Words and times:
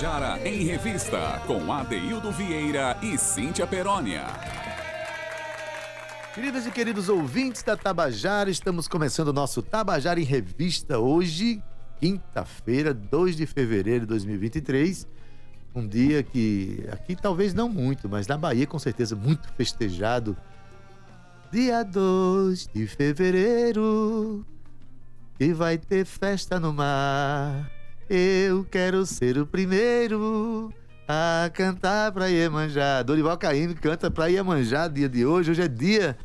Tabajara 0.00 0.48
em 0.48 0.64
Revista, 0.64 1.42
com 1.46 1.70
Adeildo 1.70 2.32
Vieira 2.32 2.96
e 3.02 3.18
Cíntia 3.18 3.66
Perónia. 3.66 4.24
Queridas 6.34 6.66
e 6.66 6.70
queridos 6.70 7.10
ouvintes 7.10 7.62
da 7.62 7.76
Tabajara, 7.76 8.48
estamos 8.48 8.88
começando 8.88 9.28
o 9.28 9.32
nosso 9.34 9.60
Tabajara 9.60 10.18
em 10.18 10.24
Revista 10.24 10.98
hoje, 10.98 11.62
quinta-feira, 11.98 12.94
2 12.94 13.36
de 13.36 13.44
fevereiro 13.44 14.00
de 14.00 14.06
2023. 14.06 15.06
Um 15.74 15.86
dia 15.86 16.22
que 16.22 16.82
aqui 16.90 17.14
talvez 17.14 17.52
não 17.52 17.68
muito, 17.68 18.08
mas 18.08 18.26
na 18.26 18.38
Bahia 18.38 18.66
com 18.66 18.78
certeza 18.78 19.14
muito 19.14 19.52
festejado. 19.52 20.34
Dia 21.52 21.82
2 21.82 22.70
de 22.72 22.86
fevereiro, 22.86 24.46
e 25.38 25.52
vai 25.52 25.76
ter 25.76 26.06
festa 26.06 26.58
no 26.58 26.72
mar. 26.72 27.79
Eu 28.12 28.64
quero 28.64 29.06
ser 29.06 29.38
o 29.38 29.46
primeiro 29.46 30.74
a 31.06 31.48
cantar 31.54 32.10
pra 32.10 32.26
Iemanjá. 32.26 33.04
Dorival 33.04 33.38
Caymmi 33.38 33.72
canta 33.76 34.10
pra 34.10 34.26
Iemanjá 34.26 34.88
dia 34.88 35.08
de 35.08 35.24
hoje. 35.24 35.52
Hoje 35.52 35.62
é 35.62 35.68
dia 35.68 36.18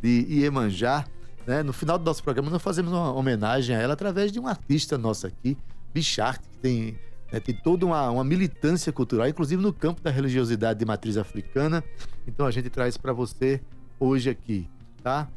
de 0.00 0.24
Iemanjá. 0.26 1.04
Né? 1.46 1.62
No 1.62 1.74
final 1.74 1.98
do 1.98 2.04
nosso 2.06 2.24
programa, 2.24 2.48
nós 2.48 2.62
fazemos 2.62 2.94
uma 2.94 3.12
homenagem 3.12 3.76
a 3.76 3.78
ela 3.78 3.92
através 3.92 4.32
de 4.32 4.40
um 4.40 4.46
artista 4.46 4.96
nosso 4.96 5.26
aqui, 5.26 5.54
Bichart, 5.92 6.40
que 6.40 6.58
tem, 6.62 6.98
né, 7.30 7.38
tem 7.40 7.54
toda 7.54 7.84
uma, 7.84 8.08
uma 8.08 8.24
militância 8.24 8.90
cultural, 8.90 9.28
inclusive 9.28 9.60
no 9.60 9.70
campo 9.70 10.00
da 10.00 10.10
religiosidade 10.10 10.78
de 10.78 10.86
matriz 10.86 11.18
africana. 11.18 11.84
Então 12.26 12.46
a 12.46 12.50
gente 12.50 12.70
traz 12.70 12.96
para 12.96 13.12
você 13.12 13.60
hoje 14.00 14.30
aqui, 14.30 14.66
tá? 15.02 15.28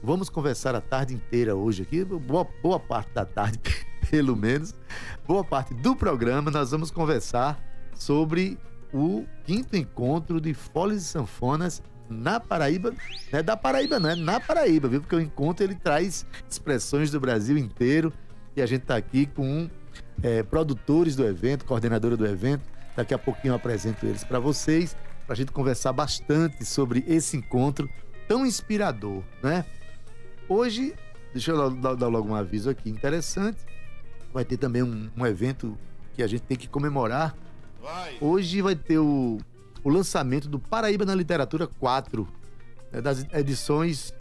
Vamos 0.00 0.28
conversar 0.28 0.76
a 0.76 0.80
tarde 0.80 1.12
inteira 1.12 1.56
hoje 1.56 1.82
aqui, 1.82 2.04
boa, 2.04 2.46
boa 2.62 2.78
parte 2.78 3.12
da 3.12 3.24
tarde, 3.24 3.58
pelo 4.10 4.36
menos, 4.36 4.74
boa 5.24 5.44
parte 5.44 5.72
do 5.72 5.94
programa, 5.94 6.50
nós 6.50 6.72
vamos 6.72 6.90
conversar 6.90 7.62
sobre 7.94 8.58
o 8.92 9.24
quinto 9.44 9.76
encontro 9.76 10.40
de 10.40 10.52
foles 10.52 11.02
e 11.02 11.04
sanfonas 11.04 11.80
na 12.08 12.40
Paraíba, 12.40 12.92
não 13.30 13.38
é 13.38 13.42
da 13.42 13.56
Paraíba, 13.56 14.00
não 14.00 14.10
é 14.10 14.16
na 14.16 14.40
Paraíba, 14.40 14.88
viu? 14.88 15.00
Porque 15.00 15.14
o 15.14 15.20
encontro 15.20 15.64
ele 15.64 15.76
traz 15.76 16.26
expressões 16.50 17.12
do 17.12 17.20
Brasil 17.20 17.56
inteiro 17.56 18.12
e 18.56 18.60
a 18.60 18.66
gente 18.66 18.82
está 18.82 18.96
aqui 18.96 19.26
com 19.26 19.70
é, 20.24 20.42
produtores 20.42 21.14
do 21.14 21.24
evento, 21.24 21.64
coordenadora 21.64 22.16
do 22.16 22.26
evento. 22.26 22.68
Daqui 22.96 23.14
a 23.14 23.18
pouquinho 23.18 23.52
eu 23.52 23.56
apresento 23.56 24.04
eles 24.06 24.24
para 24.24 24.40
vocês, 24.40 24.96
para 25.24 25.34
a 25.34 25.36
gente 25.36 25.52
conversar 25.52 25.92
bastante 25.92 26.64
sobre 26.64 27.04
esse 27.06 27.36
encontro 27.36 27.88
tão 28.26 28.44
inspirador, 28.44 29.22
né? 29.40 29.64
Hoje, 30.48 30.96
deixa 31.32 31.52
eu 31.52 31.70
dar 31.70 32.08
logo 32.08 32.28
um 32.28 32.34
aviso 32.34 32.68
aqui 32.68 32.90
interessante 32.90 33.64
vai 34.32 34.44
ter 34.44 34.56
também 34.56 34.82
um, 34.82 35.10
um 35.16 35.26
evento 35.26 35.76
que 36.14 36.22
a 36.22 36.26
gente 36.26 36.42
tem 36.42 36.56
que 36.56 36.68
comemorar. 36.68 37.34
Vai. 37.80 38.16
Hoje 38.20 38.60
vai 38.62 38.74
ter 38.74 38.98
o, 38.98 39.38
o 39.82 39.88
lançamento 39.88 40.48
do 40.48 40.58
Paraíba 40.58 41.04
na 41.04 41.14
Literatura 41.14 41.66
4, 41.66 42.28
né, 42.92 43.00
das 43.00 43.26
edições 43.32 44.14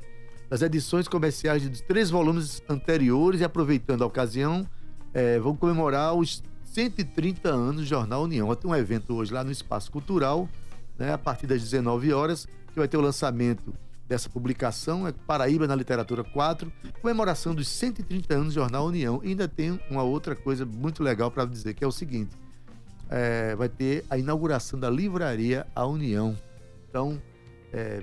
das 0.50 0.64
edições 0.64 1.08
comerciais 1.08 1.62
de 1.62 1.84
três 1.84 2.10
volumes 2.10 2.64
anteriores 2.68 3.40
e 3.40 3.44
aproveitando 3.44 4.04
a 4.04 4.08
ocasião, 4.08 4.68
é, 5.14 5.38
vão 5.38 5.56
comemorar 5.56 6.16
os 6.16 6.44
130 6.64 7.50
anos 7.50 7.82
do 7.82 7.86
Jornal 7.86 8.24
União. 8.24 8.48
Vai 8.48 8.56
ter 8.56 8.66
um 8.66 8.76
evento 8.76 9.14
hoje 9.14 9.32
lá 9.32 9.44
no 9.44 9.52
Espaço 9.52 9.92
Cultural, 9.92 10.50
né, 10.98 11.14
a 11.14 11.20
partir 11.20 11.46
das 11.46 11.62
19 11.62 12.12
horas, 12.12 12.48
que 12.74 12.80
vai 12.80 12.88
ter 12.88 12.98
o 12.98 13.02
lançamento 13.02 13.76
dessa 14.10 14.28
publicação 14.28 15.08
é 15.08 15.12
Paraíba 15.12 15.68
na 15.68 15.76
Literatura 15.76 16.24
4, 16.24 16.74
comemoração 17.00 17.54
dos 17.54 17.68
130 17.68 18.34
anos 18.34 18.48
do 18.48 18.54
Jornal 18.54 18.88
União. 18.88 19.22
E 19.24 19.28
ainda 19.30 19.48
tem 19.48 19.80
uma 19.88 20.02
outra 20.02 20.36
coisa 20.36 20.66
muito 20.66 21.04
legal 21.04 21.30
para 21.30 21.46
dizer, 21.46 21.76
que 21.76 21.84
é 21.84 21.88
o 21.88 21.92
seguinte: 21.92 22.36
é, 23.08 23.56
vai 23.56 23.70
ter 23.70 24.04
a 24.10 24.18
inauguração 24.18 24.80
da 24.80 24.90
livraria 24.90 25.68
A 25.76 25.86
União. 25.86 26.36
Então, 26.90 27.22
é, 27.72 28.02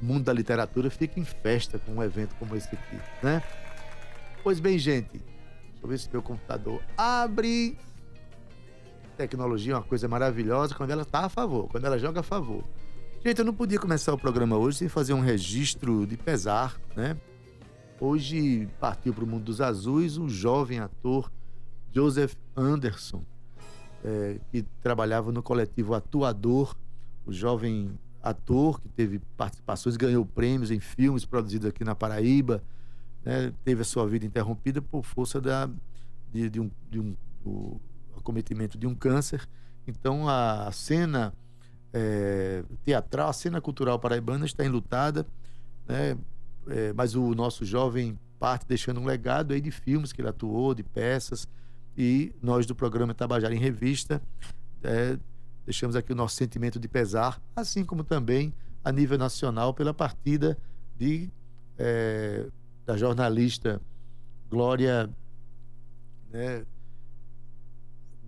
mundo 0.00 0.24
da 0.24 0.32
literatura 0.32 0.88
fica 0.88 1.20
em 1.20 1.24
festa 1.24 1.78
com 1.78 1.92
um 1.96 2.02
evento 2.02 2.34
como 2.36 2.56
esse 2.56 2.74
aqui, 2.74 2.98
né? 3.22 3.42
Pois 4.42 4.58
bem, 4.58 4.78
gente, 4.78 5.18
deixa 5.18 5.82
eu 5.82 5.88
ver 5.88 5.98
se 5.98 6.08
meu 6.10 6.22
computador 6.22 6.80
abre. 6.96 7.78
Tecnologia 9.18 9.74
é 9.74 9.76
uma 9.76 9.82
coisa 9.82 10.08
maravilhosa 10.08 10.74
quando 10.74 10.90
ela 10.90 11.02
está 11.02 11.24
a 11.24 11.28
favor, 11.28 11.68
quando 11.68 11.84
ela 11.84 11.98
joga 11.98 12.20
a 12.20 12.22
favor. 12.22 12.64
Gente, 13.28 13.40
eu 13.40 13.44
não 13.44 13.52
podia 13.52 13.78
começar 13.78 14.14
o 14.14 14.16
programa 14.16 14.56
hoje 14.56 14.78
sem 14.78 14.88
fazer 14.88 15.12
um 15.12 15.20
registro 15.20 16.06
de 16.06 16.16
pesar, 16.16 16.80
né? 16.96 17.14
Hoje 18.00 18.66
partiu 18.80 19.12
para 19.12 19.22
o 19.22 19.26
mundo 19.26 19.44
dos 19.44 19.60
azuis 19.60 20.16
um 20.16 20.30
jovem 20.30 20.78
ator, 20.78 21.30
Joseph 21.92 22.34
Anderson, 22.56 23.22
é, 24.02 24.40
que 24.50 24.62
trabalhava 24.80 25.30
no 25.30 25.42
coletivo 25.42 25.92
Atuador, 25.92 26.74
o 27.26 27.30
jovem 27.30 27.98
ator 28.22 28.80
que 28.80 28.88
teve 28.88 29.20
participações, 29.36 29.98
ganhou 29.98 30.24
prêmios 30.24 30.70
em 30.70 30.80
filmes 30.80 31.26
produzidos 31.26 31.68
aqui 31.68 31.84
na 31.84 31.94
Paraíba, 31.94 32.64
né? 33.22 33.52
teve 33.62 33.82
a 33.82 33.84
sua 33.84 34.06
vida 34.06 34.24
interrompida 34.24 34.80
por 34.80 35.04
força 35.04 35.38
da, 35.38 35.68
de, 36.32 36.48
de 36.48 36.60
um, 36.60 36.70
de 36.90 36.98
um 36.98 37.14
do 37.44 37.78
acometimento 38.16 38.78
de 38.78 38.86
um 38.86 38.94
câncer. 38.94 39.46
Então 39.86 40.26
a 40.26 40.72
cena 40.72 41.34
é, 41.92 42.62
teatral, 42.84 43.28
a 43.28 43.32
cena 43.32 43.60
cultural 43.60 43.98
paraibana 43.98 44.44
está 44.44 44.64
enlutada, 44.64 45.26
né? 45.86 46.16
É, 46.68 46.92
mas 46.92 47.14
o 47.14 47.34
nosso 47.34 47.64
jovem 47.64 48.18
parte 48.38 48.66
deixando 48.66 49.00
um 49.00 49.06
legado 49.06 49.54
aí 49.54 49.60
de 49.60 49.70
filmes 49.70 50.12
que 50.12 50.20
ele 50.20 50.28
atuou, 50.28 50.74
de 50.74 50.82
peças, 50.82 51.48
e 51.96 52.32
nós 52.42 52.66
do 52.66 52.74
programa 52.74 53.14
Tabajara 53.14 53.54
em 53.54 53.58
Revista 53.58 54.22
é, 54.82 55.18
deixamos 55.64 55.96
aqui 55.96 56.12
o 56.12 56.16
nosso 56.16 56.36
sentimento 56.36 56.78
de 56.78 56.88
pesar, 56.88 57.40
assim 57.54 57.84
como 57.84 58.04
também 58.04 58.54
a 58.84 58.92
nível 58.92 59.18
nacional 59.18 59.74
pela 59.74 59.92
partida 59.92 60.56
de 60.96 61.28
é, 61.76 62.46
da 62.86 62.96
jornalista 62.96 63.80
Glória 64.48 65.10
né, 66.30 66.64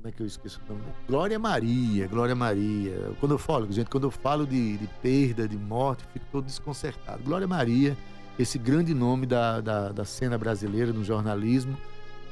como 0.01 0.09
é 0.09 0.13
que 0.13 0.23
eu 0.23 0.27
esqueço 0.27 0.59
o 0.67 0.73
nome? 0.73 0.83
Glória 1.07 1.39
Maria, 1.39 2.09
Glória 2.09 2.35
Maria. 2.35 3.13
Quando 3.21 3.33
eu 3.33 3.39
falo, 3.39 3.71
gente, 3.71 3.91
quando 3.91 4.05
eu 4.05 4.11
falo 4.11 4.47
de, 4.47 4.79
de 4.79 4.87
perda, 5.03 5.47
de 5.47 5.59
morte, 5.59 6.03
fico 6.11 6.25
todo 6.33 6.47
desconcertado. 6.47 7.23
Glória 7.23 7.47
Maria, 7.47 7.95
esse 8.39 8.59
grande 8.59 8.95
nome 8.95 9.27
da, 9.27 9.61
da, 9.61 9.91
da 9.91 10.05
cena 10.07 10.39
brasileira 10.39 10.91
no 10.91 11.05
jornalismo, 11.05 11.77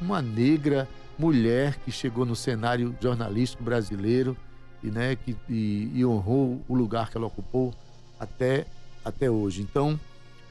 uma 0.00 0.22
negra 0.22 0.88
mulher 1.18 1.76
que 1.84 1.92
chegou 1.92 2.24
no 2.24 2.34
cenário 2.34 2.96
jornalístico 3.02 3.62
brasileiro 3.62 4.34
e, 4.82 4.86
né, 4.86 5.14
que, 5.16 5.36
e, 5.46 5.90
e 5.94 6.06
honrou 6.06 6.62
o 6.66 6.74
lugar 6.74 7.10
que 7.10 7.18
ela 7.18 7.26
ocupou 7.26 7.74
até, 8.18 8.64
até 9.04 9.30
hoje. 9.30 9.60
Então, 9.60 10.00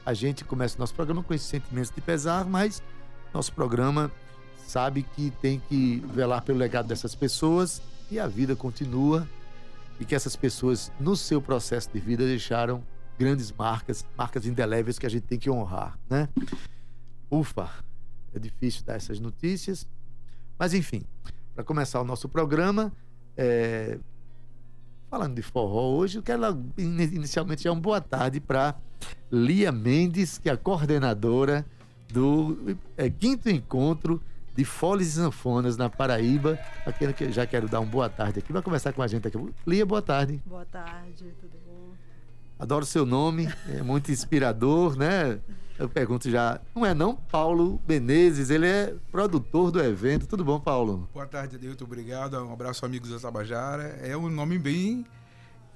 a 0.06 0.14
gente 0.14 0.44
começa 0.44 0.78
nosso 0.78 0.94
programa 0.94 1.24
com 1.24 1.34
esses 1.34 1.48
sentimentos 1.48 1.90
de 1.90 2.00
pesar, 2.00 2.44
mas 2.44 2.80
nosso 3.34 3.52
programa 3.52 4.08
sabe 4.70 5.02
que 5.02 5.30
tem 5.42 5.60
que 5.68 6.02
velar 6.12 6.42
pelo 6.42 6.58
legado 6.58 6.86
dessas 6.86 7.14
pessoas 7.14 7.80
e 8.10 8.18
a 8.18 8.26
vida 8.26 8.54
continua 8.54 9.26
e 9.98 10.04
que 10.04 10.14
essas 10.14 10.36
pessoas 10.36 10.92
no 11.00 11.16
seu 11.16 11.40
processo 11.40 11.90
de 11.92 11.98
vida 11.98 12.24
deixaram 12.24 12.82
grandes 13.18 13.50
marcas, 13.50 14.06
marcas 14.16 14.46
indeléveis 14.46 14.98
que 14.98 15.06
a 15.06 15.08
gente 15.08 15.24
tem 15.24 15.38
que 15.38 15.50
honrar, 15.50 15.98
né? 16.08 16.28
Ufa, 17.30 17.68
é 18.34 18.38
difícil 18.38 18.84
dar 18.84 18.94
essas 18.94 19.18
notícias, 19.18 19.86
mas 20.58 20.72
enfim, 20.74 21.02
para 21.54 21.64
começar 21.64 22.00
o 22.00 22.04
nosso 22.04 22.28
programa, 22.28 22.92
é... 23.36 23.98
falando 25.10 25.34
de 25.34 25.42
forró 25.42 25.96
hoje, 25.96 26.18
eu 26.18 26.22
quero 26.22 26.42
inicialmente 26.76 27.64
dar 27.64 27.72
uma 27.72 27.80
boa 27.80 28.00
tarde 28.00 28.38
para 28.38 28.76
Lia 29.30 29.72
Mendes, 29.72 30.38
que 30.38 30.48
é 30.48 30.52
a 30.52 30.56
coordenadora 30.56 31.66
do 32.12 32.76
é, 32.96 33.10
quinto 33.10 33.50
encontro 33.50 34.22
de 34.58 34.64
Foles 34.64 35.06
e 35.06 35.12
Sanfonas 35.12 35.76
na 35.76 35.88
Paraíba. 35.88 36.58
Aquele 36.84 37.12
que 37.12 37.30
já 37.30 37.46
quero 37.46 37.68
dar 37.68 37.78
uma 37.78 37.86
boa 37.86 38.08
tarde 38.08 38.40
aqui. 38.40 38.52
Vai 38.52 38.60
conversar 38.60 38.92
com 38.92 39.00
a 39.00 39.06
gente 39.06 39.28
aqui. 39.28 39.38
Lia, 39.64 39.86
boa 39.86 40.02
tarde. 40.02 40.42
Boa 40.44 40.64
tarde, 40.64 41.32
tudo 41.40 41.56
bom? 41.64 41.92
Adoro 42.58 42.84
seu 42.84 43.06
nome, 43.06 43.48
é 43.68 43.82
muito 43.82 44.10
inspirador, 44.10 44.96
né? 44.96 45.38
Eu 45.78 45.88
pergunto 45.88 46.28
já, 46.28 46.60
não 46.74 46.84
é 46.84 46.92
não? 46.92 47.14
Paulo 47.14 47.80
Menezes, 47.86 48.50
ele 48.50 48.66
é 48.66 48.96
produtor 49.12 49.70
do 49.70 49.80
evento. 49.80 50.26
Tudo 50.26 50.44
bom, 50.44 50.58
Paulo? 50.58 51.08
Boa 51.14 51.24
tarde, 51.24 51.54
Adilto, 51.54 51.84
obrigado. 51.84 52.36
Um 52.44 52.52
abraço, 52.52 52.84
amigos 52.84 53.10
da 53.10 53.20
Tabajara. 53.20 53.84
É 54.02 54.16
um 54.16 54.28
nome 54.28 54.58
bem 54.58 55.06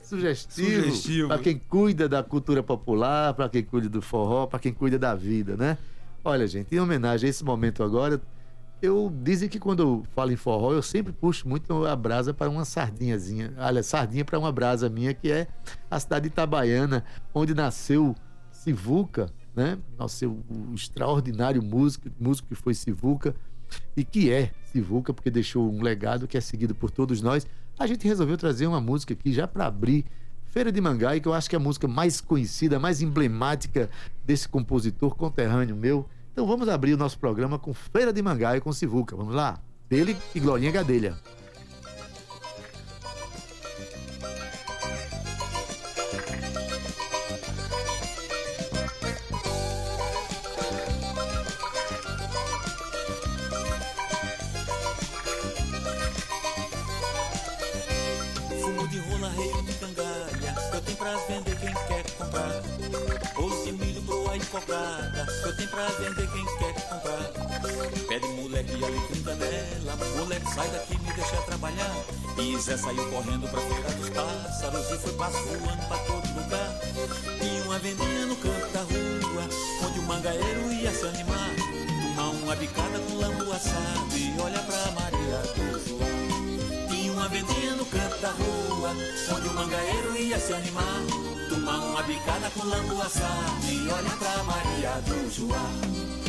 sugestivo, 0.02 0.86
sugestivo. 0.86 1.28
para 1.28 1.38
quem 1.38 1.56
cuida 1.56 2.08
da 2.08 2.20
cultura 2.20 2.64
popular, 2.64 3.32
para 3.34 3.48
quem 3.48 3.62
cuida 3.62 3.88
do 3.88 4.02
forró, 4.02 4.48
para 4.48 4.58
quem 4.58 4.74
cuida 4.74 4.98
da 4.98 5.14
vida, 5.14 5.56
né? 5.56 5.78
Olha, 6.24 6.48
gente, 6.48 6.74
em 6.74 6.80
homenagem 6.80 7.28
a 7.28 7.30
esse 7.30 7.44
momento 7.44 7.84
agora, 7.84 8.20
eu 8.82 9.12
dizem 9.22 9.48
que 9.48 9.60
quando 9.60 9.80
eu 9.80 10.02
falo 10.12 10.32
em 10.32 10.36
forró, 10.36 10.72
eu 10.72 10.82
sempre 10.82 11.12
puxo 11.12 11.48
muito 11.48 11.86
a 11.86 11.94
brasa 11.94 12.34
para 12.34 12.50
uma 12.50 12.64
sardinhazinha. 12.64 13.54
Olha, 13.56 13.82
sardinha 13.82 14.24
para 14.24 14.38
uma 14.38 14.50
brasa 14.50 14.88
minha, 14.88 15.14
que 15.14 15.30
é 15.30 15.46
a 15.88 16.00
cidade 16.00 16.24
de 16.24 16.32
Itabaiana, 16.32 17.04
onde 17.32 17.54
nasceu 17.54 18.14
Sivuca, 18.50 19.30
né? 19.54 19.78
Nasceu 19.96 20.42
o 20.48 20.74
extraordinário 20.74 21.62
músico, 21.62 22.10
músico 22.18 22.48
que 22.48 22.54
foi 22.56 22.74
Sivuca. 22.74 23.34
e 23.96 24.04
que 24.04 24.30
é 24.30 24.50
Sivuca, 24.64 25.14
porque 25.14 25.30
deixou 25.30 25.72
um 25.72 25.80
legado 25.82 26.26
que 26.26 26.36
é 26.36 26.40
seguido 26.40 26.74
por 26.74 26.90
todos 26.90 27.22
nós. 27.22 27.46
A 27.78 27.86
gente 27.86 28.06
resolveu 28.06 28.36
trazer 28.36 28.66
uma 28.66 28.80
música 28.80 29.14
aqui 29.14 29.32
já 29.32 29.46
para 29.46 29.66
abrir 29.66 30.04
Feira 30.44 30.70
de 30.70 30.80
Mangai, 30.80 31.20
que 31.20 31.28
eu 31.28 31.32
acho 31.32 31.48
que 31.48 31.56
é 31.56 31.58
a 31.58 31.60
música 31.60 31.88
mais 31.88 32.20
conhecida, 32.20 32.78
mais 32.78 33.00
emblemática 33.00 33.88
desse 34.24 34.46
compositor 34.46 35.14
conterrâneo 35.14 35.74
meu. 35.74 36.06
Então 36.32 36.46
vamos 36.46 36.66
abrir 36.68 36.94
o 36.94 36.96
nosso 36.96 37.18
programa 37.18 37.58
com 37.58 37.74
Feira 37.74 38.10
de 38.12 38.22
Mangai 38.22 38.60
com 38.60 38.72
Sivuca. 38.72 39.14
Vamos 39.14 39.34
lá? 39.34 39.60
Dele 39.88 40.16
e 40.34 40.40
Glorinha 40.40 40.72
Gadelha. 40.72 41.14
cocada 64.52 64.82
eu 64.82 65.20
tenho 65.20 65.21
pra 65.72 65.88
vender 65.88 66.28
quem 66.30 66.44
quer 66.44 66.74
comprar. 66.88 67.32
Pede 68.06 68.26
moleque 68.28 68.76
e 68.76 68.84
alecrim 68.84 69.22
canela, 69.22 69.96
moleque 70.18 70.54
sai 70.54 70.68
daqui 70.68 70.98
me 70.98 71.12
deixa 71.14 71.36
trabalhar. 71.42 71.96
E 72.38 72.58
Zé 72.58 72.76
saiu 72.76 73.10
correndo 73.10 73.48
pra 73.50 73.60
feira 73.60 73.90
dos 73.92 74.10
pássaros 74.10 74.90
e 74.90 74.98
foi 74.98 75.12
passo 75.14 75.38
voando 75.38 75.88
pra 75.88 75.98
todo 75.98 76.28
lugar. 76.34 76.80
Tinha 77.40 77.64
uma 77.64 77.78
vendinha 77.78 78.26
no 78.26 78.36
canto 78.36 78.72
da 78.72 78.80
rua, 78.80 79.48
onde 79.86 79.98
o 79.98 80.02
mangaeiro 80.02 80.72
ia 80.72 80.92
se 80.92 81.06
animar. 81.06 81.50
Tomar 82.14 82.28
uma 82.30 82.56
bicada 82.56 82.98
com 82.98 83.16
lambu 83.16 83.52
assado 83.52 84.16
e 84.16 84.40
olha 84.40 84.58
pra 84.60 84.92
Maria 84.92 85.38
do 85.54 85.88
João. 85.88 86.88
Tinha 86.88 87.12
uma 87.12 87.28
vendinha 87.28 87.74
no 87.76 87.86
canto 87.86 88.20
da 88.20 88.30
rua, 88.30 88.90
onde 89.34 89.48
o 89.48 89.54
mangaeiro 89.54 90.16
ia 90.16 90.38
se 90.38 90.52
animar. 90.52 91.02
Tomar 91.52 91.80
uma 91.80 92.02
bicada 92.04 92.48
com 92.48 92.64
lambu 92.66 93.02
assado 93.02 93.70
e 93.70 93.86
olha 93.90 94.10
pra 94.16 94.42
Maria 94.44 95.02
do 95.02 95.30
João. 95.30 96.21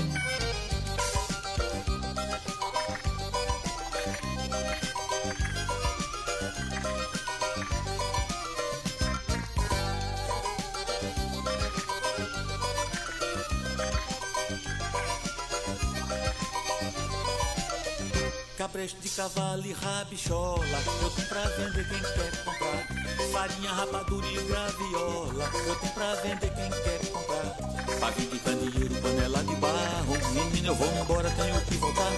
Cabresto 18.84 19.02
de 19.02 19.10
cavalo 19.10 19.66
e 19.66 19.72
rabichola 19.72 20.66
Eu 21.02 21.10
tenho 21.12 21.28
pra 21.30 21.42
vender 21.44 21.88
quem 21.88 22.00
quer 22.00 22.44
comprar. 22.44 23.32
Farinha, 23.32 23.72
rapadura 23.72 24.28
e 24.28 24.44
graviola. 24.44 25.52
Eu 25.66 25.76
tenho 25.76 25.94
pra 25.94 26.16
vender 26.16 26.52
quem 26.54 26.70
quer 26.70 27.06
comprar. 27.10 27.98
Pague 28.02 28.26
de 28.26 28.40
candeeiro, 28.40 28.96
panela 29.02 29.42
de 29.42 29.56
barro. 29.56 30.18
Menino, 30.34 30.68
eu 30.68 30.76
vou 30.76 30.88
embora, 31.02 31.30
tenho 31.30 31.62
que 31.62 31.76
voltar. 31.76 32.12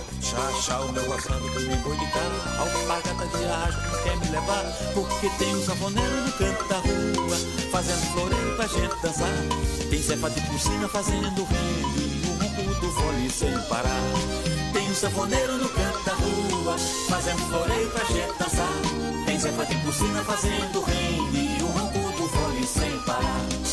Chá, 0.63 0.79
o 0.79 0.91
meu 0.91 1.13
assado 1.13 1.51
que 1.51 1.59
me 1.59 1.75
boi 1.75 1.97
de 1.97 2.11
carro 2.11 2.59
Alpargata 2.59 3.37
de 3.37 3.45
arrasto, 3.45 3.81
não 3.81 4.03
quer 4.03 4.17
me 4.17 4.29
levar. 4.31 4.63
Porque 4.95 5.29
tem 5.37 5.55
um 5.55 5.63
sanfoneiro 5.63 6.21
no 6.21 6.31
canto 6.31 6.67
da 6.67 6.77
rua 6.77 7.37
Fazendo 7.71 8.13
floreio 8.13 8.55
pra 8.55 8.65
gente 8.65 9.01
dançar. 9.03 9.87
Tem 9.91 10.01
cepa 10.01 10.31
de 10.31 10.41
piscina 10.41 10.89
fazendo 10.89 11.43
rende 11.43 12.27
O 12.27 12.43
ronco 12.43 12.79
do 12.79 12.91
fole 12.91 13.29
sem 13.29 13.61
parar 13.69 14.54
sanfoneiro 14.95 15.57
no 15.57 15.69
canto 15.69 16.03
da 16.05 16.13
rua 16.13 16.77
Fazendo 17.09 17.39
floreio 17.49 17.89
pra 17.89 18.05
gente 18.05 18.37
dançar. 18.39 19.25
Tem 19.25 19.39
cepa 19.39 19.65
de 19.65 19.75
piscina 19.77 20.23
fazendo 20.23 20.81
rende 20.81 21.63
O 21.63 21.67
ronco 21.67 22.11
do 22.17 22.29
fole 22.29 22.65
sem 22.65 22.97
parar 22.99 23.64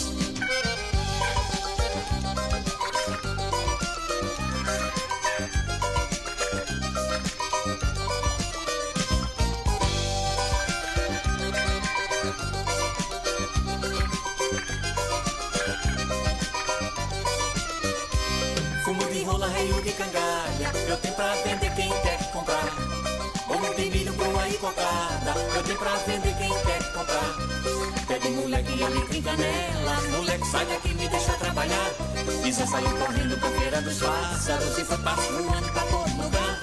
Isa 32.62 32.70
saiu 32.70 32.96
correndo 32.96 33.58
feira 33.58 33.82
dos 33.82 33.98
pássaros 33.98 34.78
e 34.78 34.84
foi 34.84 34.98
passeando 34.98 35.72
pra 35.72 35.82
todo 35.82 36.22
lugar. 36.22 36.60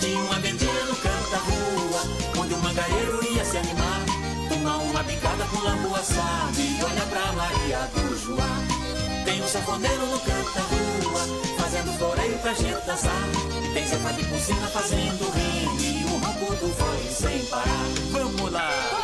Tinha 0.00 0.18
uma 0.20 0.40
vendinha 0.40 0.84
no 0.86 0.96
canto 0.96 1.30
da 1.30 1.36
rua, 1.36 2.00
onde 2.38 2.54
o 2.54 2.58
mangaeiro 2.62 3.22
ia 3.30 3.44
se 3.44 3.58
animar. 3.58 4.00
Tomar 4.48 4.76
uma 4.78 5.02
bicada 5.02 5.44
com 5.44 5.58
lambu 5.58 5.94
assado 5.96 6.58
e 6.58 6.82
olha 6.82 7.02
pra 7.02 7.32
Maria 7.32 7.78
do 7.92 8.16
João. 8.16 9.24
Tem 9.26 9.42
um 9.42 9.48
sanfoneiro 9.48 10.06
no 10.06 10.18
canto 10.20 10.54
da 10.54 10.62
rua, 10.62 11.20
fazendo 11.58 11.98
floreio 11.98 12.38
pra 12.38 12.54
gente 12.54 12.86
dançar. 12.86 13.28
Tem 13.74 13.86
Zé 13.86 13.96
de 13.96 14.24
Cocina 14.24 14.66
fazendo 14.68 15.30
ringue, 15.30 16.00
e 16.00 16.04
o 16.06 16.18
ronco 16.24 16.54
do 16.54 16.74
foi 16.74 17.10
sem 17.10 17.44
parar. 17.50 17.84
Vamos 18.12 18.50
lá! 18.50 19.03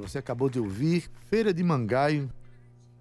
Você 0.00 0.18
acabou 0.18 0.48
de 0.48 0.58
ouvir 0.58 1.10
Feira 1.26 1.52
de 1.52 1.62
Mangaio 1.62 2.30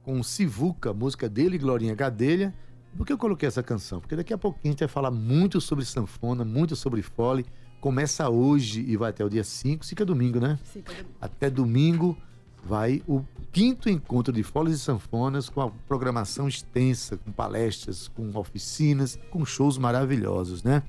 com 0.04 0.22
Sivuca, 0.24 0.94
música 0.94 1.28
dele, 1.28 1.58
Glorinha 1.58 1.94
Gadelha. 1.94 2.54
Por 2.96 3.06
que 3.06 3.14
eu 3.14 3.18
coloquei 3.18 3.48
essa 3.48 3.62
canção? 3.62 4.00
Porque 4.00 4.16
daqui 4.16 4.34
a 4.34 4.38
pouquinho 4.38 4.70
a 4.70 4.74
gente 4.74 4.80
vai 4.80 4.88
falar 4.88 5.12
muito 5.12 5.60
sobre 5.60 5.86
sanfona, 5.86 6.44
muito 6.46 6.76
sobre 6.76 7.02
fole. 7.02 7.46
Começa 7.80 8.30
hoje 8.30 8.84
e 8.88 8.98
vai 8.98 9.12
até 9.12 9.24
o 9.24 9.30
dia 9.30 9.44
5, 9.44 9.86
fica 9.86 10.04
domingo, 10.04 10.40
né? 10.40 10.58
Fica 10.64 10.92
domingo. 10.92 11.10
Até 11.22 11.50
domingo 11.50 12.18
vai 12.64 13.04
o 13.08 13.24
quinto 13.52 13.90
encontro 13.90 14.34
de 14.34 14.44
foles 14.44 14.76
e 14.76 14.80
sanfonas 14.80 15.48
com 15.48 15.62
a 15.62 15.70
programação 15.70 16.48
extensa, 16.48 17.18
com 17.18 17.32
palestras, 17.32 18.08
com 18.08 18.36
oficinas, 18.38 19.20
com 19.30 19.46
shows 19.46 19.78
maravilhosos, 19.78 20.64
né? 20.64 20.84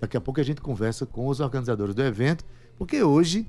Daqui 0.00 0.16
a 0.16 0.20
pouco 0.20 0.40
a 0.40 0.42
gente 0.42 0.60
conversa 0.60 1.06
com 1.06 1.28
os 1.28 1.38
organizadores 1.38 1.94
do 1.94 2.02
evento, 2.02 2.44
porque 2.76 3.02
hoje 3.02 3.46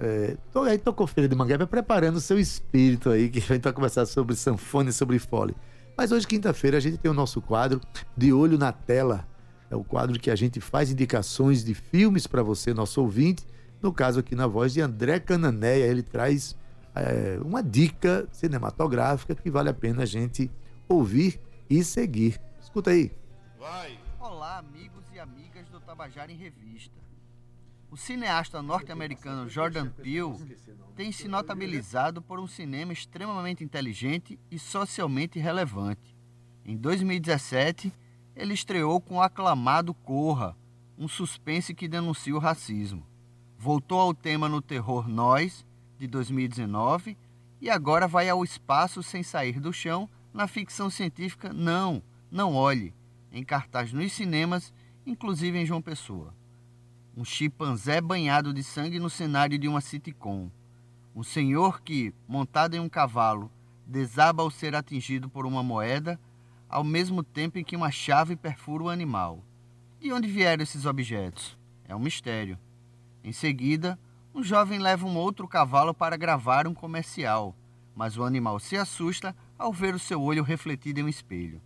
é, 0.00 0.34
tô, 0.50 0.62
aí 0.62 0.78
tocou 0.78 1.06
Feira 1.06 1.28
de 1.28 1.36
Mangueba 1.36 1.66
preparando 1.66 2.16
o 2.16 2.20
seu 2.22 2.38
espírito 2.38 3.10
aí, 3.10 3.28
que 3.28 3.38
a 3.38 3.42
gente 3.42 3.62
vai 3.62 3.72
conversar 3.72 4.06
sobre 4.06 4.34
sanfone 4.34 4.88
e 4.88 4.92
sobre 4.94 5.18
fole. 5.18 5.54
Mas 5.94 6.10
hoje, 6.10 6.26
quinta-feira, 6.26 6.78
a 6.78 6.80
gente 6.80 6.96
tem 6.96 7.10
o 7.10 7.14
nosso 7.14 7.42
quadro 7.42 7.78
De 8.16 8.32
Olho 8.32 8.56
na 8.56 8.72
Tela. 8.72 9.28
É 9.70 9.76
o 9.76 9.84
quadro 9.84 10.18
que 10.18 10.30
a 10.30 10.34
gente 10.36 10.58
faz 10.58 10.90
indicações 10.90 11.62
de 11.62 11.74
filmes 11.74 12.26
para 12.26 12.42
você, 12.42 12.72
nosso 12.72 13.02
ouvinte. 13.02 13.46
No 13.82 13.92
caso 13.92 14.20
aqui 14.20 14.34
na 14.34 14.46
voz 14.46 14.72
de 14.72 14.80
André 14.80 15.20
Cananéia, 15.20 15.84
ele 15.84 16.02
traz 16.02 16.56
é, 16.94 17.38
uma 17.44 17.62
dica 17.62 18.26
cinematográfica 18.32 19.34
que 19.34 19.50
vale 19.50 19.68
a 19.68 19.74
pena 19.74 20.04
a 20.04 20.06
gente 20.06 20.50
ouvir 20.88 21.38
e 21.68 21.84
seguir. 21.84 22.40
Escuta 22.58 22.90
aí. 22.90 23.12
Vai. 23.58 23.98
Olá, 24.18 24.58
amigos 24.58 25.04
e 25.12 25.18
amigas 25.18 25.68
do 25.68 25.78
Tabajara 25.78 26.32
em 26.32 26.36
Revista. 26.36 27.09
O 27.90 27.96
cineasta 27.96 28.62
norte-americano 28.62 29.48
Jordan 29.48 29.88
Peele 29.90 30.56
tem 30.94 31.10
se 31.10 31.26
notabilizado 31.26 32.22
por 32.22 32.38
um 32.38 32.46
cinema 32.46 32.92
extremamente 32.92 33.64
inteligente 33.64 34.38
e 34.50 34.58
socialmente 34.58 35.40
relevante. 35.40 36.16
Em 36.64 36.76
2017, 36.76 37.92
ele 38.36 38.54
estreou 38.54 39.00
com 39.00 39.16
o 39.16 39.22
aclamado 39.22 39.92
Corra, 39.92 40.56
um 40.96 41.08
suspense 41.08 41.74
que 41.74 41.88
denuncia 41.88 42.34
o 42.34 42.38
racismo. 42.38 43.04
Voltou 43.58 43.98
ao 43.98 44.14
tema 44.14 44.48
no 44.48 44.62
terror 44.62 45.08
Nós, 45.08 45.66
de 45.98 46.06
2019, 46.06 47.18
e 47.60 47.68
agora 47.68 48.06
vai 48.06 48.28
ao 48.28 48.44
espaço 48.44 49.02
sem 49.02 49.22
sair 49.22 49.58
do 49.58 49.72
chão 49.72 50.08
na 50.32 50.46
ficção 50.46 50.88
científica 50.88 51.52
Não, 51.52 52.02
Não 52.30 52.54
Olhe, 52.54 52.94
em 53.32 53.42
cartaz 53.42 53.92
nos 53.92 54.12
cinemas 54.12 54.72
inclusive 55.04 55.58
em 55.58 55.66
João 55.66 55.82
Pessoa. 55.82 56.34
Um 57.20 57.24
chimpanzé 57.24 58.00
banhado 58.00 58.50
de 58.50 58.64
sangue 58.64 58.98
no 58.98 59.10
cenário 59.10 59.58
de 59.58 59.68
uma 59.68 59.82
sitcom. 59.82 60.48
Um 61.14 61.22
senhor 61.22 61.82
que, 61.82 62.14
montado 62.26 62.74
em 62.74 62.80
um 62.80 62.88
cavalo, 62.88 63.52
desaba 63.86 64.42
ao 64.42 64.50
ser 64.50 64.74
atingido 64.74 65.28
por 65.28 65.44
uma 65.44 65.62
moeda, 65.62 66.18
ao 66.66 66.82
mesmo 66.82 67.22
tempo 67.22 67.58
em 67.58 67.62
que 67.62 67.76
uma 67.76 67.90
chave 67.90 68.36
perfura 68.36 68.84
o 68.84 68.88
animal. 68.88 69.44
De 70.00 70.10
onde 70.10 70.28
vieram 70.28 70.62
esses 70.62 70.86
objetos? 70.86 71.58
É 71.84 71.94
um 71.94 71.98
mistério. 71.98 72.58
Em 73.22 73.32
seguida, 73.32 73.98
um 74.34 74.42
jovem 74.42 74.78
leva 74.78 75.06
um 75.06 75.18
outro 75.18 75.46
cavalo 75.46 75.92
para 75.92 76.16
gravar 76.16 76.66
um 76.66 76.72
comercial, 76.72 77.54
mas 77.94 78.16
o 78.16 78.24
animal 78.24 78.58
se 78.58 78.78
assusta 78.78 79.36
ao 79.58 79.74
ver 79.74 79.94
o 79.94 79.98
seu 79.98 80.22
olho 80.22 80.42
refletido 80.42 81.00
em 81.00 81.02
um 81.02 81.08
espelho. 81.08 81.60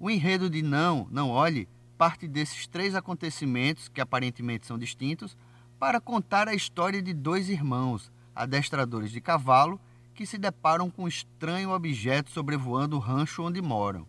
O 0.00 0.10
enredo 0.10 0.50
de 0.50 0.60
Não, 0.60 1.06
Não 1.08 1.30
Olhe 1.30 1.68
parte 1.98 2.28
desses 2.28 2.68
três 2.68 2.94
acontecimentos, 2.94 3.88
que 3.88 4.00
aparentemente 4.00 4.66
são 4.66 4.78
distintos, 4.78 5.36
para 5.80 6.00
contar 6.00 6.48
a 6.48 6.54
história 6.54 7.02
de 7.02 7.12
dois 7.12 7.48
irmãos, 7.48 8.10
adestradores 8.34 9.10
de 9.10 9.20
cavalo, 9.20 9.80
que 10.14 10.24
se 10.24 10.38
deparam 10.38 10.90
com 10.90 11.04
um 11.04 11.08
estranho 11.08 11.70
objeto 11.70 12.30
sobrevoando 12.30 12.96
o 12.96 13.00
rancho 13.00 13.42
onde 13.42 13.60
moram. 13.60 14.06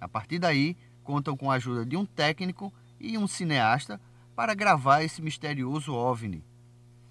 A 0.00 0.08
partir 0.08 0.38
daí, 0.38 0.76
contam 1.02 1.36
com 1.36 1.50
a 1.50 1.54
ajuda 1.54 1.84
de 1.84 1.96
um 1.96 2.06
técnico 2.06 2.72
e 2.98 3.18
um 3.18 3.26
cineasta 3.26 4.00
para 4.34 4.54
gravar 4.54 5.02
esse 5.02 5.20
misterioso 5.20 5.92
OVNI. 5.92 6.44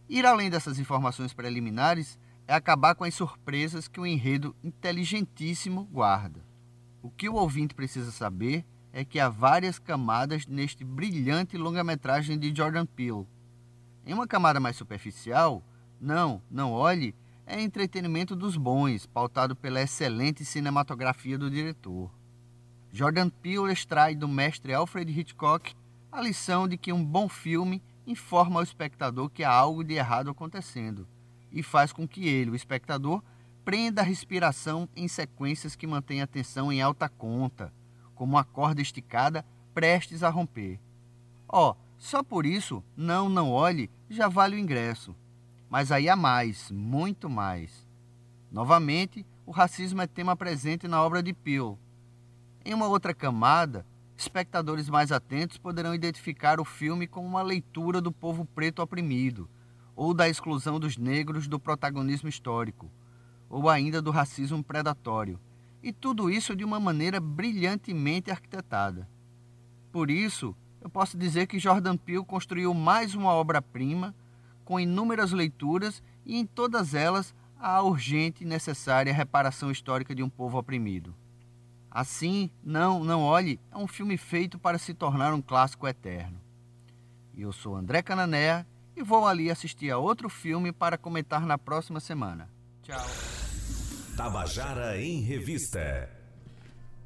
Ir 0.09 0.25
além 0.25 0.49
dessas 0.49 0.79
informações 0.79 1.33
preliminares 1.33 2.17
é 2.47 2.53
acabar 2.53 2.95
com 2.95 3.03
as 3.03 3.13
surpresas 3.13 3.87
que 3.87 3.99
o 3.99 4.05
enredo 4.05 4.55
inteligentíssimo 4.63 5.85
guarda. 5.85 6.43
O 7.01 7.09
que 7.09 7.29
o 7.29 7.35
ouvinte 7.35 7.75
precisa 7.75 8.11
saber 8.11 8.65
é 8.93 9.05
que 9.05 9.19
há 9.19 9.29
várias 9.29 9.79
camadas 9.79 10.45
neste 10.45 10.83
brilhante 10.83 11.57
longa-metragem 11.57 12.37
de 12.37 12.53
Jordan 12.55 12.85
Peele. 12.85 13.27
Em 14.05 14.13
uma 14.13 14.27
camada 14.27 14.59
mais 14.59 14.75
superficial, 14.75 15.63
não, 15.99 16.41
não 16.49 16.71
olhe, 16.71 17.15
é 17.45 17.61
entretenimento 17.61 18.35
dos 18.35 18.57
bons, 18.57 19.05
pautado 19.05 19.55
pela 19.55 19.81
excelente 19.81 20.43
cinematografia 20.43 21.37
do 21.37 21.49
diretor. 21.49 22.11
Jordan 22.91 23.29
Peele 23.29 23.71
extrai 23.71 24.15
do 24.15 24.27
mestre 24.27 24.73
Alfred 24.73 25.11
Hitchcock 25.11 25.73
a 26.11 26.21
lição 26.21 26.67
de 26.67 26.77
que 26.77 26.91
um 26.91 27.03
bom 27.03 27.29
filme 27.29 27.81
informa 28.05 28.59
ao 28.59 28.63
espectador 28.63 29.29
que 29.29 29.43
há 29.43 29.51
algo 29.51 29.83
de 29.83 29.93
errado 29.93 30.29
acontecendo 30.29 31.07
e 31.51 31.61
faz 31.61 31.93
com 31.93 32.07
que 32.07 32.27
ele, 32.27 32.51
o 32.51 32.55
espectador, 32.55 33.23
prenda 33.63 34.01
a 34.01 34.05
respiração 34.05 34.89
em 34.95 35.07
sequências 35.07 35.75
que 35.75 35.87
mantêm 35.87 36.21
a 36.21 36.23
atenção 36.23 36.71
em 36.71 36.81
alta 36.81 37.07
conta, 37.07 37.71
como 38.21 38.33
uma 38.33 38.43
corda 38.43 38.83
esticada 38.83 39.43
prestes 39.73 40.21
a 40.21 40.29
romper. 40.29 40.79
Ó, 41.49 41.71
oh, 41.71 41.75
só 41.97 42.21
por 42.21 42.45
isso, 42.45 42.83
não, 42.95 43.27
não 43.27 43.51
olhe, 43.51 43.89
já 44.07 44.27
vale 44.27 44.55
o 44.55 44.59
ingresso. 44.59 45.15
Mas 45.67 45.91
aí 45.91 46.07
há 46.07 46.15
mais, 46.15 46.69
muito 46.69 47.27
mais. 47.27 47.87
Novamente, 48.51 49.25
o 49.43 49.49
racismo 49.49 50.03
é 50.03 50.05
tema 50.05 50.35
presente 50.35 50.87
na 50.87 51.01
obra 51.01 51.23
de 51.23 51.33
Peele. 51.33 51.79
Em 52.63 52.75
uma 52.75 52.85
outra 52.85 53.11
camada, 53.11 53.83
espectadores 54.15 54.87
mais 54.87 55.11
atentos 55.11 55.57
poderão 55.57 55.95
identificar 55.95 56.59
o 56.59 56.63
filme 56.63 57.07
como 57.07 57.27
uma 57.27 57.41
leitura 57.41 57.99
do 57.99 58.11
povo 58.11 58.45
preto 58.45 58.83
oprimido, 58.83 59.49
ou 59.95 60.13
da 60.13 60.29
exclusão 60.29 60.79
dos 60.79 60.95
negros 60.95 61.47
do 61.47 61.59
protagonismo 61.59 62.29
histórico, 62.29 62.91
ou 63.49 63.67
ainda 63.67 63.99
do 63.99 64.11
racismo 64.11 64.63
predatório, 64.63 65.39
e 65.81 65.91
tudo 65.91 66.29
isso 66.29 66.55
de 66.55 66.63
uma 66.63 66.79
maneira 66.79 67.19
brilhantemente 67.19 68.29
arquitetada. 68.31 69.07
Por 69.91 70.09
isso, 70.09 70.55
eu 70.79 70.89
posso 70.89 71.17
dizer 71.17 71.47
que 71.47 71.59
Jordan 71.59 71.97
Peele 71.97 72.23
construiu 72.23 72.73
mais 72.73 73.13
uma 73.13 73.31
obra-prima, 73.31 74.15
com 74.63 74.79
inúmeras 74.79 75.31
leituras 75.31 76.01
e 76.25 76.37
em 76.37 76.45
todas 76.45 76.93
elas 76.93 77.33
a 77.59 77.81
urgente 77.81 78.43
e 78.43 78.47
necessária 78.47 79.13
reparação 79.13 79.69
histórica 79.69 80.15
de 80.15 80.23
um 80.23 80.29
povo 80.29 80.57
oprimido. 80.57 81.13
Assim, 81.89 82.49
Não, 82.63 83.03
Não 83.03 83.21
Olhe 83.21 83.59
é 83.69 83.77
um 83.77 83.85
filme 83.85 84.17
feito 84.17 84.57
para 84.57 84.77
se 84.77 84.93
tornar 84.93 85.33
um 85.33 85.41
clássico 85.41 85.87
eterno. 85.87 86.39
Eu 87.37 87.51
sou 87.51 87.75
André 87.75 88.01
Canané 88.01 88.65
e 88.95 89.03
vou 89.03 89.27
ali 89.27 89.51
assistir 89.51 89.91
a 89.91 89.97
outro 89.97 90.29
filme 90.29 90.71
para 90.71 90.97
comentar 90.97 91.45
na 91.45 91.57
próxima 91.57 91.99
semana. 91.99 92.49
Tchau. 92.81 93.50
Tabajara 94.21 95.01
em 95.01 95.19
Revista. 95.21 96.07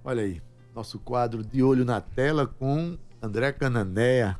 Olha 0.04 0.24
aí, 0.24 0.42
nosso 0.76 1.00
quadro 1.00 1.46
de 1.46 1.64
olho 1.64 1.86
na 1.86 2.02
tela 2.02 2.46
com 2.46 2.98
André 3.22 3.54
Cananéia 3.54 4.38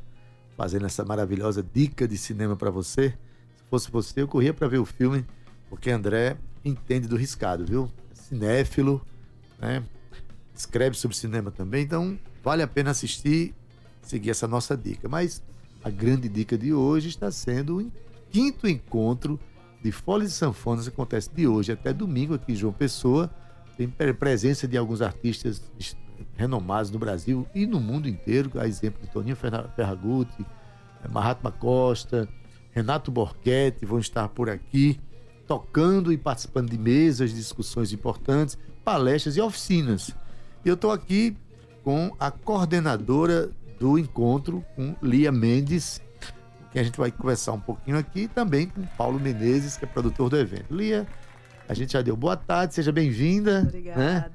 fazendo 0.58 0.84
essa 0.84 1.02
maravilhosa 1.02 1.62
dica 1.62 2.06
de 2.06 2.18
cinema 2.18 2.54
para 2.54 2.70
você. 2.70 3.16
Se 3.56 3.64
fosse 3.70 3.90
você, 3.90 4.20
eu 4.20 4.28
corria 4.28 4.52
para 4.52 4.68
ver 4.68 4.76
o 4.76 4.84
filme, 4.84 5.24
porque 5.70 5.90
André 5.90 6.36
entende 6.62 7.08
do 7.08 7.16
riscado, 7.16 7.64
viu? 7.64 7.90
É 8.12 8.14
cinéfilo, 8.14 9.00
né? 9.58 9.82
escreve 10.54 10.98
sobre 10.98 11.16
cinema 11.16 11.50
também, 11.50 11.82
então 11.82 12.18
vale 12.44 12.62
a 12.62 12.68
pena 12.68 12.90
assistir, 12.90 13.54
seguir 14.02 14.28
essa 14.28 14.46
nossa 14.46 14.76
dica. 14.76 15.08
Mas 15.08 15.42
a 15.82 15.88
grande 15.88 16.28
dica 16.28 16.58
de 16.58 16.74
hoje 16.74 17.08
está 17.08 17.30
sendo 17.30 17.78
o 17.78 17.92
quinto 18.30 18.68
encontro 18.68 19.40
de 19.86 19.92
Folhas 19.92 20.32
e 20.32 20.34
Sanfonas 20.34 20.88
acontece 20.88 21.30
de 21.32 21.46
hoje 21.46 21.70
até 21.70 21.92
domingo 21.92 22.34
aqui 22.34 22.52
em 22.52 22.56
João 22.56 22.72
Pessoa. 22.72 23.30
Tem 23.76 23.88
presença 23.88 24.66
de 24.66 24.76
alguns 24.76 25.00
artistas 25.00 25.62
renomados 26.34 26.90
no 26.90 26.98
Brasil 26.98 27.46
e 27.54 27.66
no 27.66 27.78
mundo 27.78 28.08
inteiro, 28.08 28.50
a 28.56 28.66
exemplo 28.66 29.00
de 29.00 29.08
Toninho 29.12 29.36
Ferragutti, 29.36 30.44
eh, 31.04 31.08
Mahatma 31.08 31.52
Costa, 31.52 32.28
Renato 32.72 33.12
Borghetti 33.12 33.86
vão 33.86 34.00
estar 34.00 34.28
por 34.28 34.50
aqui 34.50 34.98
tocando 35.46 36.12
e 36.12 36.18
participando 36.18 36.68
de 36.68 36.78
mesas, 36.78 37.32
discussões 37.32 37.92
importantes, 37.92 38.58
palestras 38.84 39.36
e 39.36 39.40
oficinas. 39.40 40.10
E 40.64 40.68
eu 40.68 40.74
estou 40.74 40.90
aqui 40.90 41.36
com 41.84 42.10
a 42.18 42.32
coordenadora 42.32 43.52
do 43.78 43.96
encontro, 43.96 44.64
com 44.74 44.96
Lia 45.00 45.30
Mendes, 45.30 46.02
que 46.76 46.80
a 46.80 46.82
gente 46.82 46.98
vai 46.98 47.10
conversar 47.10 47.52
um 47.52 47.60
pouquinho 47.60 47.96
aqui, 47.96 48.24
e 48.24 48.28
também 48.28 48.66
com 48.66 48.82
Paulo 48.98 49.18
Menezes, 49.18 49.78
que 49.78 49.86
é 49.86 49.88
produtor 49.88 50.28
do 50.28 50.36
evento. 50.36 50.74
Lia, 50.74 51.06
a 51.66 51.72
gente 51.72 51.94
já 51.94 52.02
deu 52.02 52.14
boa 52.14 52.36
tarde, 52.36 52.74
seja 52.74 52.92
bem-vinda. 52.92 53.62
Obrigada. 53.66 53.98
Né? 53.98 54.30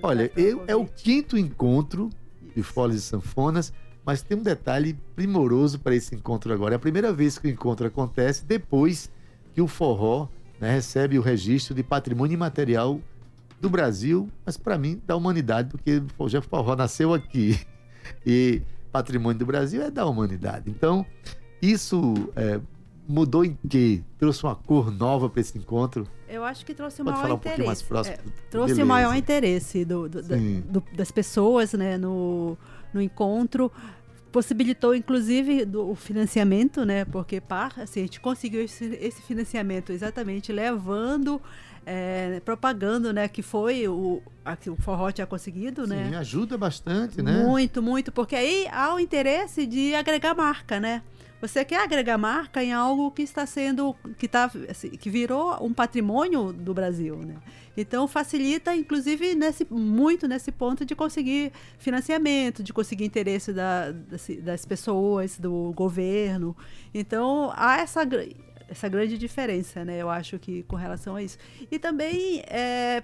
Olha, 0.00 0.30
eu, 0.36 0.62
é 0.68 0.76
o 0.76 0.86
quinto 0.86 1.36
encontro 1.36 2.08
de 2.54 2.62
Folhas 2.62 2.98
e 2.98 3.00
Sanfonas, 3.00 3.72
mas 4.06 4.22
tem 4.22 4.38
um 4.38 4.44
detalhe 4.44 4.96
primoroso 5.16 5.80
para 5.80 5.92
esse 5.92 6.14
encontro 6.14 6.52
agora. 6.52 6.74
É 6.74 6.76
a 6.76 6.78
primeira 6.78 7.12
vez 7.12 7.36
que 7.36 7.48
o 7.48 7.50
encontro 7.50 7.84
acontece 7.84 8.44
depois 8.44 9.10
que 9.52 9.60
o 9.60 9.66
forró 9.66 10.28
né, 10.60 10.70
recebe 10.70 11.18
o 11.18 11.20
registro 11.20 11.74
de 11.74 11.82
patrimônio 11.82 12.34
imaterial 12.34 13.00
do 13.60 13.68
Brasil, 13.68 14.30
mas 14.46 14.56
para 14.56 14.78
mim 14.78 15.02
da 15.04 15.16
humanidade, 15.16 15.68
porque 15.68 16.00
o 16.16 16.28
Jeff 16.28 16.46
Forró 16.46 16.76
nasceu 16.76 17.12
aqui 17.12 17.58
e 18.24 18.62
patrimônio 18.92 19.40
do 19.40 19.46
Brasil 19.46 19.82
é 19.82 19.90
da 19.90 20.06
humanidade. 20.06 20.70
Então, 20.70 21.04
isso 21.62 22.14
é, 22.34 22.60
mudou 23.08 23.44
em 23.44 23.56
quê? 23.68 24.02
Trouxe 24.18 24.42
uma 24.42 24.54
cor 24.54 24.90
nova 24.90 25.30
para 25.30 25.40
esse 25.40 25.56
encontro? 25.56 26.06
Eu 26.28 26.44
acho 26.44 26.66
que 26.66 26.74
trouxe 26.74 27.02
o 27.02 27.04
maior 27.04 27.30
um 27.30 27.34
interesse. 27.34 27.62
mais 27.62 27.82
próximo? 27.82 28.16
É, 28.16 28.50
trouxe 28.50 28.82
o 28.82 28.86
maior 28.86 29.14
interesse 29.14 29.84
do, 29.84 30.08
do, 30.08 30.22
do, 30.22 30.82
das 30.94 31.10
pessoas 31.10 31.72
né, 31.74 31.96
no, 31.96 32.56
no 32.92 33.00
encontro 33.00 33.70
possibilitou 34.32 34.94
inclusive 34.94 35.66
do, 35.66 35.90
o 35.90 35.94
financiamento, 35.94 36.86
né? 36.86 37.04
Porque 37.04 37.38
par, 37.38 37.74
assim, 37.78 38.00
a 38.00 38.02
gente 38.04 38.18
conseguiu 38.18 38.62
esse, 38.62 38.98
esse 39.00 39.20
financiamento 39.20 39.92
exatamente 39.92 40.50
levando 40.50 41.40
é, 41.84 42.40
propagando, 42.44 43.12
né? 43.12 43.28
Que 43.28 43.42
foi 43.42 43.86
o, 43.86 44.22
a, 44.44 44.56
que 44.56 44.70
o 44.70 44.76
forró 44.76 45.10
tinha 45.10 45.26
conseguido, 45.26 45.86
né? 45.86 46.08
Sim, 46.08 46.14
ajuda 46.16 46.56
bastante, 46.56 47.20
né? 47.20 47.44
Muito, 47.44 47.82
muito, 47.82 48.10
porque 48.10 48.34
aí 48.34 48.66
há 48.72 48.94
o 48.94 48.98
interesse 49.00 49.66
de 49.66 49.94
agregar 49.94 50.34
marca, 50.34 50.80
né? 50.80 51.02
Você 51.42 51.64
quer 51.64 51.82
agregar 51.82 52.16
marca 52.16 52.62
em 52.62 52.72
algo 52.72 53.10
que 53.10 53.22
está 53.22 53.44
sendo, 53.44 53.96
que 54.16 54.28
tá, 54.28 54.48
assim, 54.70 54.90
que 54.90 55.10
virou 55.10 55.60
um 55.60 55.74
patrimônio 55.74 56.52
do 56.52 56.72
Brasil, 56.72 57.16
né? 57.16 57.34
Então 57.76 58.06
facilita, 58.06 58.72
inclusive, 58.76 59.34
nesse, 59.34 59.66
muito 59.68 60.28
nesse 60.28 60.52
ponto 60.52 60.84
de 60.84 60.94
conseguir 60.94 61.50
financiamento, 61.80 62.62
de 62.62 62.72
conseguir 62.72 63.04
interesse 63.04 63.52
da, 63.52 63.92
das, 64.40 64.64
pessoas, 64.64 65.36
do 65.36 65.72
governo. 65.74 66.56
Então 66.94 67.52
há 67.56 67.78
essa 67.78 68.02
essa 68.68 68.88
grande 68.88 69.18
diferença, 69.18 69.84
né? 69.84 70.00
Eu 70.00 70.08
acho 70.08 70.38
que 70.38 70.62
com 70.62 70.76
relação 70.76 71.16
a 71.16 71.22
isso. 71.24 71.38
E 71.68 71.76
também 71.76 72.44
é, 72.46 73.02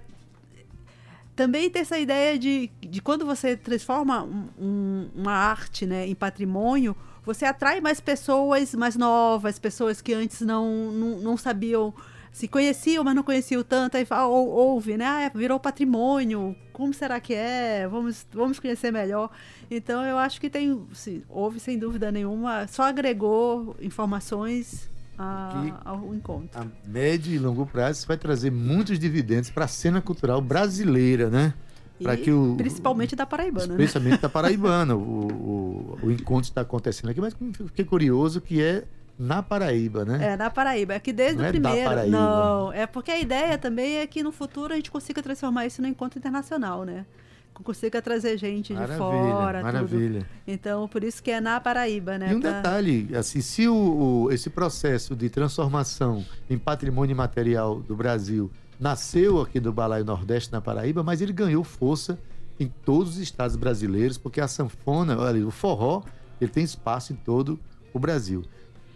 também 1.34 1.68
tem 1.70 1.82
essa 1.82 1.98
ideia 1.98 2.38
de, 2.38 2.70
de 2.80 3.02
quando 3.02 3.26
você 3.26 3.56
transforma 3.56 4.22
um, 4.22 4.48
um, 4.58 5.10
uma 5.14 5.32
arte 5.32 5.86
né, 5.86 6.06
em 6.06 6.14
patrimônio, 6.14 6.96
você 7.28 7.44
atrai 7.44 7.78
mais 7.80 8.00
pessoas 8.00 8.74
mais 8.74 8.96
novas, 8.96 9.58
pessoas 9.58 10.00
que 10.00 10.14
antes 10.14 10.40
não, 10.40 10.90
não, 10.90 11.18
não 11.20 11.36
sabiam 11.36 11.92
se 12.32 12.46
conheciam, 12.48 13.02
mas 13.04 13.14
não 13.16 13.22
conheciam 13.22 13.62
tanto, 13.64 13.96
aí 13.96 14.04
fala, 14.04 14.26
ou, 14.28 14.48
ouve, 14.48 14.96
né? 14.96 15.04
Ah, 15.04 15.22
é, 15.22 15.30
virou 15.30 15.58
patrimônio, 15.58 16.54
como 16.72 16.94
será 16.94 17.18
que 17.20 17.34
é? 17.34 17.86
Vamos, 17.88 18.24
vamos 18.32 18.60
conhecer 18.60 18.92
melhor. 18.92 19.30
Então 19.70 20.04
eu 20.04 20.16
acho 20.16 20.40
que 20.40 20.48
tem, 20.48 20.80
sim, 20.92 21.22
houve 21.28 21.58
sem 21.58 21.78
dúvida 21.78 22.12
nenhuma, 22.12 22.66
só 22.68 22.84
agregou 22.84 23.74
informações 23.80 24.88
a- 25.18 25.80
ao 25.84 26.14
encontro. 26.14 26.60
A 26.60 26.66
médio 26.88 27.34
e 27.34 27.38
longo 27.38 27.66
prazo 27.66 27.98
isso 28.00 28.06
vai 28.08 28.16
trazer 28.16 28.50
muitos 28.52 28.98
dividendos 28.98 29.50
para 29.50 29.64
a 29.64 29.68
cena 29.68 30.00
cultural 30.00 30.40
brasileira, 30.40 31.28
né? 31.28 31.52
Para 32.02 32.16
que 32.16 32.30
o 32.30 32.54
principalmente 32.56 33.16
da 33.16 33.26
Paraibana, 33.26 33.66
né? 33.74 33.84
Especialmente 33.84 34.20
da 34.20 34.28
Paraibana. 34.30 34.94
o, 34.96 35.00
o, 35.00 35.98
o 36.04 36.10
encontro 36.10 36.48
está 36.50 36.60
acontecendo 36.60 37.10
aqui, 37.10 37.20
mas 37.20 37.34
fiquei 37.66 37.84
curioso 37.84 38.40
que 38.40 38.62
é 38.62 38.84
na 39.18 39.42
Paraíba, 39.42 40.04
né? 40.04 40.32
É, 40.32 40.36
na 40.36 40.48
Paraíba. 40.48 40.94
É 40.94 41.00
que 41.00 41.12
desde 41.12 41.36
Não 41.38 41.44
o 41.44 41.48
é 41.48 41.52
da 41.52 41.60
primeiro. 41.70 41.90
Paraíba. 41.90 42.16
Não, 42.18 42.72
é 42.72 42.86
porque 42.86 43.10
a 43.10 43.18
ideia 43.18 43.58
também 43.58 43.96
é 43.96 44.06
que 44.06 44.22
no 44.22 44.30
futuro 44.30 44.72
a 44.72 44.76
gente 44.76 44.90
consiga 44.90 45.20
transformar 45.22 45.66
isso 45.66 45.82
no 45.82 45.88
encontro 45.88 46.18
internacional, 46.18 46.84
né? 46.84 47.04
Consiga 47.64 48.00
trazer 48.00 48.38
gente 48.38 48.68
de 48.68 48.74
Maravilha, 48.78 48.98
fora, 48.98 49.58
tudo. 49.58 49.64
maravilha. 49.72 50.26
Então, 50.46 50.86
por 50.86 51.02
isso 51.02 51.20
que 51.20 51.32
é 51.32 51.40
na 51.40 51.58
Paraíba, 51.58 52.16
né? 52.16 52.30
E 52.32 52.36
um 52.36 52.40
Pra- 52.40 52.52
detalhe, 52.52 53.08
assim, 53.16 53.40
se 53.40 53.66
o, 53.66 53.74
o- 54.26 54.30
esse 54.30 54.48
processo 54.48 55.16
de 55.16 55.28
transformação 55.28 56.24
em 56.48 56.56
patrimônio 56.56 57.16
material 57.16 57.80
do 57.80 57.96
Brasil 57.96 58.48
nasceu 58.78 59.40
aqui 59.40 59.58
do 59.58 59.72
Balaio 59.72 60.04
Nordeste, 60.04 60.52
na 60.52 60.60
Paraíba, 60.60 61.02
mas 61.02 61.20
ele 61.20 61.32
ganhou 61.32 61.64
força 61.64 62.18
em 62.60 62.68
todos 62.68 63.14
os 63.14 63.18
estados 63.18 63.56
brasileiros, 63.56 64.18
porque 64.18 64.40
a 64.40 64.48
sanfona, 64.48 65.18
olha, 65.18 65.46
o 65.46 65.50
forró, 65.50 66.02
ele 66.40 66.50
tem 66.50 66.64
espaço 66.64 67.12
em 67.12 67.16
todo 67.16 67.58
o 67.92 67.98
Brasil. 67.98 68.44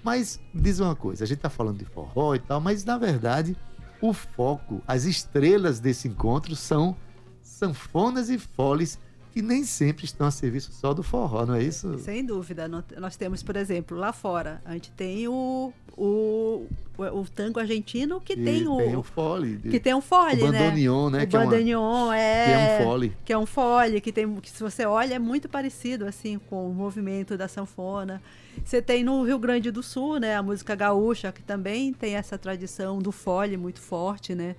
Mas 0.03 0.41
diz 0.55 0.81
uma 0.81 0.97
coisa, 0.97 1.25
a 1.25 1.27
gente 1.27 1.39
está 1.39 1.51
falando 1.51 1.79
de 1.79 1.85
forró 1.85 2.35
e 2.35 2.39
tal, 2.39 2.61
mas 2.61 2.85
na 2.85 2.99
verdade 2.99 3.57
o 4.01 4.13
foco, 4.13 4.83
as 4.87 5.05
estrelas 5.05 5.79
desse 5.79 6.09
encontro 6.09 6.57
são 6.57 6.97
sanfonas 7.41 8.29
e 8.29 8.39
foles 8.39 8.99
que 9.33 9.41
nem 9.43 9.65
sempre 9.65 10.05
estão 10.05 10.27
a 10.27 10.31
serviço 10.31 10.73
só 10.73 10.93
do 10.93 11.03
forró, 11.03 11.47
não 11.47 11.55
é 11.55 11.63
isso? 11.63 11.99
Sem 11.99 12.25
dúvida. 12.25 12.69
Nó- 12.69 12.83
Nós 12.99 13.17
temos, 13.17 13.43
por 13.43 13.57
exemplo, 13.57 13.97
lá 13.97 14.13
fora, 14.13 14.61
a 14.65 14.73
gente 14.75 14.91
tem 14.93 15.27
o, 15.29 15.73
o, 15.97 16.67
o, 16.99 17.25
tango 17.35 17.59
argentino 17.59 18.21
que 18.21 18.35
E 18.35 18.45
tem 18.45 18.69
o. 18.69 18.77
tem 18.77 18.97
o 18.97 19.03
fole. 19.03 19.57
de- 19.57 19.71
que 19.71 19.81
tem 19.81 19.95
um 19.95 20.01
fole, 20.03 20.43
o 20.43 20.51
né? 20.53 20.59
bandoneon, 20.59 21.11
né? 21.11 21.23
O 21.25 21.27
que, 21.27 21.35
é 21.35 21.39
uma- 21.39 21.45
bandoneon 21.51 22.13
é, 22.13 22.45
que 22.45 22.51
é 22.53 22.59
um 22.59 22.85
fole. 22.85 23.17
que 23.25 23.33
é 23.33 23.39
um 23.39 23.47
fole, 23.47 24.01
que 24.01 24.13
tem, 24.13 24.35
que 24.37 24.51
se 24.51 24.63
você 24.63 24.85
olha 24.85 25.15
é 25.15 25.19
muito 25.19 25.49
parecido 25.49 26.07
assim 26.07 26.39
com 26.51 26.69
o 26.71 26.75
movimento 26.75 27.37
da 27.37 27.49
sanfona. 27.49 28.23
Você 28.65 28.83
tem 28.83 29.03
no 29.03 29.23
Rio 29.25 29.39
Grande 29.39 29.71
do 29.71 29.83
Sul, 29.83 30.19
né, 30.19 30.37
a 30.37 30.43
música 30.43 30.75
gaúcha, 30.75 31.33
que 31.33 31.43
também 31.43 31.93
tem 31.93 32.17
essa 32.17 32.37
tradição 32.37 32.99
do 32.99 33.11
fole 33.11 33.57
muito 33.57 33.81
forte, 33.81 34.35
né? 34.35 34.55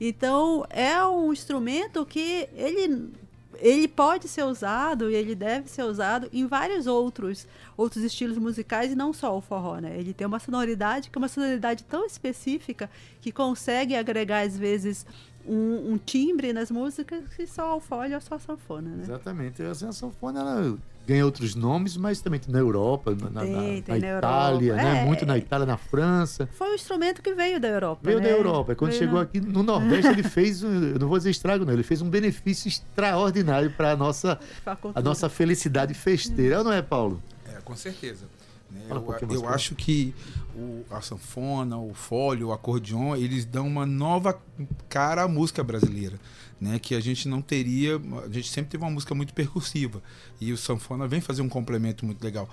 Então, 0.00 0.64
é 0.68 1.02
um 1.04 1.32
instrumento 1.32 2.04
que 2.04 2.46
ele 2.54 3.10
ele 3.56 3.88
pode 3.88 4.28
ser 4.28 4.44
usado 4.44 5.10
e 5.10 5.14
ele 5.14 5.34
deve 5.34 5.68
ser 5.68 5.82
usado 5.82 6.28
em 6.32 6.46
vários 6.46 6.86
outros 6.86 7.46
outros 7.76 8.04
estilos 8.04 8.36
musicais 8.38 8.92
e 8.92 8.94
não 8.94 9.12
só 9.12 9.36
o 9.36 9.40
forró, 9.40 9.78
né? 9.78 9.98
Ele 9.98 10.12
tem 10.12 10.26
uma 10.26 10.38
sonoridade 10.38 11.10
que 11.10 11.16
é 11.16 11.20
uma 11.20 11.28
sonoridade 11.28 11.84
tão 11.84 12.04
específica 12.04 12.90
que 13.20 13.32
consegue 13.32 13.94
agregar 13.94 14.40
às 14.40 14.56
vezes 14.56 15.06
um, 15.46 15.92
um 15.92 15.98
timbre 15.98 16.52
nas 16.52 16.70
músicas 16.70 17.26
que 17.34 17.46
só 17.46 17.76
o 17.76 17.80
fole 17.80 18.14
ou 18.14 18.20
só 18.20 18.34
a 18.34 18.38
sanfona, 18.38 18.90
né? 18.90 19.02
Exatamente. 19.04 19.62
A 19.62 19.74
sanfona 19.74 20.40
ela 20.40 20.78
ganha 21.08 21.24
outros 21.24 21.54
nomes, 21.54 21.96
mas 21.96 22.20
também 22.20 22.38
tem 22.38 22.52
na 22.52 22.58
Europa, 22.58 23.16
na, 23.18 23.30
na- 23.30 23.40
Tem, 23.40 23.50
na- 23.52 23.60
tem 23.62 23.82
na 23.88 23.94
na 24.12 24.18
Itália, 24.18 24.72
Europa. 24.72 24.88
né? 24.92 25.02
É. 25.02 25.04
Muito 25.06 25.24
na 25.26 25.38
Itália, 25.38 25.66
na 25.66 25.76
França. 25.78 26.46
Foi 26.52 26.70
um 26.70 26.74
instrumento 26.74 27.22
que 27.22 27.32
veio 27.34 27.58
da 27.58 27.66
Europa, 27.68 28.02
Veio 28.04 28.18
né? 28.20 28.24
da 28.24 28.30
Europa. 28.30 28.74
Quando 28.74 28.90
Veio 28.90 29.00
chegou 29.00 29.16
na- 29.16 29.22
aqui 29.22 29.40
no 29.40 29.62
Nordeste, 29.62 30.12
ele 30.12 30.22
fez, 30.22 30.62
um- 30.62 30.68
eu 30.92 30.98
não 30.98 31.08
vou 31.08 31.16
dizer 31.16 31.30
estrago, 31.30 31.64
não, 31.64 31.72
ele 31.72 31.82
fez 31.82 32.02
um 32.02 32.10
benefício 32.10 32.68
extraordinário 32.68 33.70
para 33.70 33.92
a 33.92 33.96
nossa, 33.96 34.38
a 34.94 35.00
nossa 35.00 35.28
felicidade 35.30 35.94
festeira, 35.94 36.62
não 36.62 36.72
é, 36.72 36.82
Paulo? 36.82 37.22
É, 37.46 37.58
com 37.64 37.74
certeza. 37.74 38.26
né? 38.70 38.82
Fala 38.86 39.02
Eu, 39.22 39.32
eu 39.42 39.48
acho 39.48 39.74
que 39.74 40.14
o- 40.54 40.82
a 40.90 41.00
sanfona, 41.00 41.78
o 41.78 41.94
fole, 41.94 42.44
o 42.44 42.52
acordeon, 42.52 43.16
eles 43.16 43.46
dão 43.46 43.66
uma 43.66 43.86
nova 43.86 44.38
cara 44.90 45.22
à 45.22 45.28
música 45.28 45.64
brasileira. 45.64 46.16
Né, 46.60 46.76
que 46.80 46.96
a 46.96 47.00
gente 47.00 47.28
não 47.28 47.40
teria, 47.40 48.00
a 48.24 48.32
gente 48.32 48.48
sempre 48.48 48.72
teve 48.72 48.82
uma 48.82 48.90
música 48.90 49.14
muito 49.14 49.32
percussiva 49.32 50.02
e 50.40 50.52
o 50.52 50.56
sanfona 50.56 51.06
vem 51.06 51.20
fazer 51.20 51.40
um 51.40 51.48
complemento 51.48 52.04
muito 52.04 52.20
legal. 52.20 52.48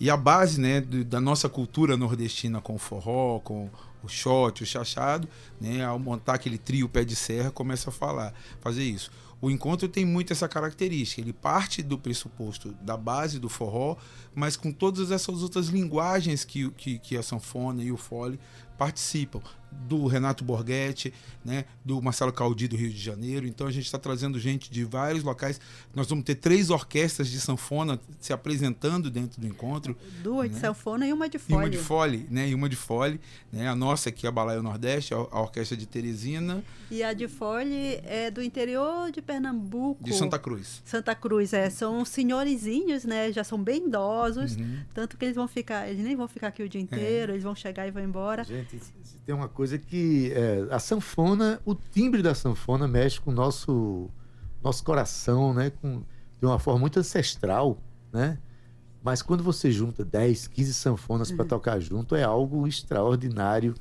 E 0.00 0.08
a 0.08 0.16
base, 0.16 0.58
né, 0.58 0.80
do- 0.80 1.04
da 1.04 1.20
nossa 1.20 1.46
cultura 1.46 1.94
nordestina 1.94 2.58
com 2.62 2.76
o 2.76 2.78
forró, 2.78 3.38
com 3.40 3.68
o 4.02 4.08
shot, 4.08 4.62
o 4.62 4.66
chachado, 4.66 5.28
né, 5.60 5.84
ao 5.84 5.98
montar 5.98 6.36
aquele 6.36 6.56
trio 6.56 6.88
pé 6.88 7.04
de 7.04 7.14
serra, 7.14 7.50
começa 7.50 7.90
a 7.90 7.92
falar, 7.92 8.32
fazer 8.62 8.82
isso. 8.82 9.10
O 9.42 9.50
encontro 9.50 9.86
tem 9.88 10.06
muito 10.06 10.32
essa 10.32 10.48
característica. 10.48 11.20
Ele 11.20 11.32
parte 11.34 11.82
do 11.82 11.98
pressuposto 11.98 12.74
da 12.80 12.96
base 12.96 13.38
do 13.38 13.50
forró, 13.50 13.96
mas 14.34 14.56
com 14.56 14.72
todas 14.72 15.10
essas 15.10 15.42
outras 15.42 15.68
linguagens 15.68 16.44
que, 16.44 16.70
que, 16.70 16.98
que 16.98 17.14
a 17.14 17.22
sanfona 17.22 17.82
e 17.82 17.92
o 17.92 17.96
fole 17.98 18.40
participam. 18.78 19.40
Do 19.88 20.06
Renato 20.06 20.44
Borghetti, 20.44 21.12
né, 21.44 21.64
do 21.84 22.00
Marcelo 22.00 22.32
Caldi 22.32 22.68
do 22.68 22.76
Rio 22.76 22.90
de 22.90 22.98
Janeiro. 22.98 23.46
Então 23.46 23.66
a 23.66 23.70
gente 23.70 23.84
está 23.86 23.98
trazendo 23.98 24.38
gente 24.38 24.70
de 24.70 24.84
vários 24.84 25.24
locais. 25.24 25.60
Nós 25.94 26.06
vamos 26.08 26.24
ter 26.24 26.36
três 26.36 26.70
orquestras 26.70 27.28
de 27.28 27.40
sanfona 27.40 27.98
se 28.20 28.32
apresentando 28.32 29.10
dentro 29.10 29.40
do 29.40 29.46
encontro. 29.46 29.96
Duas 30.22 30.48
de 30.48 30.54
né? 30.54 30.60
sanfona 30.60 31.06
e 31.06 31.12
uma 31.12 31.28
de 31.28 31.36
E 31.36 31.40
fole. 31.40 31.56
uma 31.56 31.70
de 31.70 31.78
fole, 31.78 32.26
né? 32.30 32.48
E 32.48 32.54
uma 32.54 32.68
de 32.68 32.76
fole, 32.76 33.20
né? 33.52 33.68
A 33.68 33.74
nossa 33.74 34.10
aqui, 34.10 34.26
a 34.26 34.30
Balaio 34.30 34.62
Nordeste, 34.62 35.12
a, 35.14 35.16
a 35.16 35.40
Orquestra 35.40 35.76
de 35.76 35.86
Teresina, 35.86 36.62
E 36.90 37.02
a 37.02 37.12
de 37.12 37.26
fole 37.28 38.00
é 38.04 38.30
do 38.30 38.42
interior 38.42 39.10
de 39.10 39.20
Pernambuco. 39.22 40.04
de 40.04 40.12
Santa 40.14 40.38
Cruz. 40.38 40.82
Santa 40.84 41.14
Cruz, 41.14 41.52
é. 41.52 41.68
São 41.70 42.04
senhorizinhos, 42.04 43.04
né? 43.04 43.32
Já 43.32 43.44
são 43.44 43.62
bem 43.62 43.86
idosos. 43.86 44.56
Uhum. 44.56 44.80
Tanto 44.94 45.16
que 45.16 45.24
eles 45.24 45.34
vão 45.36 45.48
ficar, 45.48 45.88
eles 45.88 46.02
nem 46.04 46.14
vão 46.16 46.28
ficar 46.28 46.48
aqui 46.48 46.62
o 46.62 46.68
dia 46.68 46.80
inteiro, 46.80 47.32
eles 47.32 47.42
vão 47.42 47.54
chegar 47.54 47.86
e 47.86 47.90
vão 47.90 48.02
embora. 48.02 48.44
Gente, 48.44 48.78
tem 49.30 49.36
uma 49.36 49.48
coisa 49.48 49.78
que 49.78 50.32
é, 50.32 50.66
a 50.72 50.80
sanfona, 50.80 51.60
o 51.64 51.72
timbre 51.72 52.20
da 52.20 52.34
sanfona 52.34 52.88
mexe 52.88 53.20
com 53.20 53.30
o 53.30 53.32
nosso, 53.32 54.10
nosso 54.60 54.82
coração, 54.82 55.54
né? 55.54 55.70
Com, 55.80 56.02
de 56.40 56.46
uma 56.46 56.58
forma 56.58 56.80
muito 56.80 56.98
ancestral, 56.98 57.78
né? 58.12 58.38
Mas 59.04 59.22
quando 59.22 59.44
você 59.44 59.70
junta 59.70 60.04
10, 60.04 60.48
15 60.48 60.74
sanfonas 60.74 61.30
para 61.30 61.44
tocar 61.44 61.78
junto, 61.78 62.16
é 62.16 62.24
algo 62.24 62.66
extraordinário. 62.66 63.72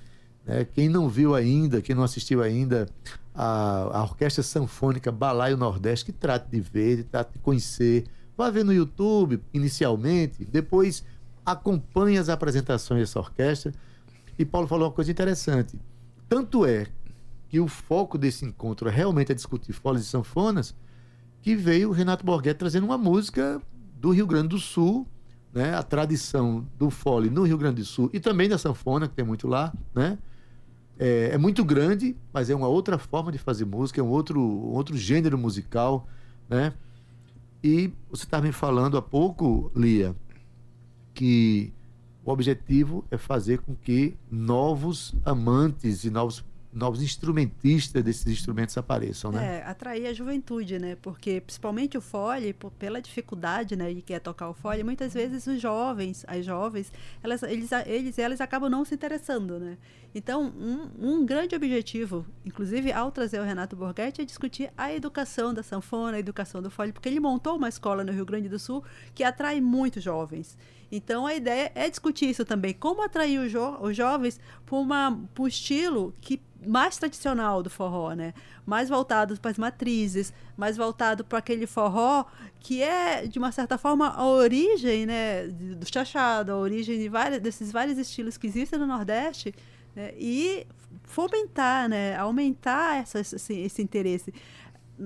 Né? 0.46 0.66
Quem 0.66 0.88
não 0.88 1.10
viu 1.10 1.34
ainda, 1.34 1.82
quem 1.82 1.96
não 1.96 2.04
assistiu 2.04 2.44
ainda 2.44 2.88
a, 3.34 4.02
a 4.02 4.04
Orquestra 4.04 4.44
Sanfônica 4.44 5.12
Balaio 5.12 5.58
Nordeste, 5.58 6.06
que 6.06 6.12
trate 6.12 6.48
de 6.52 6.62
ver, 6.62 7.06
trate 7.06 7.34
de 7.34 7.40
conhecer, 7.40 8.06
vá 8.38 8.52
ver 8.52 8.64
no 8.64 8.72
YouTube 8.72 9.42
inicialmente, 9.52 10.46
depois 10.46 11.04
acompanhe 11.44 12.20
as 12.20 12.30
apresentações 12.30 13.02
dessa 13.02 13.20
orquestra. 13.20 13.74
E 14.40 14.46
Paulo 14.46 14.70
falou 14.70 14.88
uma 14.88 14.94
coisa 14.94 15.12
interessante. 15.12 15.78
Tanto 16.30 16.66
é 16.66 16.88
que 17.50 17.60
o 17.60 17.68
foco 17.68 18.18
desse 18.18 18.46
encontro 18.46 18.90
realmente 18.90 19.34
é 19.34 19.36
discutir 19.36 19.74
foles 19.74 20.04
e 20.04 20.06
sanfonas, 20.06 20.74
que 21.42 21.56
veio 21.56 21.90
o 21.90 21.92
Renato 21.92 22.26
Borghetti 22.26 22.60
trazendo 22.60 22.86
uma 22.86 22.98
música 22.98 23.62
do 23.96 24.12
Rio 24.12 24.26
Grande 24.26 24.48
do 24.48 24.58
Sul, 24.58 25.06
né? 25.54 25.76
A 25.76 25.84
tradição 25.84 26.66
do 26.78 26.90
fole 26.90 27.30
no 27.30 27.44
Rio 27.44 27.58
Grande 27.58 27.82
do 27.82 27.86
Sul 27.86 28.10
e 28.14 28.20
também 28.20 28.48
da 28.48 28.58
sanfona, 28.58 29.10
que 29.10 29.16
tem 29.16 29.26
muito 29.26 29.46
lá, 29.46 29.74
né? 29.94 30.18
É, 30.98 31.32
é 31.34 31.38
muito 31.38 31.66
grande, 31.66 32.16
mas 32.32 32.50
é 32.50 32.56
uma 32.56 32.68
outra 32.68 32.98
forma 32.98 33.34
de 33.34 33.38
fazer 33.38 33.66
música, 33.66 34.00
é 34.00 34.04
um 34.04 34.10
outro, 34.10 34.42
outro 34.42 34.96
gênero 34.96 35.38
musical, 35.38 36.08
né? 36.48 36.74
E 37.62 37.92
você 38.10 38.24
estava 38.24 38.46
me 38.46 38.54
falando 38.54 38.96
há 38.96 39.02
pouco, 39.02 39.70
Lia, 39.76 40.16
que 41.14 41.74
o 42.30 42.32
objetivo 42.32 43.04
é 43.10 43.18
fazer 43.18 43.58
com 43.60 43.76
que 43.76 44.16
novos 44.30 45.16
amantes 45.26 46.04
e 46.04 46.12
novos, 46.12 46.46
novos 46.72 47.02
instrumentistas 47.02 48.04
desses 48.04 48.28
instrumentos 48.28 48.78
apareçam, 48.78 49.32
né? 49.32 49.58
É, 49.58 49.64
atrair 49.64 50.06
a 50.06 50.14
juventude, 50.14 50.78
né? 50.78 50.96
Porque 51.02 51.42
principalmente 51.42 51.98
o 51.98 52.02
fole, 52.02 52.56
pela 52.78 53.02
dificuldade, 53.02 53.76
né, 53.76 53.92
de 53.92 54.04
quer 54.04 54.20
tocar 54.20 54.48
o 54.48 54.54
fole, 54.54 54.84
muitas 54.84 55.12
vezes 55.12 55.48
os 55.48 55.60
jovens, 55.60 56.24
as 56.28 56.46
jovens, 56.46 56.94
elas, 57.24 57.42
eles, 57.42 57.72
eles 57.88 58.20
elas 58.20 58.40
acabam 58.40 58.70
não 58.70 58.86
se 58.86 58.94
interessando, 58.94 59.60
né? 59.60 59.76
Então, 60.14 60.54
um, 60.56 60.90
um 61.00 61.26
grande 61.26 61.56
objetivo, 61.56 62.28
inclusive 62.46 62.92
ao 62.92 63.12
trazer 63.12 63.40
o 63.40 63.44
Renato 63.44 63.76
Borghetti, 63.76 64.22
é 64.22 64.26
discutir 64.26 64.72
a 64.78 64.94
educação 64.94 65.52
da 65.52 65.64
sanfona, 65.64 66.18
a 66.18 66.20
educação 66.20 66.62
do 66.62 66.70
fole, 66.70 66.94
porque 66.94 67.10
ele 67.10 67.20
montou 67.20 67.58
uma 67.58 67.70
escola 67.70 68.04
no 68.04 68.12
Rio 68.12 68.26
Grande 68.26 68.48
do 68.48 68.60
Sul 68.60 68.84
que 69.16 69.24
atrai 69.24 69.60
muitos 69.60 70.04
jovens. 70.04 70.56
Então, 70.92 71.26
a 71.26 71.36
ideia 71.36 71.72
é 71.76 71.90
discutir 71.90 72.30
isso 72.30 72.44
também, 72.44 72.74
como 72.74 73.04
atrair 73.04 73.40
os, 73.40 73.52
jo- 73.52 73.78
os 73.82 73.96
jovens 73.96 74.40
para 74.66 74.78
um 75.44 75.48
estilo 75.48 76.14
que 76.20 76.42
mais 76.66 76.98
tradicional 76.98 77.64
do 77.64 77.70
forró, 77.70 78.12
né? 78.14 78.34
Mais 78.66 78.90
voltado 78.90 79.40
para 79.40 79.52
as 79.52 79.58
matrizes, 79.58 80.34
mais 80.58 80.76
voltado 80.76 81.24
para 81.24 81.40
aquele 81.40 81.66
forró 81.66 82.26
que 82.60 82.82
é, 82.84 83.26
de 83.26 83.40
uma 83.40 83.52
certa 83.52 83.78
forma, 83.78 84.10
a 84.10 84.26
origem, 84.26 85.06
né, 85.06 85.48
do 85.48 85.86
chachado, 85.92 86.52
a 86.52 86.58
origem 86.58 87.00
de 87.00 87.08
vários, 87.08 87.40
desses 87.42 87.72
vários 87.72 87.98
estilos 87.98 88.38
que 88.38 88.48
existem 88.48 88.78
no 88.78 88.86
Nordeste, 88.86 89.56
né? 89.96 90.12
e 90.18 90.68
fomentar, 91.04 91.88
né? 91.88 92.18
aumentar 92.18 92.98
essa, 92.98 93.20
esse, 93.22 93.54
esse 93.54 93.82
interesse. 93.82 94.34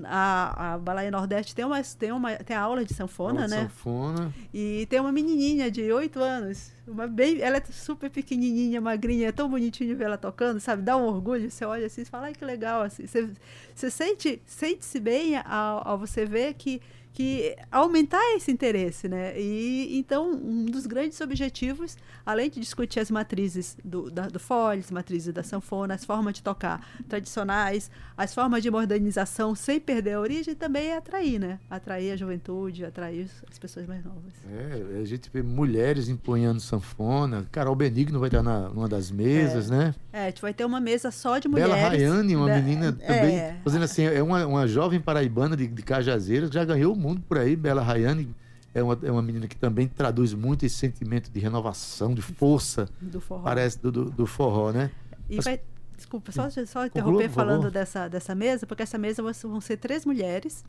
A, 0.05 0.73
a 0.73 0.77
Balaia 0.77 1.11
Nordeste 1.11 1.53
tem 1.53 1.63
uma, 1.63 1.81
tem 1.83 2.11
uma 2.11 2.35
tem 2.35 2.55
aula 2.55 2.83
de 2.83 2.93
sanfona, 2.93 3.43
Aula 3.43 3.45
de 3.45 3.51
né? 3.51 3.61
Sanfona. 3.63 4.33
E 4.53 4.87
tem 4.89 4.99
uma 4.99 5.11
menininha 5.11 5.69
de 5.69 5.91
8 5.91 6.19
anos. 6.19 6.71
Uma 6.87 7.07
bem, 7.07 7.39
ela 7.41 7.57
é 7.57 7.63
super 7.71 8.09
pequenininha, 8.09 8.81
magrinha, 8.81 9.29
é 9.29 9.31
tão 9.31 9.49
bonitinho 9.49 9.95
ver 9.95 10.05
ela 10.05 10.17
tocando, 10.17 10.59
sabe? 10.59 10.81
Dá 10.81 10.97
um 10.97 11.05
orgulho. 11.05 11.49
Você 11.49 11.63
olha 11.63 11.85
assim 11.85 12.01
e 12.01 12.05
fala, 12.05 12.25
ai 12.25 12.33
que 12.33 12.43
legal. 12.43 12.81
Assim, 12.81 13.05
você, 13.05 13.29
você 13.73 13.91
sente, 13.91 14.41
sente-se 14.45 14.99
bem 14.99 15.37
ao, 15.37 15.87
ao 15.87 15.97
você 15.97 16.25
ver 16.25 16.53
que, 16.55 16.81
que 17.13 17.55
aumentar 17.71 18.21
esse 18.35 18.51
interesse, 18.51 19.07
né? 19.07 19.39
E 19.39 19.97
então, 19.97 20.31
um 20.31 20.65
dos 20.65 20.87
grandes 20.87 21.21
objetivos, 21.21 21.95
além 22.25 22.49
de 22.49 22.59
discutir 22.59 22.99
as 22.99 23.11
matrizes 23.11 23.77
do, 23.85 24.09
da, 24.09 24.27
do 24.27 24.39
folhe, 24.39 24.79
as 24.79 24.89
matrizes 24.89 25.31
da 25.31 25.43
sanfona, 25.43 25.93
as 25.93 26.03
formas 26.03 26.33
de 26.33 26.41
tocar 26.41 26.85
tradicionais, 27.07 27.91
as 28.17 28.33
formas 28.33 28.63
de 28.63 28.71
modernização 28.71 29.53
sem 29.53 29.79
perder 29.79 30.13
a 30.13 30.19
origem, 30.19 30.55
também 30.55 30.87
é 30.87 30.97
atrair, 30.97 31.39
né? 31.39 31.59
Atrair 31.69 32.13
a 32.13 32.15
juventude, 32.15 32.83
atrair 32.83 33.29
as 33.49 33.59
pessoas 33.59 33.85
mais 33.85 34.03
novas. 34.03 34.33
É, 34.51 34.99
a 34.99 35.05
gente 35.05 35.29
vê 35.31 35.43
mulheres 35.43 36.09
empunhando 36.09 36.59
sanfona. 36.59 37.45
Carol 37.51 37.75
Benigno 37.75 38.19
vai 38.19 38.29
estar 38.29 38.41
na, 38.41 38.69
numa 38.69 38.89
das 38.89 39.11
mesas, 39.11 39.69
né? 39.69 39.93
É, 40.11 40.23
a 40.23 40.29
gente 40.29 40.41
vai 40.41 40.53
ter 40.53 40.65
uma 40.65 40.79
mesa 40.79 41.11
só 41.11 41.37
de 41.37 41.47
mulheres. 41.47 41.73
Bela 41.75 41.89
Rayane, 41.89 42.35
uma 42.35 42.47
menina 42.47 42.91
também. 42.91 43.37
é. 43.37 43.57
Fazendo 43.63 43.83
assim, 43.83 44.03
é 44.03 44.23
uma, 44.23 44.47
uma 44.47 44.67
jovem 44.67 44.99
paraibana 44.99 45.55
de, 45.55 45.67
de 45.67 45.83
Cajazeiras, 45.83 46.49
já 46.49 46.65
ganhou 46.65 47.02
mundo 47.03 47.21
por 47.27 47.37
aí. 47.37 47.55
Bela 47.55 47.81
Rayane 47.83 48.33
é 48.73 48.81
uma, 48.81 48.97
é 49.03 49.11
uma 49.11 49.21
menina 49.21 49.47
que 49.47 49.55
também 49.57 49.87
traduz 49.87 50.33
muito 50.33 50.65
esse 50.65 50.75
sentimento 50.75 51.29
de 51.29 51.39
renovação, 51.39 52.13
de 52.13 52.21
força, 52.21 52.87
do 53.01 53.19
forró. 53.21 53.43
parece, 53.43 53.77
do, 53.79 53.91
do, 53.91 54.05
do 54.09 54.25
forró, 54.25 54.71
né? 54.71 54.89
E 55.29 55.35
Mas- 55.35 55.45
vai, 55.45 55.61
desculpa, 55.95 56.31
só, 56.31 56.49
só 56.49 56.55
Conclua, 56.55 56.85
interromper 56.87 57.29
falando 57.29 57.69
dessa, 57.71 58.07
dessa 58.07 58.33
mesa, 58.33 58.65
porque 58.65 58.81
essa 58.83 58.97
mesa 58.97 59.21
vão 59.21 59.31
ser- 59.33 59.47
vão 59.47 59.61
ser 59.61 59.77
três 59.77 60.05
mulheres. 60.05 60.63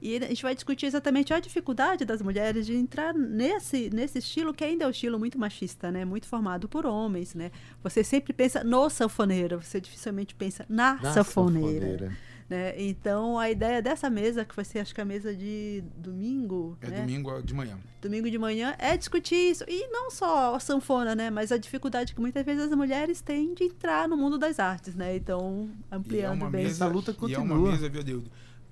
E 0.00 0.16
a 0.16 0.26
gente 0.28 0.42
vai 0.42 0.54
discutir 0.54 0.86
exatamente 0.86 1.34
a 1.34 1.38
dificuldade 1.38 2.06
das 2.06 2.22
mulheres 2.22 2.64
de 2.64 2.74
entrar 2.74 3.12
nesse, 3.12 3.90
nesse 3.92 4.18
estilo, 4.18 4.54
que 4.54 4.64
ainda 4.64 4.84
é 4.84 4.86
um 4.86 4.90
estilo 4.90 5.18
muito 5.18 5.38
machista, 5.38 5.92
né? 5.92 6.06
Muito 6.06 6.26
formado 6.26 6.66
por 6.66 6.86
homens, 6.86 7.34
né? 7.34 7.50
Você 7.82 8.02
sempre 8.02 8.32
pensa 8.32 8.64
no 8.64 8.88
sanfoneiro, 8.88 9.60
você 9.62 9.78
dificilmente 9.82 10.34
pensa 10.34 10.64
na, 10.70 10.94
Na 10.94 11.12
sanfoneira. 11.12 11.86
sanfoneira. 11.86 12.16
Né? 12.54 12.74
Então, 12.80 13.38
a 13.38 13.50
ideia 13.50 13.82
dessa 13.82 14.08
mesa, 14.08 14.44
que 14.44 14.54
vai 14.54 14.64
ser, 14.64 14.78
acho 14.78 14.94
que 14.94 15.00
a 15.00 15.04
mesa 15.04 15.34
de 15.34 15.82
domingo, 15.96 16.78
É 16.80 16.88
né? 16.88 17.00
domingo 17.00 17.42
de 17.42 17.52
manhã. 17.54 17.78
domingo 18.00 18.30
de 18.30 18.38
manhã 18.38 18.74
é 18.78 18.96
discutir 18.96 19.34
isso. 19.50 19.64
E 19.66 19.88
não 19.88 20.10
só 20.10 20.54
a 20.54 20.60
sanfona, 20.60 21.14
né? 21.14 21.30
Mas 21.30 21.50
a 21.50 21.56
dificuldade 21.58 22.14
que 22.14 22.20
muitas 22.20 22.44
vezes 22.44 22.64
as 22.64 22.70
mulheres 22.76 23.20
têm 23.20 23.54
de 23.54 23.64
entrar 23.64 24.08
no 24.08 24.16
mundo 24.16 24.38
das 24.38 24.58
artes, 24.60 24.94
né? 24.94 25.16
Então, 25.16 25.68
E 25.68 25.94
é 25.94 25.96
ampliando 25.96 26.42
uma 26.42 26.50
bem. 26.50 26.64
mesa, 26.64 26.84
Essa 26.84 26.92
luta 26.92 27.10
E 27.10 27.14
é 27.14 27.16
continua. 27.16 27.42
uma 27.44 27.70
mesa, 27.72 27.88
viu, 27.88 28.02
Deildo? 28.04 28.30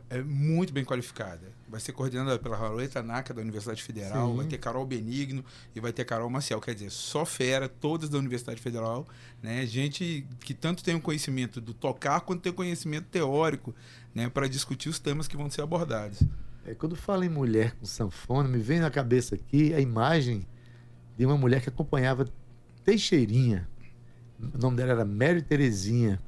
É 0.08 0.22
muito 0.22 0.72
bem 0.72 0.84
qualificada. 0.84 1.40
Vai 1.72 1.80
ser 1.80 1.92
coordenada 1.92 2.38
pela 2.38 2.54
Rauleta 2.54 3.02
Naka, 3.02 3.32
da 3.32 3.40
Universidade 3.40 3.82
Federal, 3.82 4.30
Sim. 4.30 4.36
vai 4.36 4.46
ter 4.46 4.58
Carol 4.58 4.84
Benigno 4.84 5.42
e 5.74 5.80
vai 5.80 5.90
ter 5.90 6.04
Carol 6.04 6.28
Maciel. 6.28 6.60
Quer 6.60 6.74
dizer, 6.74 6.90
só 6.90 7.24
fera, 7.24 7.66
todas 7.66 8.10
da 8.10 8.18
Universidade 8.18 8.60
Federal, 8.60 9.08
né? 9.42 9.64
Gente 9.64 10.26
que 10.40 10.52
tanto 10.52 10.84
tem 10.84 10.94
o 10.94 11.00
conhecimento 11.00 11.62
do 11.62 11.72
tocar 11.72 12.20
quanto 12.20 12.42
tem 12.42 12.52
o 12.52 12.54
conhecimento 12.54 13.06
teórico, 13.06 13.74
né? 14.14 14.28
Para 14.28 14.46
discutir 14.48 14.90
os 14.90 14.98
temas 14.98 15.26
que 15.26 15.34
vão 15.34 15.48
ser 15.48 15.62
abordados. 15.62 16.22
É, 16.66 16.74
quando 16.74 16.94
fala 16.94 17.24
em 17.24 17.30
mulher 17.30 17.74
com 17.76 17.86
sanfona, 17.86 18.46
me 18.46 18.58
vem 18.58 18.78
na 18.78 18.90
cabeça 18.90 19.34
aqui 19.34 19.72
a 19.72 19.80
imagem 19.80 20.46
de 21.16 21.24
uma 21.24 21.38
mulher 21.38 21.62
que 21.62 21.70
acompanhava 21.70 22.28
Teixeirinha. 22.84 23.66
O 24.38 24.58
nome 24.58 24.76
dela 24.76 24.92
era 24.92 25.04
Mary 25.06 25.40
Terezinha. 25.40 26.20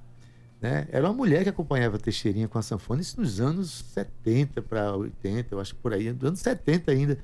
Né? 0.65 0.89
Era 0.91 1.07
uma 1.07 1.13
mulher 1.13 1.43
que 1.43 1.51
acompanhava 1.51 1.99
Teixeirinha 1.99 2.49
com 2.49 2.59
a 2.59 2.63
sanfona, 2.63 3.03
isso 3.03 3.21
nos 3.21 3.39
anos 3.39 3.85
70 3.93 4.63
para 4.63 4.97
80, 4.97 5.55
eu 5.55 5.61
acho 5.61 5.75
que 5.75 5.81
por 5.83 5.93
aí, 5.93 6.11
nos 6.11 6.25
anos 6.25 6.41
70 6.41 6.91
ainda. 6.91 7.19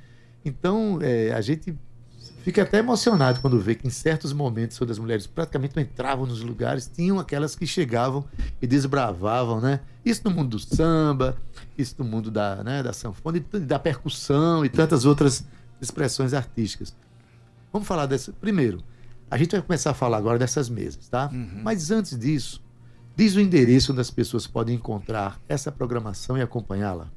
Então, 0.44 0.98
é, 1.00 1.32
a 1.32 1.40
gente 1.40 1.74
fica 2.42 2.60
até 2.60 2.80
emocionado 2.80 3.40
quando 3.40 3.58
vê 3.58 3.74
que 3.74 3.86
em 3.86 3.90
certos 3.90 4.34
momentos, 4.34 4.76
quando 4.76 4.90
as 4.90 4.98
mulheres 4.98 5.26
praticamente 5.26 5.74
não 5.74 5.82
entravam 5.82 6.26
nos 6.26 6.42
lugares, 6.42 6.86
tinham 6.86 7.18
aquelas 7.18 7.56
que 7.56 7.66
chegavam 7.66 8.26
e 8.60 8.66
desbravavam, 8.66 9.58
né? 9.58 9.80
Isso 10.04 10.20
no 10.22 10.30
mundo 10.32 10.50
do 10.50 10.58
samba, 10.58 11.34
isso 11.78 11.94
no 11.96 12.04
mundo 12.04 12.30
da, 12.30 12.62
né, 12.62 12.82
da 12.82 12.92
sanfona, 12.92 13.38
e 13.38 13.60
da 13.60 13.78
percussão 13.78 14.66
e 14.66 14.68
tantas 14.68 15.06
outras 15.06 15.46
expressões 15.80 16.34
artísticas. 16.34 16.94
Vamos 17.72 17.88
falar 17.88 18.04
dessa. 18.04 18.34
Primeiro, 18.34 18.84
a 19.30 19.38
gente 19.38 19.52
vai 19.52 19.62
começar 19.62 19.92
a 19.92 19.94
falar 19.94 20.18
agora 20.18 20.38
dessas 20.38 20.68
mesas, 20.68 21.08
tá? 21.08 21.30
Uhum. 21.32 21.62
Mas 21.64 21.90
antes 21.90 22.18
disso, 22.18 22.60
diz 23.20 23.36
o 23.36 23.40
endereço 23.40 23.92
onde 23.92 24.00
as 24.00 24.10
pessoas 24.10 24.46
podem 24.46 24.76
encontrar 24.76 25.38
essa 25.46 25.70
programação 25.70 26.38
e 26.38 26.40
acompanhá-la. 26.40 27.12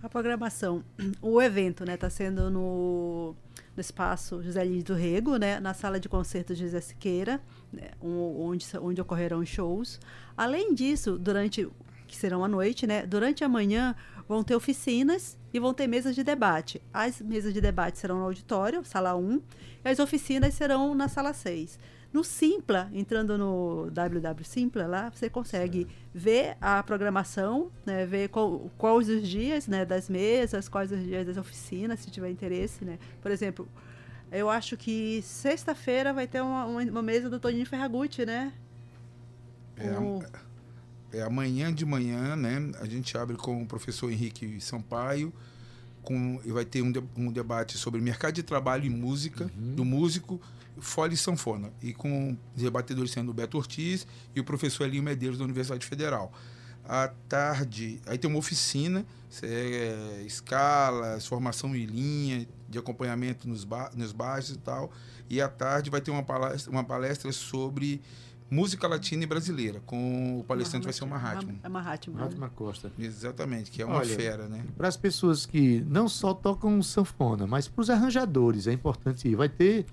A 0.00 0.08
programação, 0.08 0.84
o 1.20 1.42
evento, 1.42 1.84
né, 1.84 1.94
está 1.94 2.08
sendo 2.08 2.48
no, 2.48 3.34
no 3.74 3.80
espaço 3.80 4.40
José 4.44 4.64
Lins 4.64 4.84
do 4.84 4.94
Rego, 4.94 5.38
né, 5.38 5.58
na 5.58 5.74
sala 5.74 5.98
de 5.98 6.08
concertos 6.08 6.56
José 6.56 6.80
Siqueira, 6.80 7.40
né, 7.72 7.90
onde, 8.00 8.64
onde 8.80 9.00
ocorrerão 9.00 9.44
shows. 9.44 9.98
Além 10.36 10.72
disso, 10.72 11.18
durante 11.18 11.68
que 12.06 12.16
serão 12.16 12.44
à 12.44 12.48
noite, 12.48 12.86
né, 12.86 13.04
durante 13.04 13.42
a 13.42 13.48
manhã 13.48 13.96
vão 14.28 14.44
ter 14.44 14.54
oficinas 14.54 15.36
e 15.52 15.58
vão 15.58 15.74
ter 15.74 15.88
mesas 15.88 16.14
de 16.14 16.22
debate. 16.22 16.80
As 16.94 17.20
mesas 17.20 17.52
de 17.52 17.60
debate 17.60 17.98
serão 17.98 18.20
no 18.20 18.24
auditório, 18.24 18.84
sala 18.84 19.16
1, 19.16 19.42
e 19.84 19.88
as 19.88 19.98
oficinas 19.98 20.54
serão 20.54 20.94
na 20.94 21.08
sala 21.08 21.32
6. 21.32 21.76
No 22.12 22.24
Simpla, 22.24 22.90
entrando 22.92 23.38
no 23.38 23.88
www 23.92 24.44
Simpla 24.44 24.86
lá, 24.86 25.10
você 25.10 25.30
consegue 25.30 25.86
ver 26.12 26.56
a 26.60 26.82
programação, 26.82 27.70
né, 27.86 28.04
ver 28.04 28.28
qual, 28.30 28.68
quais 28.76 29.08
os 29.08 29.26
dias 29.28 29.68
né, 29.68 29.84
das 29.84 30.08
mesas, 30.08 30.68
quais 30.68 30.90
os 30.90 31.00
dias 31.04 31.24
das 31.24 31.36
oficinas, 31.36 32.00
se 32.00 32.10
tiver 32.10 32.28
interesse. 32.30 32.84
Né. 32.84 32.98
Por 33.22 33.30
exemplo, 33.30 33.68
eu 34.32 34.50
acho 34.50 34.76
que 34.76 35.22
sexta-feira 35.22 36.12
vai 36.12 36.26
ter 36.26 36.40
uma, 36.40 36.64
uma, 36.66 37.02
mesa 37.02 37.30
do 37.30 37.38
Toninho 37.38 37.64
Ferragutti, 37.66 38.26
né? 38.26 38.52
É, 39.76 39.90
O- 39.98 40.22
É 41.12 41.22
amanhã 41.22 41.72
de 41.72 41.84
manhã, 41.84 42.34
né? 42.36 42.70
A 42.80 42.86
gente 42.86 43.16
abre 43.16 43.36
com 43.36 43.62
o 43.62 43.66
professor 43.66 44.10
Henrique 44.10 44.60
Sampaio, 44.60 45.32
com, 46.02 46.40
e 46.44 46.50
vai 46.52 46.64
ter 46.64 46.82
um, 46.82 46.90
de- 46.90 47.02
um 47.16 47.30
debate 47.32 47.76
sobre 47.78 48.00
mercado 48.00 48.34
de 48.34 48.42
trabalho 48.42 48.84
e 48.84 48.90
música, 48.90 49.50
do 49.54 49.84
músico, 49.84 50.40
folha 50.80 51.14
e 51.14 51.16
sanfona. 51.16 51.72
E 51.82 51.92
com 51.92 52.36
os 52.54 52.62
debatedores 52.62 53.10
sendo 53.10 53.30
o 53.30 53.34
Beto 53.34 53.56
Ortiz 53.56 54.06
e 54.34 54.40
o 54.40 54.44
professor 54.44 54.84
Elinho 54.84 55.02
Medeiros, 55.02 55.38
da 55.38 55.44
Universidade 55.44 55.84
Federal. 55.86 56.32
À 56.84 57.08
tarde, 57.28 58.00
aí 58.06 58.18
tem 58.18 58.28
uma 58.28 58.38
oficina, 58.38 59.06
é, 59.42 60.22
escalas, 60.26 61.26
formação 61.26 61.76
em 61.76 61.84
linha, 61.84 62.48
de 62.68 62.78
acompanhamento 62.78 63.48
nos, 63.48 63.64
ba 63.64 63.90
nos 63.94 64.12
baixos 64.12 64.56
e 64.56 64.58
tal. 64.58 64.90
E 65.28 65.40
à 65.40 65.48
tarde 65.48 65.90
vai 65.90 66.00
ter 66.00 66.10
uma 66.10 66.22
palestra, 66.22 66.70
uma 66.70 66.82
palestra 66.82 67.30
sobre 67.30 68.00
música 68.50 68.88
latina 68.88 69.22
e 69.22 69.26
brasileira, 69.26 69.80
com 69.86 70.40
o 70.40 70.44
palestrante 70.44 70.84
vai 70.84 70.92
ser 70.92 71.04
o 71.04 71.06
Mahatma. 71.06 71.54
É 71.62 71.68
Mahatma. 71.68 72.18
Fátima 72.18 72.48
Costa. 72.50 72.92
Exatamente, 72.98 73.70
que 73.70 73.80
é 73.80 73.86
uma 73.86 73.98
Olha, 73.98 74.16
fera, 74.16 74.48
né? 74.48 74.64
Para 74.76 74.88
as 74.88 74.96
pessoas 74.96 75.46
que 75.46 75.80
não 75.88 76.08
só 76.08 76.34
tocam 76.34 76.82
sanfona, 76.82 77.46
mas 77.46 77.68
para 77.68 77.80
os 77.80 77.88
arranjadores, 77.88 78.66
é 78.66 78.72
importante 78.72 79.28
ir. 79.28 79.36
Vai 79.36 79.48
ter 79.48 79.86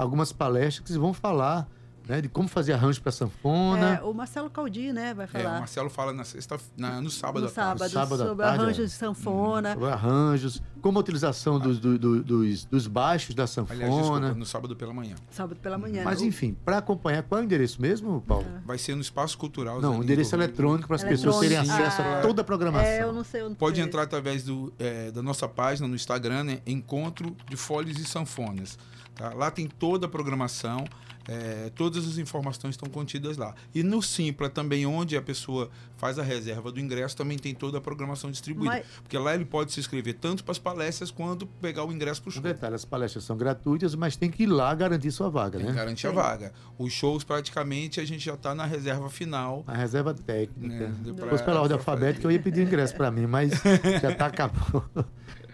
algumas 0.00 0.32
palestras 0.32 0.86
que 0.86 0.98
vão 0.98 1.12
falar 1.12 1.68
né, 2.10 2.20
de 2.20 2.28
como 2.28 2.48
fazer 2.48 2.72
arranjo 2.72 3.00
para 3.00 3.12
sanfona. 3.12 3.96
É, 3.96 4.02
o 4.02 4.12
Marcelo 4.12 4.50
Caldi, 4.50 4.92
né, 4.92 5.14
vai 5.14 5.26
É, 5.26 5.28
o 5.28 5.30
falar. 5.42 5.58
Marcelo 5.60 5.88
fala 5.90 6.12
na 6.12 6.24
sexta, 6.24 6.58
na, 6.76 7.00
no 7.00 7.10
sábado 7.10 7.44
no 7.44 7.48
sábado, 7.48 7.88
Sábado 7.88 8.18
sobre 8.26 8.44
tarde, 8.44 8.62
arranjos 8.62 8.80
é. 8.80 8.86
de 8.86 8.90
sanfona. 8.92 9.72
sobre 9.74 9.88
arranjos, 9.90 10.62
como 10.82 10.98
a 10.98 11.00
utilização 11.00 11.58
dos, 11.58 11.78
do- 11.78 11.98
do- 11.98 12.22
dos, 12.22 12.64
dos 12.64 12.86
baixos 12.86 13.34
da 13.34 13.46
sanfona. 13.46 13.84
Aliás, 13.84 13.94
desculpa, 14.00 14.34
no 14.34 14.44
sábado 14.46 14.76
pela 14.76 14.92
manhã. 14.92 15.14
Sábado 15.30 15.58
pela 15.60 15.78
manhã. 15.78 16.02
Mas 16.04 16.20
né? 16.20 16.26
enfim, 16.28 16.56
para 16.64 16.78
acompanhar, 16.78 17.22
qual 17.22 17.38
é 17.40 17.42
o 17.42 17.44
endereço 17.44 17.80
mesmo, 17.80 18.20
Paulo? 18.22 18.46
Vai 18.66 18.78
ser 18.78 18.94
no 18.94 19.00
Espaço 19.00 19.38
Cultural. 19.38 19.80
Não, 19.80 20.00
o 20.00 20.02
endereço 20.02 20.34
eletrônico 20.34 20.86
para 20.88 20.96
as 20.96 21.04
pessoas 21.04 21.38
terem 21.40 21.58
acesso 21.58 22.02
a 22.02 22.18
Ah, 22.18 22.22
toda 22.22 22.42
a 22.42 22.44
programação. 22.44 22.88
É, 22.88 23.02
eu 23.02 23.12
não 23.12 23.22
sei. 23.24 23.40
eu 23.42 23.48
não 23.50 23.54
Pode 23.56 23.76
sei. 23.76 23.84
entrar 23.84 24.02
através 24.02 24.42
do, 24.44 24.72
é, 24.78 25.10
da 25.10 25.22
nossa 25.22 25.46
página 25.48 25.86
no 25.86 25.94
Instagram, 25.94 26.44
né? 26.44 26.58
Encontro 26.66 27.36
de 27.48 27.56
Folhas 27.56 27.98
e 27.98 28.04
Sanfonas. 28.04 28.78
tá? 29.14 29.32
Lá 29.34 29.50
tem 29.50 29.66
toda 29.68 30.06
a 30.06 30.08
programação, 30.08 30.84
é, 31.28 31.70
todas 31.74 32.06
as 32.08 32.18
informações 32.18 32.74
estão 32.74 32.88
contidas 32.88 33.36
lá. 33.36 33.54
E 33.74 33.82
no 33.82 34.02
Simpla 34.02 34.48
também, 34.48 34.86
onde 34.86 35.16
a 35.16 35.22
pessoa 35.22 35.70
faz 35.96 36.18
a 36.18 36.22
reserva 36.22 36.72
do 36.72 36.80
ingresso, 36.80 37.16
também 37.16 37.38
tem 37.38 37.54
toda 37.54 37.78
a 37.78 37.80
programação 37.80 38.30
distribuída. 38.30 38.76
Mas- 38.76 38.86
Porque 39.02 39.16
lá 39.18 39.34
ele 39.34 39.44
pode 39.44 39.72
se 39.72 39.78
inscrever 39.80 40.14
tanto 40.14 40.42
para 40.42 40.52
as 40.52 40.58
palestras 40.58 41.10
quanto 41.10 41.46
pegar 41.46 41.84
o 41.84 41.92
ingresso 41.92 42.20
para 42.22 42.28
o 42.28 42.30
Um 42.30 42.34
show. 42.34 42.42
detalhe, 42.42 42.74
as 42.74 42.84
palestras 42.84 43.22
são 43.24 43.36
gratuitas, 43.36 43.94
mas 43.94 44.16
tem 44.16 44.30
que 44.30 44.44
ir 44.44 44.46
lá 44.46 44.74
garantir 44.74 45.10
sua 45.12 45.28
vaga, 45.28 45.58
Tem 45.58 45.66
que 45.66 45.72
né? 45.72 45.78
garantir 45.78 46.06
a 46.06 46.10
vaga. 46.10 46.52
Os 46.78 46.92
shows, 46.92 47.22
praticamente, 47.22 48.00
a 48.00 48.04
gente 48.04 48.24
já 48.24 48.34
está 48.34 48.54
na 48.54 48.64
reserva 48.64 49.08
final. 49.10 49.62
A 49.66 49.74
reserva 49.76 50.14
técnica. 50.14 50.88
Né, 50.88 51.12
pra- 51.14 51.28
fosse 51.28 51.44
pela 51.44 51.60
ordem 51.60 51.76
alfabética, 51.76 52.26
eu 52.26 52.30
ia 52.30 52.40
pedir 52.40 52.62
ingresso 52.66 52.94
para 52.96 53.10
mim, 53.10 53.26
mas 53.26 53.52
já 54.00 54.14
tá 54.14 54.26
acabou. 54.26 54.84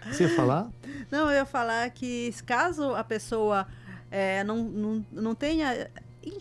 Você 0.09 0.23
ia 0.23 0.35
falar? 0.35 0.69
Não, 1.11 1.29
eu 1.29 1.31
ia 1.39 1.45
falar 1.45 1.89
que 1.89 2.33
caso 2.45 2.93
a 2.95 3.03
pessoa 3.03 3.67
é, 4.11 4.43
não, 4.43 4.63
não, 4.63 5.05
não 5.11 5.35
tenha 5.35 5.89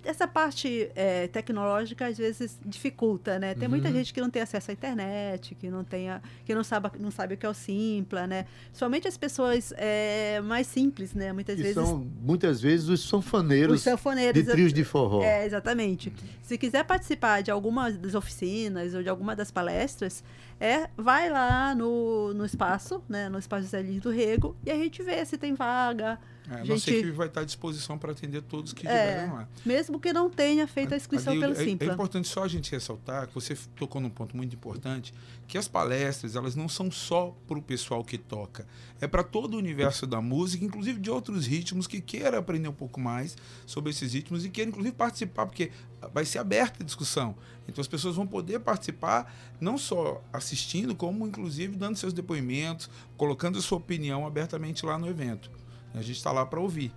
essa 0.04 0.26
parte 0.26 0.90
é, 0.96 1.28
tecnológica 1.28 2.06
às 2.06 2.18
vezes 2.18 2.58
dificulta, 2.64 3.38
né? 3.38 3.54
Tem 3.54 3.68
muita 3.68 3.86
Uhum. 3.88 3.94
gente 3.94 4.12
que 4.12 4.20
não 4.20 4.28
tem 4.28 4.42
acesso 4.42 4.72
à 4.72 4.74
internet, 4.74 5.54
que 5.54 5.70
não 5.70 5.84
tenha, 5.84 6.20
que 6.44 6.52
não 6.54 6.64
sabe, 6.64 6.90
não 6.98 7.10
sabe 7.10 7.34
o 7.34 7.36
que 7.36 7.46
é 7.46 7.48
o 7.48 7.54
Simpla, 7.54 8.26
né? 8.26 8.46
Somente 8.72 9.06
as 9.06 9.16
pessoas 9.16 9.72
é, 9.76 10.40
mais 10.40 10.66
simples, 10.66 11.14
né? 11.14 11.32
Muitas 11.32 11.54
Que 11.54 11.62
vezes 11.62 11.76
são, 11.76 12.04
muitas 12.20 12.60
vezes, 12.60 12.88
os 12.88 13.08
sanfoneiros 13.08 13.76
os 13.76 13.82
sanfoneiros 13.82 14.42
de 14.42 14.50
trios 14.50 14.72
de 14.72 14.82
forró. 14.82 15.22
É, 15.22 15.46
exatamente. 15.46 16.12
Se 16.42 16.58
quiser 16.58 16.84
participar 16.84 17.42
de 17.42 17.52
alguma 17.52 17.90
das 17.92 18.14
oficinas 18.16 18.92
ou 18.92 19.02
de 19.04 19.08
alguma 19.08 19.36
das 19.36 19.52
palestras, 19.52 20.24
é, 20.58 20.88
vai 20.96 21.30
lá 21.30 21.76
no, 21.76 22.34
no 22.34 22.44
espaço, 22.44 23.02
né? 23.08 23.28
No 23.28 23.38
espaço 23.38 23.62
José 23.64 23.82
Lins 23.82 24.00
do 24.02 24.10
Rego, 24.10 24.56
e 24.64 24.70
a 24.70 24.74
gente 24.74 25.00
vê 25.02 25.24
se 25.24 25.38
tem 25.38 25.54
vaga. 25.54 26.18
É, 26.48 26.58
Gente- 26.58 26.68
Nossa 26.68 26.90
equipe 26.90 27.10
vai 27.10 27.26
estar 27.26 27.40
à 27.40 27.44
disposição 27.44 27.98
para 27.98 28.12
atender 28.12 28.40
todos 28.42 28.72
que 28.72 28.86
É, 28.86 28.92
estiverem 29.06 29.32
lá. 29.32 29.48
mesmo 29.64 29.98
que 29.98 30.12
não 30.12 30.30
tenha 30.30 30.66
feito 30.66 30.94
a 30.94 30.96
inscrição 30.96 31.32
Ali, 31.32 31.40
pelo 31.40 31.54
é, 31.54 31.60
é 31.60 31.64
Simpla. 31.64 31.92
importante 31.92 32.28
só 32.28 32.44
a 32.44 32.48
gente 32.48 32.70
ressaltar 32.70 33.26
que 33.26 33.34
você 33.34 33.56
tocou 33.76 34.00
num 34.00 34.08
ponto 34.10 34.36
muito 34.36 34.54
importante, 34.54 35.12
que 35.48 35.58
as 35.58 35.66
palestras 35.66 36.36
elas 36.36 36.54
não 36.54 36.68
são 36.68 36.90
só 36.90 37.36
para 37.48 37.58
o 37.58 37.62
pessoal 37.62 38.04
que 38.04 38.16
toca, 38.16 38.66
é 39.00 39.06
para 39.08 39.24
todo 39.24 39.54
o 39.54 39.58
universo 39.58 40.06
da 40.06 40.20
música, 40.20 40.64
inclusive 40.64 41.00
de 41.00 41.10
outros 41.10 41.46
ritmos 41.46 41.86
que 41.86 42.00
queira 42.00 42.38
aprender 42.38 42.68
um 42.68 42.72
pouco 42.72 43.00
mais 43.00 43.36
sobre 43.66 43.90
esses 43.90 44.12
ritmos 44.12 44.44
e 44.44 44.48
queira 44.48 44.68
inclusive 44.70 44.94
participar, 44.94 45.46
porque 45.46 45.70
vai 46.14 46.24
ser 46.24 46.38
aberta 46.38 46.82
a 46.82 46.86
discussão. 46.86 47.34
Então 47.68 47.82
as 47.82 47.88
pessoas 47.88 48.14
vão 48.14 48.26
poder 48.26 48.60
participar 48.60 49.34
não 49.60 49.76
só 49.76 50.22
assistindo, 50.32 50.94
como 50.94 51.26
inclusive 51.26 51.74
dando 51.76 51.96
seus 51.96 52.12
depoimentos, 52.12 52.88
colocando 53.16 53.58
a 53.58 53.62
sua 53.62 53.78
opinião 53.78 54.24
abertamente 54.24 54.86
lá 54.86 54.96
no 54.96 55.08
evento. 55.08 55.50
A 55.96 56.02
gente 56.02 56.16
está 56.16 56.30
lá 56.30 56.44
para 56.44 56.60
ouvir. 56.60 56.92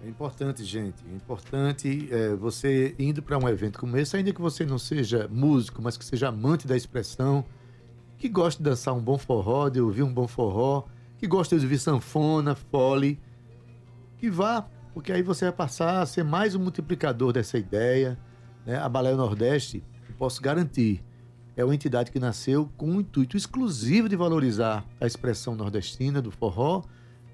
É 0.00 0.08
importante, 0.08 0.62
gente. 0.64 1.04
É 1.10 1.12
importante 1.12 2.08
é, 2.12 2.36
você 2.36 2.94
indo 2.98 3.20
para 3.20 3.36
um 3.36 3.48
evento 3.48 3.80
como 3.80 3.96
esse, 3.96 4.16
ainda 4.16 4.32
que 4.32 4.40
você 4.40 4.64
não 4.64 4.78
seja 4.78 5.28
músico, 5.28 5.82
mas 5.82 5.96
que 5.96 6.04
seja 6.04 6.28
amante 6.28 6.64
da 6.64 6.76
expressão, 6.76 7.44
que 8.16 8.28
goste 8.28 8.62
de 8.62 8.70
dançar 8.70 8.94
um 8.94 9.00
bom 9.00 9.18
forró, 9.18 9.68
de 9.68 9.80
ouvir 9.80 10.04
um 10.04 10.14
bom 10.14 10.28
forró, 10.28 10.84
que 11.18 11.26
goste 11.26 11.56
de 11.56 11.64
ouvir 11.64 11.80
sanfona, 11.80 12.54
fole, 12.54 13.20
que 14.18 14.30
vá, 14.30 14.68
porque 14.92 15.10
aí 15.10 15.22
você 15.22 15.46
vai 15.46 15.52
passar 15.54 16.00
a 16.00 16.06
ser 16.06 16.22
mais 16.22 16.54
um 16.54 16.60
multiplicador 16.60 17.32
dessa 17.32 17.58
ideia. 17.58 18.16
Né? 18.64 18.78
A 18.78 18.88
Baleia 18.88 19.16
Nordeste, 19.16 19.82
posso 20.16 20.40
garantir, 20.40 21.02
é 21.56 21.64
uma 21.64 21.74
entidade 21.74 22.12
que 22.12 22.20
nasceu 22.20 22.70
com 22.76 22.88
um 22.88 23.00
intuito 23.00 23.36
exclusivo 23.36 24.08
de 24.08 24.14
valorizar 24.14 24.84
a 25.00 25.06
expressão 25.06 25.56
nordestina 25.56 26.22
do 26.22 26.30
forró, 26.30 26.84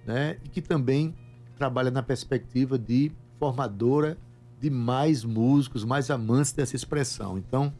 né? 0.06 0.36
E 0.44 0.48
que 0.48 0.60
também 0.60 1.14
trabalha 1.56 1.90
na 1.90 2.02
perspectiva 2.02 2.78
de 2.78 3.12
formadora 3.38 4.16
de 4.60 4.70
mais 4.70 5.24
músicos, 5.24 5.84
mais 5.84 6.10
amantes 6.10 6.52
dessa 6.52 6.76
expressão. 6.76 7.38
Então, 7.38 7.72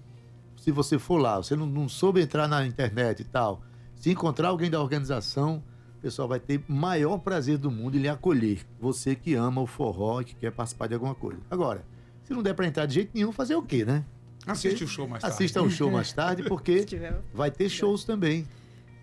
se 0.56 0.70
você 0.70 0.98
for 0.98 1.18
lá, 1.18 1.36
você 1.36 1.54
não, 1.54 1.66
não 1.66 1.88
soube 1.88 2.20
entrar 2.20 2.48
na 2.48 2.66
internet 2.66 3.20
e 3.20 3.24
tal, 3.24 3.62
se 3.94 4.10
encontrar 4.10 4.48
alguém 4.48 4.70
da 4.70 4.80
organização, 4.80 5.62
o 5.98 6.00
pessoal 6.00 6.26
vai 6.26 6.40
ter 6.40 6.62
maior 6.66 7.18
prazer 7.18 7.58
do 7.58 7.70
mundo 7.70 7.96
em 7.96 8.00
lhe 8.00 8.08
acolher. 8.08 8.66
Você 8.80 9.14
que 9.14 9.34
ama 9.34 9.60
o 9.60 9.66
forró 9.66 10.22
e 10.22 10.24
que 10.24 10.34
quer 10.34 10.50
participar 10.50 10.86
de 10.86 10.94
alguma 10.94 11.14
coisa. 11.14 11.40
Agora, 11.50 11.84
se 12.22 12.32
não 12.32 12.42
der 12.42 12.54
para 12.54 12.66
entrar 12.66 12.86
de 12.86 12.94
jeito 12.94 13.10
nenhum, 13.12 13.32
fazer 13.32 13.54
o 13.54 13.62
quê, 13.62 13.84
né? 13.84 14.04
Assiste 14.46 14.84
o 14.84 14.88
show 14.88 15.06
mais 15.06 15.22
tarde. 15.22 15.34
Assista 15.34 15.60
ao 15.60 15.68
show 15.68 15.90
mais 15.90 16.12
tarde, 16.12 16.42
porque 16.44 16.86
vai 17.34 17.50
ter 17.50 17.68
shows 17.68 18.04
também. 18.04 18.46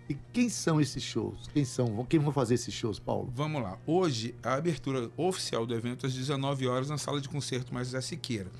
E 0.08 0.14
quem 0.32 0.48
são 0.48 0.80
esses 0.80 1.02
shows? 1.02 1.48
Quem 1.52 1.64
são? 1.64 2.04
Quem 2.06 2.18
vão 2.18 2.32
fazer 2.32 2.54
esses 2.54 2.72
shows, 2.72 2.98
Paulo? 2.98 3.30
Vamos 3.34 3.62
lá. 3.62 3.78
Hoje, 3.86 4.34
a 4.42 4.54
abertura 4.54 5.10
oficial 5.16 5.66
do 5.66 5.74
evento 5.74 6.06
às 6.06 6.14
19 6.14 6.66
horas 6.66 6.88
na 6.88 6.96
sala 6.96 7.20
de 7.20 7.28
concerto 7.28 7.74
mais 7.74 7.90
da 7.90 8.00
Siqueira. 8.00 8.50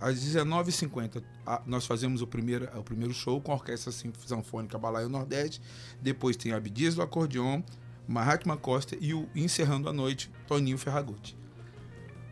Às 0.00 0.20
19h50, 0.20 1.22
a- 1.46 1.62
nós 1.66 1.86
fazemos 1.86 2.20
o 2.22 2.26
primeiro, 2.26 2.68
o 2.78 2.82
primeiro 2.84 3.12
show 3.14 3.40
com 3.40 3.52
a 3.52 3.54
Orquestra 3.54 3.90
Sinf- 3.90 4.26
Sinfônica 4.26 4.78
Balaio 4.78 5.08
Nordeste. 5.08 5.60
Depois 6.00 6.36
tem 6.36 6.52
Abdias 6.52 6.94
do 6.94 7.02
Acordeon, 7.02 7.62
Mahatma 8.06 8.56
Costa 8.56 8.96
e 9.00 9.12
o 9.14 9.26
encerrando 9.34 9.88
a 9.88 9.92
noite, 9.92 10.30
Toninho 10.46 10.78
Ferragutti. 10.78 11.36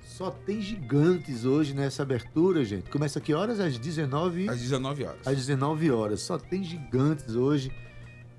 Só 0.04 0.30
tem 0.30 0.60
gigantes 0.62 1.44
hoje 1.44 1.74
nessa 1.74 2.02
abertura, 2.02 2.64
gente. 2.64 2.88
Começa 2.88 3.20
que 3.20 3.34
horas? 3.34 3.58
Às 3.58 3.76
19 3.78 4.48
Às 4.48 4.60
19 4.60 5.04
horas. 5.04 5.26
às 5.26 5.36
19 5.36 5.90
horas. 5.90 6.20
Só 6.22 6.38
tem 6.38 6.62
gigantes 6.62 7.34
hoje, 7.34 7.70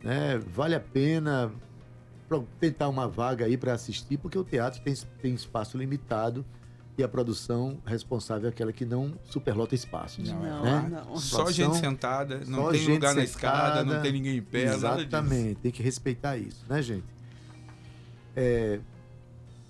né? 0.04 0.38
Vale 0.38 0.76
a 0.76 0.80
pena 0.80 1.52
tentar 2.60 2.90
uma 2.90 3.08
vaga 3.08 3.46
aí 3.46 3.58
para 3.58 3.74
assistir, 3.74 4.18
porque 4.18 4.38
o 4.38 4.44
teatro 4.44 4.82
tem, 4.82 4.94
tem 5.22 5.34
espaço 5.34 5.78
limitado 5.78 6.46
e 6.98 7.04
a 7.04 7.08
produção 7.08 7.78
responsável 7.86 8.48
é 8.48 8.50
aquela 8.50 8.74
que 8.74 8.84
não 8.86 9.14
superlota 9.24 9.76
espaços. 9.76 10.30
Não, 10.32 10.42
Não, 10.42 10.64
né? 10.64 11.04
não. 11.06 11.16
Só 11.18 11.50
gente 11.52 11.78
sentada, 11.78 12.42
não 12.48 12.72
tem 12.72 12.88
lugar 12.88 13.16
na 13.16 13.24
escada, 13.24 13.76
não 13.84 13.92
sentada. 13.92 14.02
tem 14.02 14.12
ninguém 14.12 14.38
em 14.38 14.42
pé, 14.42 14.66
nada 14.66 14.76
disso. 14.78 14.88
Exatamente, 14.88 15.56
tem 15.62 15.72
que 15.72 15.84
respeitar 15.84 16.38
isso, 16.38 16.66
né, 16.68 16.82
gente? 16.82 17.06
É, 18.36 18.80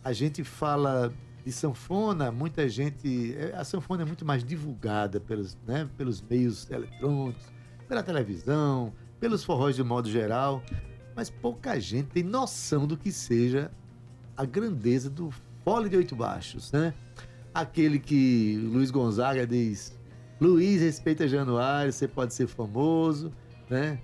a 0.04 0.14
gente 0.14 0.44
fala 0.44 1.12
de 1.46 1.52
sanfona, 1.52 2.32
muita 2.32 2.68
gente. 2.68 3.36
é, 3.38 3.54
A 3.56 3.64
sanfona 3.64 4.04
é 4.04 4.06
muito 4.06 4.26
mais 4.26 4.44
divulgada 4.44 5.20
pelos, 5.20 5.58
né, 5.68 5.88
pelos 5.98 6.22
meios 6.22 6.70
eletrônicos, 6.72 7.44
pela 7.88 8.02
televisão, 8.04 8.94
pelos 9.20 9.44
forróis 9.44 9.76
de 9.76 9.84
modo 9.84 10.10
geral, 10.10 10.64
mas 11.16 11.30
pouca 11.30 11.80
gente 11.80 12.08
tem 12.08 12.24
noção 12.24 12.86
do 12.86 12.96
que 12.96 13.12
seja 13.12 13.72
a 14.36 14.46
grandeza 14.46 15.10
do 15.10 15.32
fole 15.64 15.90
de 15.90 15.98
oito 15.98 16.16
baixos, 16.16 16.72
né? 16.72 16.94
Aquele 17.54 18.00
que 18.00 18.56
Luiz 18.58 18.92
Gonzaga 18.92 19.48
diz: 19.48 19.98
Luiz, 20.40 20.82
respeita 20.82 21.28
Januário, 21.28 21.92
você 21.92 22.08
pode 22.08 22.34
ser 22.34 22.48
famoso, 22.48 23.32
né? 23.70 24.00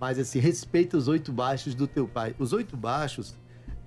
Mas 0.00 0.18
assim, 0.18 0.40
respeita 0.40 0.96
os 0.96 1.06
oito 1.06 1.32
baixos 1.32 1.74
do 1.74 1.86
teu 1.86 2.08
pai. 2.08 2.34
Os 2.38 2.52
oito 2.52 2.76
baixos 2.76 3.36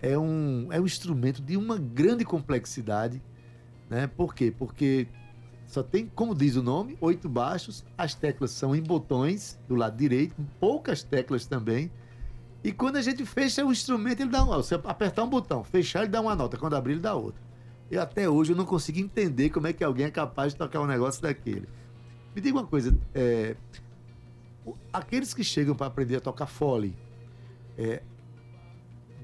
é 0.01 0.17
um, 0.17 0.67
é 0.71 0.79
um 0.79 0.85
instrumento 0.85 1.41
de 1.41 1.57
uma 1.57 1.77
grande 1.77 2.23
complexidade, 2.23 3.21
né? 3.89 4.07
Por 4.07 4.33
quê? 4.33 4.53
Porque 4.57 5.07
só 5.67 5.83
tem, 5.83 6.09
como 6.15 6.33
diz 6.33 6.55
o 6.55 6.63
nome, 6.63 6.97
oito 7.01 7.27
baixos, 7.27 7.83
as 7.97 8.15
teclas 8.15 8.51
são 8.51 8.73
em 8.73 8.81
botões 8.81 9.59
do 9.67 9.75
lado 9.75 9.97
direito, 9.97 10.33
poucas 10.61 11.03
teclas 11.03 11.45
também. 11.45 11.91
E 12.63 12.71
quando 12.71 12.95
a 12.95 13.01
gente 13.01 13.25
fecha 13.25 13.65
o 13.65 13.71
instrumento, 13.71 14.21
ele 14.21 14.29
dá 14.29 14.43
uma. 14.43 14.55
Você 14.55 14.75
apertar 14.75 15.23
um 15.25 15.29
botão, 15.29 15.65
fechar, 15.65 16.03
ele 16.03 16.09
dá 16.09 16.21
uma 16.21 16.35
nota, 16.35 16.57
quando 16.57 16.75
abrir, 16.75 16.93
ele 16.93 17.01
dá 17.01 17.13
outra. 17.13 17.41
E 17.91 17.97
até 17.97 18.29
hoje 18.29 18.53
eu 18.53 18.55
não 18.55 18.65
consigo 18.65 18.97
entender 18.97 19.49
como 19.49 19.67
é 19.67 19.73
que 19.73 19.83
alguém 19.83 20.05
é 20.05 20.11
capaz 20.11 20.53
de 20.53 20.57
tocar 20.57 20.79
um 20.79 20.87
negócio 20.87 21.21
daquele. 21.21 21.67
Me 22.33 22.41
diga 22.41 22.57
uma 22.57 22.65
coisa, 22.65 22.97
é, 23.13 23.57
aqueles 24.91 25.33
que 25.33 25.43
chegam 25.43 25.75
para 25.75 25.87
aprender 25.87 26.15
a 26.15 26.21
tocar 26.21 26.47
fole, 26.47 26.95
é, 27.77 28.01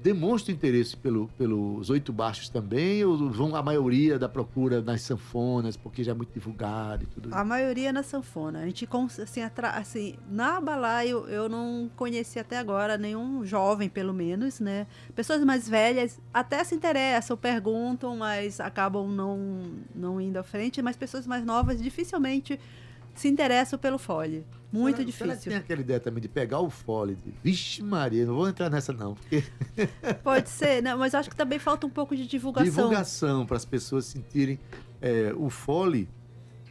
demonstram 0.04 0.54
interesse 0.54 0.94
pelo, 0.94 1.28
pelos 1.28 1.88
oito 1.88 2.12
baixos 2.12 2.50
também, 2.50 3.02
ou 3.02 3.30
vão 3.30 3.56
a 3.56 3.62
maioria 3.62 4.18
da 4.18 4.28
procura 4.28 4.82
nas 4.82 5.00
sanfonas, 5.00 5.78
porque 5.78 6.04
já 6.04 6.12
é 6.12 6.14
muito 6.14 6.30
divulgado 6.30 7.04
e 7.04 7.06
tudo 7.06 7.30
isso? 7.30 7.38
A 7.38 7.42
maioria 7.42 7.90
na 7.90 8.02
sanfona. 8.02 8.58
A 8.60 8.66
gente, 8.66 8.86
assim, 9.22 9.40
atra- 9.40 9.70
assim, 9.70 10.14
na 10.30 10.60
balaio 10.60 11.26
eu 11.26 11.48
não 11.48 11.90
conheci 11.96 12.38
até 12.38 12.58
agora 12.58 12.98
nenhum 12.98 13.46
jovem, 13.46 13.88
pelo 13.88 14.12
menos, 14.12 14.60
né? 14.60 14.86
Pessoas 15.14 15.42
mais 15.42 15.66
velhas 15.66 16.20
até 16.34 16.62
se 16.64 16.74
interessam, 16.74 17.34
perguntam, 17.34 18.14
mas 18.14 18.60
acabam 18.60 19.08
não, 19.08 19.62
não 19.94 20.20
indo 20.20 20.36
à 20.36 20.42
frente. 20.42 20.82
Mas 20.82 20.98
pessoas 20.98 21.26
mais 21.26 21.46
novas 21.46 21.82
dificilmente 21.82 22.60
se 23.14 23.28
interessam 23.28 23.78
pelo 23.78 23.98
fole. 23.98 24.44
Muito 24.72 24.96
Será- 24.96 25.12
Será 25.12 25.26
que 25.28 25.32
difícil. 25.34 25.52
tem 25.52 25.58
aquela 25.60 25.80
ideia 25.80 26.00
também 26.00 26.20
de 26.20 26.28
pegar 26.28 26.58
o 26.60 26.68
fole, 26.68 27.14
de, 27.14 27.32
vixe 27.44 27.80
Maria, 27.82 28.26
não 28.26 28.34
vou 28.34 28.48
entrar 28.48 28.68
nessa 28.68 28.92
não, 28.92 29.14
porque 29.14 29.44
Pode 30.24 30.48
ser, 30.50 30.82
né? 30.82 30.94
Mas 30.96 31.14
acho 31.14 31.30
que 31.30 31.36
também 31.36 31.58
falta 31.60 31.86
um 31.86 31.90
pouco 31.90 32.16
de 32.16 32.26
divulgação. 32.26 32.64
divulgação 32.74 33.46
para 33.46 33.56
as 33.56 33.64
pessoas 33.64 34.04
sentirem 34.06 34.58
é, 35.00 35.32
o 35.36 35.48
fole 35.48 36.08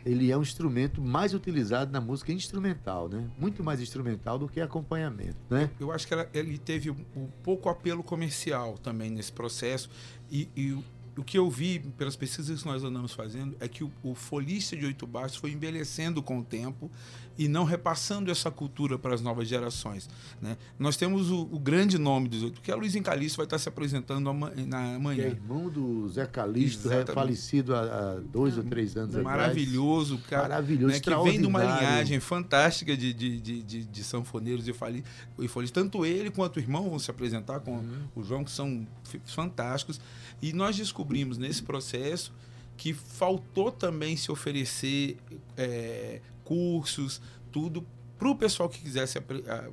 ele 0.05 0.29
é 0.29 0.37
um 0.37 0.41
instrumento 0.41 1.01
mais 1.01 1.33
utilizado 1.33 1.89
na 1.93 2.01
música 2.01 2.33
instrumental, 2.33 3.07
né? 3.07 3.23
Muito 3.39 3.63
mais 3.63 3.79
instrumental 3.79 4.37
do 4.37 4.49
que 4.49 4.59
acompanhamento, 4.59 5.37
né? 5.49 5.69
Eu 5.79 5.93
acho 5.93 6.05
que 6.05 6.13
ela- 6.13 6.27
ele 6.33 6.57
teve 6.57 6.91
um, 6.91 6.97
um 7.15 7.27
pouco 7.41 7.69
apelo 7.69 8.03
comercial 8.03 8.77
também 8.77 9.09
nesse 9.09 9.31
processo. 9.31 9.89
E, 10.29 10.49
e 10.57 10.77
o, 11.17 11.23
que 11.23 11.37
eu 11.37 11.49
vi 11.49 11.79
pelas 11.97 12.15
pesquisas 12.15 12.61
que 12.61 12.67
nós 12.67 12.83
andamos 12.83 13.13
fazendo 13.13 13.55
é 13.59 13.67
que 13.67 13.83
o, 13.83 13.91
o 14.03 14.15
folista 14.15 14.75
de 14.75 14.85
oito 14.85 15.05
baixos 15.05 15.37
foi 15.37 15.51
envelhecendo 15.51 16.21
com 16.21 16.39
o 16.39 16.43
tempo 16.43 16.89
e 17.35 17.47
não 17.47 17.63
repassando 17.63 18.29
essa 18.29 18.51
cultura 18.51 18.97
para 18.99 19.15
as 19.15 19.21
novas 19.21 19.47
gerações. 19.47 20.07
Né? 20.39 20.55
Nós 20.77 20.95
temos 20.95 21.31
o, 21.31 21.41
o 21.51 21.57
grande 21.59 21.97
nome 21.97 22.29
dos 22.29 22.43
oito, 22.43 22.61
que 22.61 22.71
é 22.71 22.75
Luiz 22.75 22.93
Encalixto, 22.95 23.37
vai 23.37 23.45
estar 23.47 23.57
se 23.57 23.67
apresentando 23.67 24.31
na 24.31 24.49
Que 24.51 24.61
é 24.61 24.97
manhã. 24.99 25.25
irmão 25.25 25.67
do 25.67 26.07
Zé 26.09 26.27
Calixto, 26.27 26.91
é 26.91 27.03
falecido 27.05 27.75
há, 27.75 28.19
dois 28.31 28.55
ou 28.57 28.63
três 28.63 28.95
anos 28.95 29.15
atrás. 29.15 29.25
Maravilhoso, 29.25 30.19
cara. 30.29 30.43
Maravilhoso, 30.49 30.93
né, 30.93 30.99
que 30.99 31.15
vem 31.23 31.41
de 31.41 31.47
uma 31.47 31.59
linhagem 31.63 32.19
fantástica 32.19 32.95
de, 32.95 33.11
de, 33.13 33.39
de, 33.41 33.63
de, 33.63 33.83
de 33.85 34.03
sanfoneiros 34.03 34.67
e 34.67 34.73
folistas. 34.73 35.71
Tanto 35.71 36.05
ele 36.05 36.29
quanto 36.29 36.57
o 36.57 36.59
irmão 36.59 36.87
vão 36.89 36.99
se 36.99 37.09
apresentar 37.09 37.59
com 37.61 37.73
Uhum. 37.73 38.03
o 38.15 38.23
João, 38.23 38.43
que 38.43 38.51
são 38.51 38.85
fantásticos. 39.25 39.99
E 40.43 40.51
nós 40.51 40.75
descobrimos 40.75 41.37
nesse 41.37 41.63
processo 41.63 42.33
que 42.75 42.93
faltou 42.93 43.71
também 43.71 44.17
se 44.17 44.29
oferecer 44.29 45.15
é, 45.55 46.19
cursos, 46.43 47.21
tudo 47.49 47.87
para 48.19 48.29
o 48.29 48.35
pessoal 48.35 48.67
que 48.67 48.81
quisesse 48.81 49.17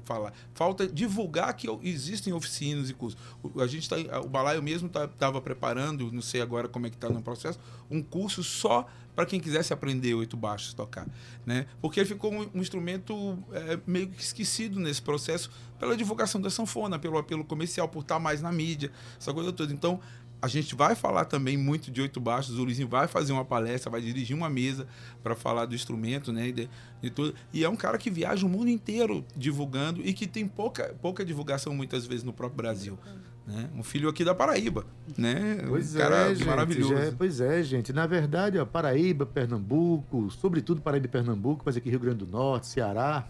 falar. 0.04 0.32
Falta 0.54 0.86
divulgar 0.86 1.52
que 1.54 1.66
existem 1.82 2.32
oficinas 2.32 2.88
e 2.88 2.94
cursos. 2.94 3.20
O, 3.42 3.60
a 3.60 3.66
gente 3.66 3.88
tá, 3.88 3.96
o 4.20 4.28
Balaio 4.28 4.62
mesmo 4.62 4.86
estava 4.86 5.40
preparando, 5.40 6.12
não 6.12 6.22
sei 6.22 6.40
agora 6.40 6.68
como 6.68 6.86
é 6.86 6.90
que 6.90 6.96
está 6.96 7.08
no 7.08 7.20
processo, 7.20 7.58
um 7.90 8.00
curso 8.00 8.44
só 8.44 8.88
para 9.14 9.26
quem 9.26 9.40
quisesse 9.40 9.72
aprender 9.72 10.14
oito 10.14 10.36
baixos 10.36 10.72
tocar, 10.72 11.06
né? 11.44 11.66
Porque 11.80 12.00
ele 12.00 12.08
ficou 12.08 12.32
um, 12.32 12.48
um 12.54 12.60
instrumento 12.60 13.36
é, 13.52 13.78
meio 13.86 14.08
que 14.08 14.22
esquecido 14.22 14.78
nesse 14.78 15.02
processo 15.02 15.50
pela 15.78 15.96
divulgação 15.96 16.40
da 16.40 16.48
sanfona, 16.48 16.98
pelo 16.98 17.18
apelo 17.18 17.44
comercial, 17.44 17.88
por 17.88 18.00
estar 18.00 18.18
mais 18.18 18.40
na 18.40 18.52
mídia, 18.52 18.90
essa 19.18 19.32
coisa 19.34 19.52
toda. 19.52 19.72
Então 19.72 20.00
a 20.42 20.48
gente 20.48 20.74
vai 20.74 20.94
falar 20.94 21.26
também 21.26 21.56
muito 21.56 21.90
de 21.90 22.00
oito 22.00 22.20
baixos. 22.20 22.58
O 22.58 22.64
Luizinho 22.64 22.88
vai 22.88 23.06
fazer 23.06 23.32
uma 23.32 23.44
palestra, 23.44 23.90
vai 23.90 24.00
dirigir 24.00 24.36
uma 24.36 24.48
mesa 24.48 24.86
para 25.22 25.34
falar 25.34 25.66
do 25.66 25.74
instrumento, 25.74 26.32
né? 26.32 26.48
E, 26.48 26.52
de, 26.52 26.70
de 27.02 27.10
tudo. 27.10 27.34
e 27.52 27.64
é 27.64 27.68
um 27.68 27.76
cara 27.76 27.98
que 27.98 28.10
viaja 28.10 28.46
o 28.46 28.48
mundo 28.48 28.68
inteiro 28.68 29.24
divulgando 29.36 30.00
e 30.02 30.12
que 30.12 30.26
tem 30.26 30.46
pouca, 30.46 30.94
pouca 31.00 31.24
divulgação 31.24 31.74
muitas 31.74 32.06
vezes 32.06 32.24
no 32.24 32.32
próprio 32.32 32.56
Brasil. 32.56 32.98
Né? 33.46 33.68
Um 33.74 33.82
filho 33.82 34.08
aqui 34.08 34.24
da 34.24 34.34
Paraíba, 34.34 34.86
né? 35.18 35.64
Pois 35.68 35.94
um 35.94 35.98
cara 35.98 36.30
é, 36.30 36.34
gente, 36.34 36.46
maravilhoso. 36.46 36.94
é- 36.94 37.10
pois 37.10 37.40
é, 37.40 37.62
gente. 37.62 37.92
Na 37.92 38.06
verdade, 38.06 38.58
ó, 38.58 38.64
Paraíba, 38.64 39.26
Pernambuco, 39.26 40.30
sobretudo 40.30 40.80
Paraíba 40.80 41.06
e 41.06 41.08
Pernambuco, 41.08 41.62
mas 41.66 41.76
aqui 41.76 41.90
Rio 41.90 42.00
Grande 42.00 42.18
do 42.18 42.26
Norte, 42.26 42.68
Ceará, 42.68 43.28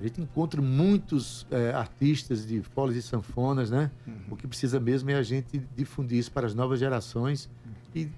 a 0.00 0.02
gente 0.02 0.20
encontra 0.20 0.60
muitos 0.60 1.46
eh, 1.50 1.72
artistas 1.72 2.46
de 2.46 2.62
foles 2.62 2.96
e 2.96 3.02
sanfonas, 3.02 3.70
né? 3.70 3.90
Uhum. 4.06 4.14
O 4.30 4.36
que 4.36 4.46
precisa 4.46 4.80
mesmo 4.80 5.10
é 5.10 5.14
a 5.14 5.22
gente 5.22 5.62
difundir 5.76 6.18
isso 6.18 6.32
para 6.32 6.46
as 6.46 6.54
novas 6.54 6.80
gerações 6.80 7.48
e 7.94 8.08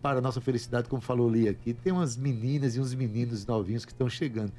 para 0.00 0.18
a 0.18 0.22
nossa 0.22 0.40
felicidade, 0.40 0.88
como 0.88 1.02
falou 1.02 1.28
Lia 1.28 1.50
aqui, 1.50 1.74
tem 1.74 1.92
umas 1.92 2.16
meninas 2.16 2.76
e 2.76 2.80
uns 2.80 2.94
meninos 2.94 3.44
novinhos 3.44 3.84
que 3.84 3.92
estão 3.92 4.08
chegando. 4.08 4.52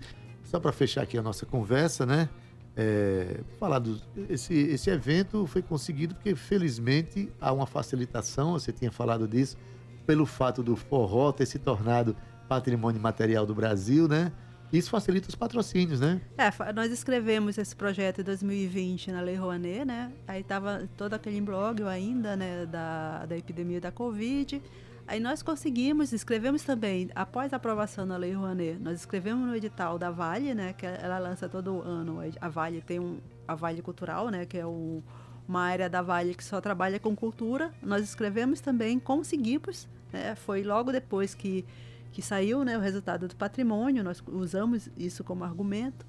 Só 0.44 0.60
para 0.60 0.72
fechar 0.72 1.04
aqui 1.04 1.18
a 1.18 1.22
nossa 1.22 1.46
conversa, 1.46 2.06
né? 2.06 2.30
É, 2.76 3.40
falar 3.60 3.80
do 3.80 4.00
esse, 4.30 4.54
esse 4.54 4.90
evento 4.92 5.48
foi 5.48 5.64
conseguido 5.64 6.14
porque 6.14 6.36
felizmente 6.36 7.32
há 7.42 7.52
uma 7.52 7.66
facilitação, 7.66 8.52
você 8.52 8.72
tinha 8.72 8.92
falado 8.92 9.28
disso, 9.28 9.58
pelo 10.06 10.28
fato 10.28 10.62
do 10.62 10.76
forró 10.76 11.32
ter 11.32 11.48
se 11.48 11.58
tornado 11.58 12.16
patrimônio 12.48 13.02
material 13.02 13.46
do 13.46 13.56
Brasil, 13.56 14.08
né? 14.08 14.32
Isso 14.72 14.90
facilita 14.90 15.30
os 15.30 15.36
patrocínios, 15.36 16.02
né? 16.02 16.20
É, 16.38 16.74
nós 16.74 16.92
escrevemos 16.92 17.58
esse 17.58 17.76
projeto 17.76 18.22
em 18.22 18.24
2020 18.24 19.12
na 19.12 19.22
Lei 19.22 19.36
Rouanet, 19.36 19.86
né? 19.86 20.12
Aí 20.28 20.44
tava 20.44 20.88
todo 20.98 21.14
aquele 21.14 21.38
imbróglio 21.38 21.88
ainda, 21.88 22.36
né, 22.36 22.66
da, 22.66 23.26
da 23.26 23.38
epidemia 23.38 23.80
da 23.80 23.92
Covid. 23.92 24.62
Aí 25.08 25.22
nós 25.22 25.42
conseguimos, 25.42 26.12
escrevemos 26.12 26.64
também, 26.64 27.10
após 27.16 27.54
a 27.54 27.56
aprovação 27.56 28.06
da 28.06 28.18
Lei 28.18 28.34
Rouanet, 28.34 28.78
nós 28.78 29.00
escrevemos 29.00 29.48
no 29.48 29.56
edital 29.56 29.98
da 29.98 30.12
Vale, 30.12 30.54
né, 30.54 30.74
que 30.74 30.86
ela 30.86 31.18
lança 31.18 31.48
todo 31.48 31.82
ano, 31.82 32.20
a 32.42 32.50
Vale 32.50 32.82
tem 32.82 33.00
um, 33.00 33.20
a 33.48 33.56
Vale 33.56 33.82
Cultural, 33.82 34.28
né, 34.28 34.46
que 34.46 34.58
é 34.58 34.66
o, 34.66 35.02
uma 35.48 35.62
área 35.62 35.90
da 35.90 36.02
Vale 36.02 36.36
que 36.36 36.44
só 36.44 36.60
trabalha 36.60 37.00
com 37.00 37.16
cultura. 37.16 37.74
Nós 37.82 38.04
escrevemos 38.04 38.60
também, 38.60 39.00
conseguimos, 39.00 39.88
né, 40.12 40.36
foi 40.36 40.62
logo 40.62 40.92
depois 40.92 41.34
que 41.34 41.64
que 42.12 42.22
saiu 42.22 42.64
né, 42.64 42.78
o 42.78 42.82
resultado 42.82 43.28
do 43.28 43.36
patrimônio, 43.36 44.04
nós 44.04 44.24
usamos 44.28 44.90
isso 44.98 45.24
como 45.24 45.44
argumento. 45.44 46.06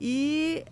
E 0.00 0.64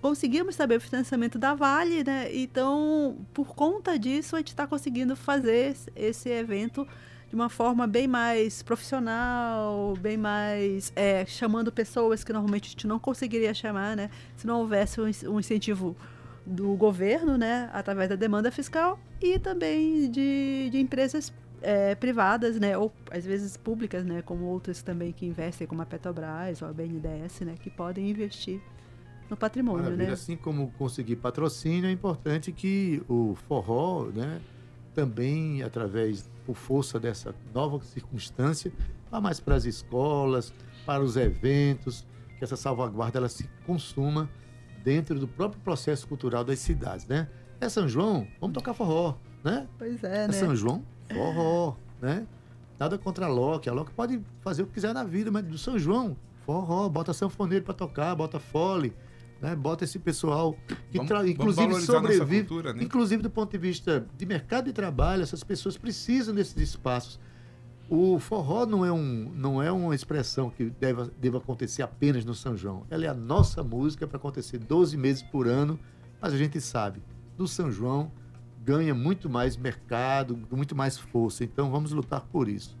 conseguimos 0.00 0.56
também 0.56 0.78
o 0.78 0.80
financiamento 0.80 1.38
da 1.38 1.54
Vale, 1.54 2.02
né? 2.02 2.34
Então, 2.34 3.18
por 3.34 3.54
conta 3.54 3.98
disso, 3.98 4.36
a 4.36 4.38
gente 4.38 4.48
está 4.48 4.66
conseguindo 4.66 5.14
fazer 5.14 5.76
esse- 5.94 6.28
evento 6.30 6.86
de 7.28 7.34
uma 7.34 7.48
forma 7.48 7.86
bem 7.86 8.08
mais 8.08 8.62
profissional, 8.62 9.94
bem 10.00 10.16
mais 10.16 10.92
é, 10.96 11.24
chamando 11.26 11.70
pessoas 11.70 12.24
que 12.24 12.32
normalmente 12.32 12.68
a 12.68 12.70
gente 12.70 12.86
não 12.86 12.98
conseguiria 12.98 13.52
chamar, 13.54 13.94
né? 13.96 14.10
Se 14.36 14.46
não 14.46 14.60
houvesse 14.60 15.00
um 15.28 15.38
incentivo 15.38 15.94
do 16.46 16.74
governo, 16.74 17.36
né? 17.36 17.68
Através 17.72 18.08
da 18.08 18.16
demanda 18.16 18.50
fiscal 18.50 18.98
e 19.20 19.38
também 19.38 20.10
de, 20.10 20.70
de 20.72 20.80
empresas 20.80 21.32
é, 21.62 21.94
privadas, 21.94 22.58
né, 22.58 22.76
ou 22.76 22.92
às 23.10 23.24
vezes 23.24 23.56
públicas, 23.56 24.04
né, 24.04 24.22
como 24.22 24.44
outras 24.46 24.82
também 24.82 25.12
que 25.12 25.26
investem, 25.26 25.66
como 25.66 25.82
a 25.82 25.86
Petrobras 25.86 26.62
ou 26.62 26.68
a 26.68 26.72
BNDES, 26.72 27.40
né, 27.40 27.54
que 27.60 27.70
podem 27.70 28.10
investir 28.10 28.60
no 29.28 29.36
patrimônio, 29.36 29.84
Maravilha. 29.84 30.08
né? 30.08 30.12
Assim 30.12 30.36
como 30.36 30.70
conseguir 30.72 31.16
patrocínio, 31.16 31.88
é 31.88 31.92
importante 31.92 32.50
que 32.50 33.02
o 33.08 33.36
forró, 33.46 34.06
né, 34.06 34.40
também 34.94 35.62
através, 35.62 36.28
por 36.44 36.56
força 36.56 36.98
dessa 36.98 37.34
nova 37.54 37.82
circunstância, 37.84 38.72
vá 39.10 39.20
mais 39.20 39.38
para 39.38 39.54
as 39.54 39.64
escolas, 39.64 40.52
para 40.84 41.02
os 41.02 41.16
eventos, 41.16 42.06
que 42.38 42.44
essa 42.44 42.56
salvaguarda 42.56 43.18
ela 43.18 43.28
se 43.28 43.48
consuma 43.66 44.28
dentro 44.82 45.18
do 45.18 45.28
próprio 45.28 45.60
processo 45.60 46.08
cultural 46.08 46.42
das 46.42 46.58
cidades, 46.58 47.06
né? 47.06 47.28
É 47.60 47.68
São 47.68 47.86
João, 47.86 48.26
vamos 48.40 48.54
tocar 48.54 48.72
forró, 48.72 49.14
né? 49.44 49.68
Pois 49.78 50.02
é, 50.02 50.24
É 50.24 50.26
né? 50.26 50.32
São 50.32 50.56
João, 50.56 50.82
forró, 51.14 51.74
né? 52.00 52.26
Nada 52.78 52.96
contra 52.98 53.26
a 53.26 53.28
Loki. 53.28 53.68
A 53.68 53.72
Loki 53.72 53.92
pode 53.92 54.20
fazer 54.40 54.62
o 54.62 54.66
que 54.66 54.72
quiser 54.74 54.94
na 54.94 55.04
vida, 55.04 55.30
mas 55.30 55.44
do 55.44 55.58
São 55.58 55.78
João, 55.78 56.16
forró, 56.46 56.88
bota 56.88 57.12
sanfoneiro 57.12 57.64
para 57.64 57.74
tocar, 57.74 58.14
bota 58.14 58.38
fole, 58.40 58.94
né? 59.40 59.54
Bota 59.54 59.84
esse 59.84 59.98
pessoal 59.98 60.56
que 60.90 60.98
Vamos- 60.98 61.28
inclusive 61.28 61.74
sobrevive, 61.82 62.46
cultura, 62.46 62.72
né? 62.72 62.82
inclusive 62.82 63.22
do 63.22 63.30
ponto 63.30 63.50
de 63.50 63.58
vista 63.58 64.06
de 64.16 64.24
mercado 64.26 64.66
de 64.66 64.72
trabalho, 64.72 65.22
essas 65.22 65.44
pessoas 65.44 65.76
precisam 65.76 66.34
desses 66.34 66.56
espaços. 66.56 67.20
O 67.88 68.18
forró 68.20 68.64
não 68.66 68.84
é, 68.86 68.92
um, 68.92 69.32
não 69.34 69.60
é 69.60 69.70
uma 69.72 69.94
expressão 69.94 70.48
que 70.48 70.70
deva, 70.70 71.10
deva 71.20 71.38
acontecer 71.38 71.82
apenas 71.82 72.24
no 72.24 72.34
São 72.34 72.56
João. 72.56 72.86
Ela 72.88 73.06
é 73.06 73.08
a 73.08 73.14
nossa 73.14 73.64
música 73.64 74.06
para 74.06 74.16
acontecer 74.16 74.58
12 74.58 74.96
meses 74.96 75.22
por 75.22 75.48
ano, 75.48 75.78
mas 76.22 76.32
a 76.32 76.36
gente 76.36 76.60
sabe, 76.60 77.02
no 77.36 77.48
São 77.48 77.70
João 77.70 78.10
ganha 78.64 78.94
muito 78.94 79.28
mais 79.28 79.56
mercado, 79.56 80.38
muito 80.50 80.74
mais 80.76 80.98
força. 80.98 81.44
Então 81.44 81.70
vamos 81.70 81.92
lutar 81.92 82.20
por 82.20 82.48
isso. 82.48 82.76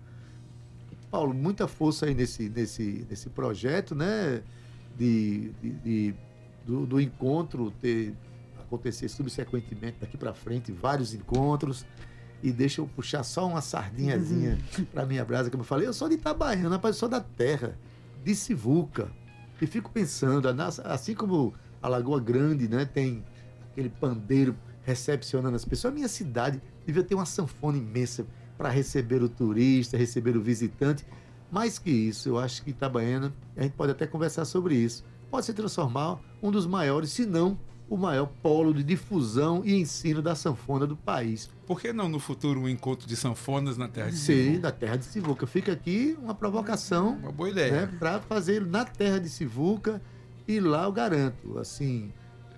Paulo, 1.10 1.34
muita 1.34 1.66
força 1.66 2.06
aí 2.06 2.14
nesse, 2.14 2.48
nesse, 2.48 3.06
nesse 3.08 3.28
projeto, 3.30 3.94
né? 3.94 4.42
De, 4.96 5.50
de- 5.62 5.70
de- 5.80 6.14
do, 6.66 6.86
do 6.86 7.00
encontro 7.00 7.70
ter 7.80 8.14
acontecer 8.60 9.08
subsequentemente 9.08 9.96
daqui 10.00 10.16
para 10.16 10.32
frente, 10.34 10.70
vários 10.70 11.14
encontros. 11.14 11.84
E 12.42 12.52
deixa 12.52 12.80
eu 12.80 12.86
puxar 12.86 13.22
só 13.24 13.46
uma 13.46 13.60
sardinhazinha 13.60 14.58
para 14.92 15.04
minha 15.04 15.24
brasa, 15.24 15.50
como 15.50 15.62
eu 15.62 15.66
falei, 15.66 15.86
eu 15.86 15.92
sou 15.92 16.08
de 16.08 16.14
Itabaiana, 16.14 16.70
rapaz, 16.76 16.94
eu 16.96 17.00
sou 17.00 17.08
da 17.08 17.20
terra, 17.20 17.76
de 18.24 18.34
Sivuca. 18.34 19.08
E 19.60 19.66
fico 19.66 19.90
pensando, 19.90 20.48
assim 20.84 21.14
como 21.14 21.52
a 21.82 21.88
Lagoa 21.88 22.18
Grande, 22.20 22.66
né, 22.68 22.84
tem 22.86 23.22
aquele 23.70 23.90
pandeiro 23.90 24.54
recepcionando 24.82 25.56
as 25.56 25.64
pessoas, 25.64 25.92
a 25.92 25.94
minha 25.94 26.08
cidade 26.08 26.60
devia 26.86 27.02
ter 27.02 27.14
uma 27.14 27.26
sanfona 27.26 27.78
imensa 27.78 28.26
para 28.56 28.68
receber 28.68 29.22
o 29.22 29.28
turista, 29.28 29.96
receber 29.96 30.36
o 30.36 30.40
visitante. 30.42 31.04
Mais 31.50 31.78
que 31.78 31.90
isso, 31.90 32.28
eu 32.28 32.38
acho 32.38 32.62
que 32.62 32.70
Itabaiana, 32.70 33.34
a 33.56 33.62
gente 33.62 33.72
pode 33.72 33.92
até 33.92 34.06
conversar 34.06 34.44
sobre 34.44 34.74
isso, 34.76 35.04
pode 35.30 35.46
se 35.46 35.52
transformar 35.52 36.20
um 36.42 36.50
dos 36.50 36.66
maiores, 36.66 37.10
se 37.10 37.26
não 37.26 37.58
o 37.88 37.96
maior 37.96 38.26
polo 38.40 38.72
de 38.72 38.84
difusão 38.84 39.62
e 39.64 39.74
ensino 39.74 40.22
da 40.22 40.36
sanfona 40.36 40.86
do 40.86 40.96
país. 40.96 41.50
Por 41.66 41.80
que 41.80 41.92
não 41.92 42.08
no 42.08 42.20
futuro 42.20 42.60
um 42.60 42.68
encontro 42.68 43.08
de 43.08 43.16
sanfonas 43.16 43.76
na 43.76 43.88
terra 43.88 44.10
de 44.10 44.16
Sim, 44.16 44.32
Sivuca? 44.44 44.60
da 44.60 44.70
terra 44.70 44.96
de 44.96 45.04
Sivuca. 45.06 45.46
Fica 45.46 45.72
aqui 45.72 46.16
uma 46.22 46.32
provocação 46.32 47.16
Uma 47.16 47.32
boa 47.32 47.50
ideia. 47.50 47.72
né, 47.72 47.96
para 47.98 48.20
fazer 48.20 48.64
na 48.64 48.84
terra 48.84 49.18
de 49.18 49.28
Sivuca 49.28 50.00
e 50.46 50.60
lá 50.60 50.84
eu 50.84 50.92
garanto, 50.92 51.58
assim, 51.58 52.12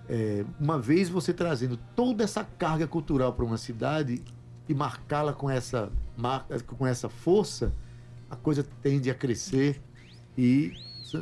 é, 0.09 0.44
uma 0.59 0.78
vez 0.78 1.09
você 1.09 1.32
trazendo 1.32 1.78
toda 1.96 2.24
essa 2.24 2.44
carga 2.44 2.86
cultural 2.86 3.32
para 3.32 3.44
uma 3.44 3.57
cidade 3.57 4.22
e 4.68 4.74
marcá-la 4.74 5.32
com 5.32 5.48
essa 5.48 5.90
marca, 6.16 6.59
com 6.61 6.86
essa 6.86 7.09
força, 7.09 7.72
a 8.30 8.36
coisa 8.36 8.64
tende 8.82 9.11
a 9.11 9.14
crescer 9.14 9.80
e 10.36 10.72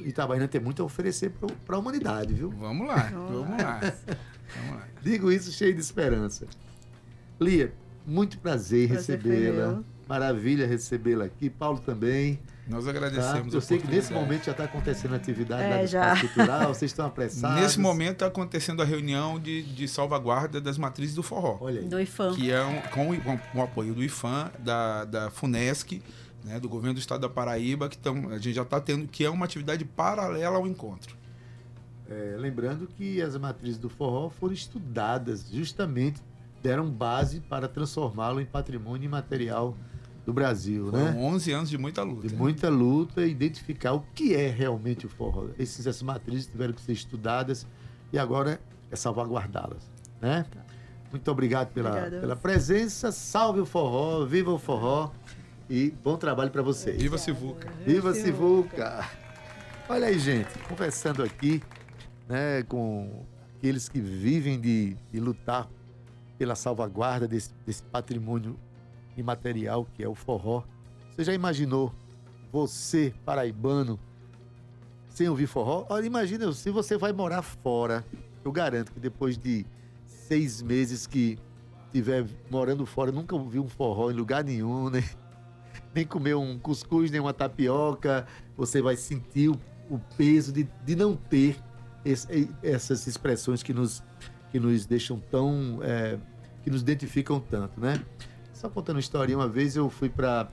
Itabaiana 0.04 0.46
tem 0.46 0.60
muito 0.60 0.82
a 0.82 0.84
oferecer 0.84 1.32
para 1.66 1.76
a 1.76 1.78
humanidade, 1.78 2.34
viu? 2.34 2.50
Vamos 2.50 2.86
lá, 2.86 3.10
vamos 3.12 3.62
lá. 3.62 3.80
Vamos 3.80 4.76
lá. 4.76 4.88
Digo 5.02 5.30
isso 5.32 5.50
cheio 5.52 5.74
de 5.74 5.80
esperança. 5.80 6.46
Lia, 7.40 7.72
muito 8.06 8.38
prazer, 8.38 8.88
Prazer 8.88 9.18
recebê-la. 9.18 9.82
Maravilha 10.08 10.66
recebê-la 10.66 11.24
aqui. 11.24 11.48
Paulo 11.48 11.78
também. 11.78 12.40
Nós 12.68 12.84
Tá? 12.84 12.90
agradecemos. 12.90 13.52
a 13.54 13.56
Eu 13.56 13.60
sei 13.60 13.78
que 13.78 13.86
nesse 13.88 14.12
momento 14.12 14.44
já 14.44 14.52
está 14.52 14.64
acontecendo 14.64 15.14
atividade 15.14 15.62
É, 15.62 15.98
lá 15.98 16.20
Cultural, 16.20 16.68
vocês 16.74 16.90
estão 16.90 17.06
apressados. 17.06 17.60
Nesse 17.60 17.80
momento 17.80 18.12
está 18.12 18.26
acontecendo 18.26 18.80
a 18.80 18.84
reunião 18.84 19.38
de, 19.40 19.62
de 19.62 19.88
salvaguarda 19.88 20.60
das 20.60 20.78
matrizes 20.78 21.14
do 21.14 21.22
forró. 21.22 21.58
Olha 21.60 21.80
aí. 21.80 21.86
Do 21.88 22.00
IFAM. 22.00 22.34
que 22.34 22.50
é 22.50 22.62
um, 22.64 22.80
com, 22.82 23.20
com- 23.20 23.38
com 23.38 23.58
o 23.58 23.62
apoio 23.62 23.94
do 23.94 24.04
IFAM, 24.04 24.50
da, 24.60 25.04
da 25.04 25.30
FUNESC, 25.30 26.00
né, 26.44 26.60
do 26.60 26.68
governo 26.68 26.94
do 26.94 27.00
estado 27.00 27.20
da 27.20 27.28
Paraíba, 27.28 27.88
que 27.88 27.98
tão, 27.98 28.28
a 28.30 28.36
gente 28.38 28.54
já 28.54 28.62
está 28.62 28.80
tendo, 28.80 29.06
que 29.08 29.24
é 29.24 29.30
uma 29.30 29.44
atividade 29.46 29.84
paralela 29.84 30.56
ao 30.56 30.66
encontro. 30.66 31.16
É, 32.08 32.36
lembrando 32.38 32.86
que 32.86 33.20
as 33.22 33.36
matrizes 33.36 33.78
do 33.78 33.88
forró 33.88 34.30
foram 34.30 34.52
estudadas, 34.54 35.46
justamente 35.50 36.20
deram 36.62 36.88
base 36.90 37.40
para 37.40 37.66
transformá-lo 37.68 38.40
em 38.40 38.44
patrimônio 38.46 39.04
imaterial 39.06 39.76
do 40.30 40.32
Brasil, 40.32 40.92
né? 40.92 41.12
Foram 41.12 41.24
11 41.24 41.52
anos 41.52 41.70
de 41.70 41.76
muita 41.76 42.02
luta. 42.02 42.28
de 42.28 42.34
muita 42.34 42.68
luta, 42.68 43.26
identificar 43.26 43.92
o 43.94 44.04
que 44.14 44.34
é 44.34 44.48
realmente 44.48 45.04
o 45.04 45.08
forró. 45.08 45.48
Esses, 45.58 45.86
essas 45.86 46.02
matrizes 46.02 46.46
tiveram 46.46 46.72
que 46.72 46.80
ser 46.80 46.92
estudadas 46.92 47.66
e 48.12 48.18
agora 48.18 48.60
é 48.90 48.96
salvaguardá-las, 48.96 49.90
né? 50.20 50.46
Muito 51.10 51.28
obrigado 51.28 51.72
pela, 51.72 51.90
Obrigada. 51.90 52.20
pela 52.20 52.36
presença. 52.36 53.10
Salve 53.10 53.60
o 53.60 53.66
forró, 53.66 54.24
viva 54.24 54.52
o 54.52 54.58
forró 54.58 55.10
e 55.68 55.90
bom 56.04 56.16
trabalho 56.16 56.52
para 56.52 56.62
vocês. 56.62 57.02
Viva 57.02 57.18
Sivuca. 57.18 57.68
Viva 57.84 58.14
Sivuca! 58.14 59.08
Olha 59.88 60.06
aí, 60.06 60.20
gente, 60.20 60.56
conversando 60.68 61.24
aqui, 61.24 61.60
né, 62.28 62.62
com 62.68 63.24
aqueles 63.56 63.88
que 63.88 64.00
vivem 64.00 64.60
de, 64.60 64.96
de 65.12 65.18
lutar 65.18 65.68
pela 66.38 66.54
salvaguarda 66.54 67.26
desse, 67.26 67.50
desse 67.66 67.82
patrimônio 67.82 68.56
imaterial 69.20 69.86
que 69.94 70.02
é 70.02 70.08
o 70.08 70.14
forró. 70.14 70.62
Você 71.14 71.24
já 71.24 71.34
imaginou 71.34 71.92
você, 72.52 73.12
paraibano, 73.24 73.98
sem 75.08 75.28
ouvir 75.28 75.46
forró? 75.46 75.86
Olha, 75.88 76.06
imagina 76.06 76.50
se 76.52 76.70
você 76.70 76.96
vai 76.96 77.12
morar 77.12 77.42
fora. 77.42 78.04
Eu 78.44 78.50
garanto 78.52 78.92
que 78.92 79.00
depois 79.00 79.36
de 79.36 79.66
seis 80.06 80.62
meses 80.62 81.06
que 81.06 81.38
tiver 81.92 82.26
morando 82.50 82.86
fora, 82.86 83.12
nunca 83.12 83.34
ouviu 83.34 83.62
um 83.64 83.68
forró 83.68 84.10
em 84.10 84.14
lugar 84.14 84.42
nenhum, 84.44 84.88
né? 84.90 85.02
nem 85.94 86.06
comer 86.06 86.34
um 86.36 86.58
cuscuz, 86.58 87.10
nem 87.10 87.20
uma 87.20 87.34
tapioca, 87.34 88.26
você 88.56 88.80
vai 88.80 88.96
sentir 88.96 89.48
o, 89.50 89.58
o 89.90 89.98
peso 90.16 90.52
de, 90.52 90.68
de 90.84 90.94
não 90.96 91.16
ter 91.16 91.56
esse- 92.04 92.48
essas 92.62 93.06
expressões 93.06 93.62
que 93.62 93.74
nos, 93.74 94.02
que 94.50 94.58
nos 94.60 94.86
deixam 94.86 95.20
tão. 95.30 95.80
é, 95.82 96.18
que 96.62 96.70
nos 96.70 96.82
identificam 96.82 97.40
tanto, 97.40 97.80
né? 97.80 98.00
Só 98.60 98.68
contando 98.68 98.96
uma 98.96 99.00
historinha, 99.00 99.38
uma 99.38 99.48
vez 99.48 99.74
eu 99.74 99.88
fui 99.88 100.10
para 100.10 100.48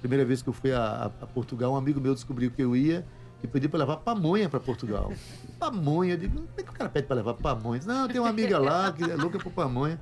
Primeira 0.00 0.24
vez 0.24 0.40
que 0.42 0.48
eu 0.48 0.52
fui 0.52 0.72
a, 0.72 1.06
a- 1.20 1.26
Portugal, 1.26 1.72
um 1.72 1.76
amigo 1.76 2.00
meu 2.00 2.14
descobriu 2.14 2.50
que 2.52 2.62
eu 2.62 2.76
ia 2.76 3.04
e 3.42 3.48
pediu 3.48 3.68
para 3.68 3.80
levar 3.80 3.96
pamonha 3.98 4.48
para 4.48 4.60
Portugal. 4.60 5.12
Pamonha, 5.58 6.14
eu 6.14 6.18
digo, 6.18 6.36
como 6.36 6.48
é 6.56 6.62
que 6.62 6.70
o 6.70 6.72
cara 6.72 6.88
pede 6.88 7.06
para 7.08 7.16
levar 7.16 7.34
pamonha? 7.34 7.80
Não, 7.84 8.06
tem 8.08 8.20
uma 8.20 8.28
amiga 8.30 8.58
lá 8.60 8.92
que 8.92 9.02
é 9.02 9.16
louca 9.16 9.38
por 9.40 9.52
pamonha. 9.52 10.00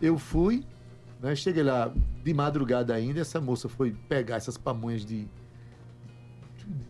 Eu 0.00 0.18
fui, 0.18 0.62
né, 1.22 1.34
cheguei 1.34 1.62
lá 1.62 1.90
de 2.22 2.34
madrugada 2.34 2.94
ainda, 2.94 3.20
essa 3.20 3.40
moça 3.40 3.66
foi 3.68 3.92
pegar 4.08 4.36
essas 4.36 4.58
pamonhas 4.58 5.04
de, 5.06 5.26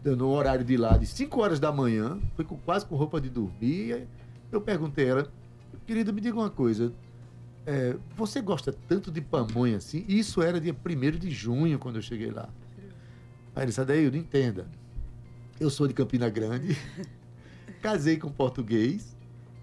de- 0.03 0.17
no 0.17 0.29
horário 0.31 0.65
de 0.65 0.77
lá, 0.77 0.97
de 0.97 1.07
5 1.07 1.41
horas 1.41 1.61
da 1.61 1.71
manhã, 1.73 2.19
foi 2.35 2.45
com, 2.45 2.57
quase 2.59 2.85
com 2.85 2.97
roupa 2.97 3.21
de 3.21 3.29
dormir. 3.31 4.09
Eu 4.51 4.61
perguntei 4.61 5.07
a 5.07 5.09
ela, 5.11 5.33
querida, 5.87 6.11
me 6.13 6.21
diga 6.21 6.37
uma 6.37 6.51
coisa, 6.51 6.93
é, 7.69 7.99
você 8.17 8.41
gosta 8.41 8.73
tanto 8.73 9.11
de 9.11 9.21
pamonha 9.21 9.77
assim? 9.77 10.03
Isso 10.09 10.41
era 10.41 10.59
dia 10.59 10.75
1 10.75 11.19
de 11.19 11.31
junho, 11.31 11.79
quando 11.79 11.97
eu 11.97 12.03
cheguei 12.03 12.31
lá. 12.31 12.49
Aí 13.55 13.65
ele 13.65 13.67
disse, 13.67 13.81
Adaildo, 13.83 14.17
entenda. 14.17 14.67
Eu 15.61 15.69
sou 15.69 15.87
de 15.87 15.93
Campina 15.93 16.31
Grande, 16.31 16.79
casei 17.83 18.17
com 18.17 18.33
português, 18.33 19.15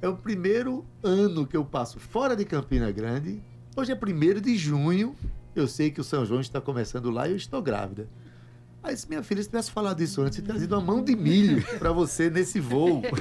é 0.04 0.08
o 0.08 0.16
primeiro 0.16 0.86
ano 1.02 1.48
que 1.48 1.58
eu 1.58 1.66
passo 1.66 2.00
fora 2.00 2.36
de 2.36 2.46
Campina 2.46 2.92
Grande. 2.92 3.42
Hoje 3.76 3.92
é 3.92 3.96
1 3.96 4.40
de 4.40 4.56
junho, 4.56 5.16
eu 5.56 5.68
sei 5.68 5.90
que 5.90 6.00
o 6.00 6.04
São 6.04 6.24
João 6.24 6.42
está 6.42 6.62
começando 6.62 7.10
lá 7.10 7.28
e 7.28 7.32
eu 7.32 7.38
estou 7.38 7.60
grávida. 7.60 8.08
Aí, 8.84 8.96
se 8.96 9.10
minha 9.10 9.24
filha 9.24 9.42
se 9.42 9.50
tivesse 9.50 9.72
falado 9.72 10.00
isso 10.04 10.22
antes, 10.22 10.36
tinha 10.36 10.46
trazido 10.46 10.76
uma 10.76 10.82
mão 10.82 11.04
de 11.04 11.16
milho 11.16 11.66
para 11.80 11.92
você 11.92 12.30
nesse 12.30 12.60
voo. 12.60 13.02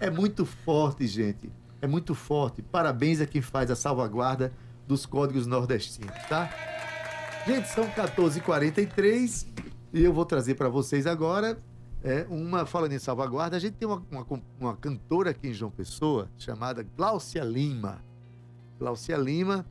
É 0.00 0.08
muito 0.08 0.46
forte, 0.46 1.06
gente. 1.06 1.50
É 1.82 1.86
muito 1.86 2.14
forte. 2.14 2.62
Parabéns 2.62 3.20
a 3.20 3.26
quem 3.26 3.40
faz 3.40 3.70
a 3.70 3.76
salvaguarda 3.76 4.52
dos 4.86 5.06
códigos 5.06 5.46
nordestinos, 5.46 6.14
tá? 6.28 6.50
Gente, 7.46 7.68
são 7.68 7.88
14h43 7.90 9.46
e 9.92 10.04
eu 10.04 10.12
vou 10.12 10.24
trazer 10.24 10.54
para 10.56 10.68
vocês 10.68 11.06
agora 11.06 11.58
é, 12.02 12.26
uma. 12.28 12.66
Falando 12.66 12.92
em 12.92 12.98
salvaguarda, 12.98 13.56
a 13.56 13.60
gente 13.60 13.74
tem 13.74 13.88
uma, 13.88 14.02
uma, 14.10 14.26
uma 14.58 14.76
cantora 14.76 15.30
aqui 15.30 15.48
em 15.48 15.54
João 15.54 15.70
Pessoa 15.70 16.28
chamada 16.36 16.86
Gláucia 16.96 17.42
Lima. 17.42 18.04
Gláucia 18.78 19.16
Lima, 19.16 19.64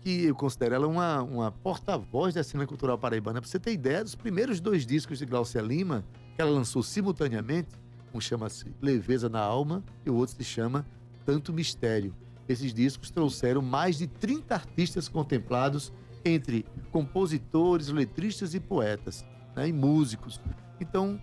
que 0.00 0.24
eu 0.24 0.34
considero 0.34 0.74
ela 0.74 0.86
uma, 0.86 1.22
uma 1.22 1.52
porta-voz 1.52 2.34
da 2.34 2.42
cena 2.42 2.66
cultural 2.66 2.98
paraibana. 2.98 3.40
Para 3.40 3.48
você 3.48 3.58
ter 3.58 3.72
ideia, 3.72 4.02
dos 4.02 4.14
primeiros 4.14 4.60
dois 4.60 4.86
discos 4.86 5.18
de 5.18 5.26
Gláucia 5.26 5.60
Lima, 5.60 6.04
que 6.34 6.40
ela 6.40 6.50
lançou 6.50 6.82
simultaneamente, 6.82 7.70
um 8.14 8.20
chama-se 8.20 8.74
Leveza 8.80 9.28
na 9.28 9.40
Alma 9.40 9.82
e 10.04 10.10
o 10.10 10.14
outro 10.14 10.34
se 10.36 10.44
chama 10.44 10.86
Tanto 11.24 11.52
Mistério. 11.52 12.14
Esses 12.48 12.74
discos 12.74 13.10
trouxeram 13.10 13.62
mais 13.62 13.96
de 13.98 14.06
30 14.06 14.54
artistas 14.54 15.08
contemplados 15.08 15.92
entre 16.24 16.64
compositores, 16.90 17.88
letristas 17.88 18.54
e 18.54 18.60
poetas, 18.60 19.24
né, 19.56 19.68
e 19.68 19.72
músicos. 19.72 20.40
Então, 20.80 21.20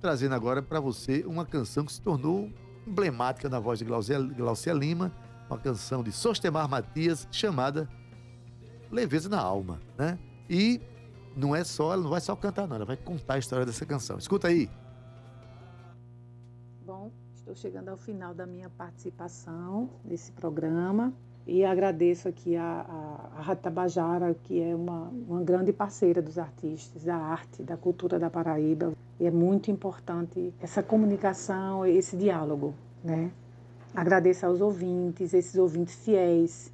trazendo 0.00 0.34
agora 0.34 0.62
para 0.62 0.80
você 0.80 1.24
uma 1.26 1.44
canção 1.44 1.84
que 1.84 1.92
se 1.92 2.00
tornou 2.00 2.50
emblemática 2.86 3.48
na 3.48 3.58
voz 3.58 3.78
de 3.78 3.84
Glaucia, 3.84 4.20
Glaucia 4.20 4.72
Lima, 4.72 5.12
uma 5.48 5.58
canção 5.58 6.02
de 6.02 6.12
Sostemar 6.12 6.68
Matias 6.68 7.26
chamada 7.30 7.88
Leveza 8.90 9.28
na 9.28 9.40
Alma, 9.40 9.80
né? 9.98 10.18
E 10.48 10.80
não 11.36 11.54
é 11.54 11.64
só, 11.64 11.92
ela 11.92 12.02
não 12.02 12.10
vai 12.10 12.20
só 12.20 12.34
cantar, 12.36 12.66
não, 12.66 12.76
ela 12.76 12.84
vai 12.84 12.96
contar 12.96 13.34
a 13.34 13.38
história 13.38 13.66
dessa 13.66 13.84
canção. 13.84 14.18
Escuta 14.18 14.48
aí. 14.48 14.70
Estou 17.46 17.54
chegando 17.54 17.90
ao 17.90 17.96
final 17.96 18.34
da 18.34 18.44
minha 18.44 18.68
participação 18.68 19.88
nesse 20.04 20.32
programa 20.32 21.12
e 21.46 21.64
agradeço 21.64 22.26
aqui 22.26 22.56
a, 22.56 22.80
a, 22.80 23.38
a 23.38 23.40
Rádio 23.40 23.62
Tabajara, 23.62 24.34
que 24.42 24.60
é 24.60 24.74
uma, 24.74 25.02
uma 25.28 25.44
grande 25.44 25.72
parceira 25.72 26.20
dos 26.20 26.38
artistas, 26.38 27.04
da 27.04 27.14
arte, 27.14 27.62
da 27.62 27.76
cultura 27.76 28.18
da 28.18 28.28
Paraíba. 28.28 28.94
E 29.20 29.26
é 29.26 29.30
muito 29.30 29.70
importante 29.70 30.52
essa 30.60 30.82
comunicação, 30.82 31.86
esse 31.86 32.16
diálogo, 32.16 32.74
né? 33.04 33.30
Agradeço 33.94 34.44
aos 34.44 34.60
ouvintes, 34.60 35.32
esses 35.32 35.54
ouvintes 35.54 35.94
fiéis 36.04 36.72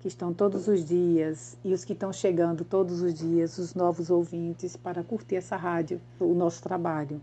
que 0.00 0.08
estão 0.08 0.32
todos 0.32 0.66
os 0.66 0.82
dias 0.82 1.58
e 1.62 1.74
os 1.74 1.84
que 1.84 1.92
estão 1.92 2.10
chegando 2.10 2.64
todos 2.64 3.02
os 3.02 3.12
dias, 3.12 3.58
os 3.58 3.74
novos 3.74 4.08
ouvintes, 4.08 4.78
para 4.78 5.04
curtir 5.04 5.36
essa 5.36 5.56
rádio, 5.56 6.00
o 6.18 6.32
nosso 6.32 6.62
trabalho. 6.62 7.20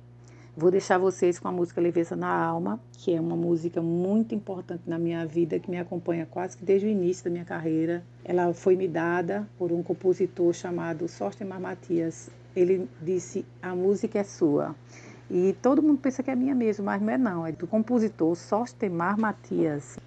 Vou 0.56 0.70
deixar 0.70 1.00
vocês 1.00 1.40
com 1.40 1.48
a 1.48 1.52
música 1.52 1.82
Leveza 1.82 2.16
na 2.16 2.28
Alma, 2.28 2.80
que 2.92 3.12
é 3.12 3.20
uma 3.20 3.36
música 3.36 3.82
muito 3.82 4.36
importante 4.36 4.84
na 4.86 5.00
minha 5.00 5.26
vida, 5.26 5.58
que 5.58 5.68
me 5.68 5.80
acompanha 5.80 6.28
quase 6.30 6.56
que 6.56 6.64
desde 6.64 6.86
o 6.86 6.90
início 6.92 7.24
da 7.24 7.32
minha 7.32 7.44
carreira. 7.44 8.04
Ela 8.24 8.54
foi 8.54 8.76
me 8.76 8.88
dada 8.88 9.48
por 9.58 9.72
um 9.72 9.82
compositor 9.82 10.54
chamado 10.54 11.08
Sostemar 11.08 11.60
Matias. 11.60 12.30
Ele 12.56 12.88
disse: 13.02 13.44
A 13.64 13.76
música 13.76 14.20
é 14.20 14.24
sua. 14.24 14.76
E 15.28 15.56
todo 15.60 15.82
mundo 15.82 15.98
pensa 15.98 16.22
que 16.22 16.30
é 16.30 16.36
minha 16.36 16.54
mesmo, 16.54 16.86
mas 16.86 17.02
não 17.02 17.10
é 17.10 17.18
não, 17.18 17.48
é 17.48 17.52
do 17.52 17.66
compositor 17.66 18.36
Sostemar 18.36 19.18
Matias. 19.20 19.98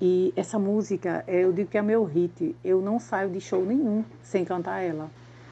E 0.00 0.32
essa 0.34 0.58
música, 0.58 1.22
eu 1.28 1.52
digo 1.52 1.68
que 1.68 1.76
é 1.76 1.82
meu 1.82 2.04
hit. 2.04 2.56
Eu 2.64 2.80
não 2.80 2.98
saio 2.98 3.28
de 3.28 3.38
show 3.38 3.66
nenhum 3.66 4.02
sem 4.22 4.46
cantar 4.46 4.80
ela, 4.80 5.10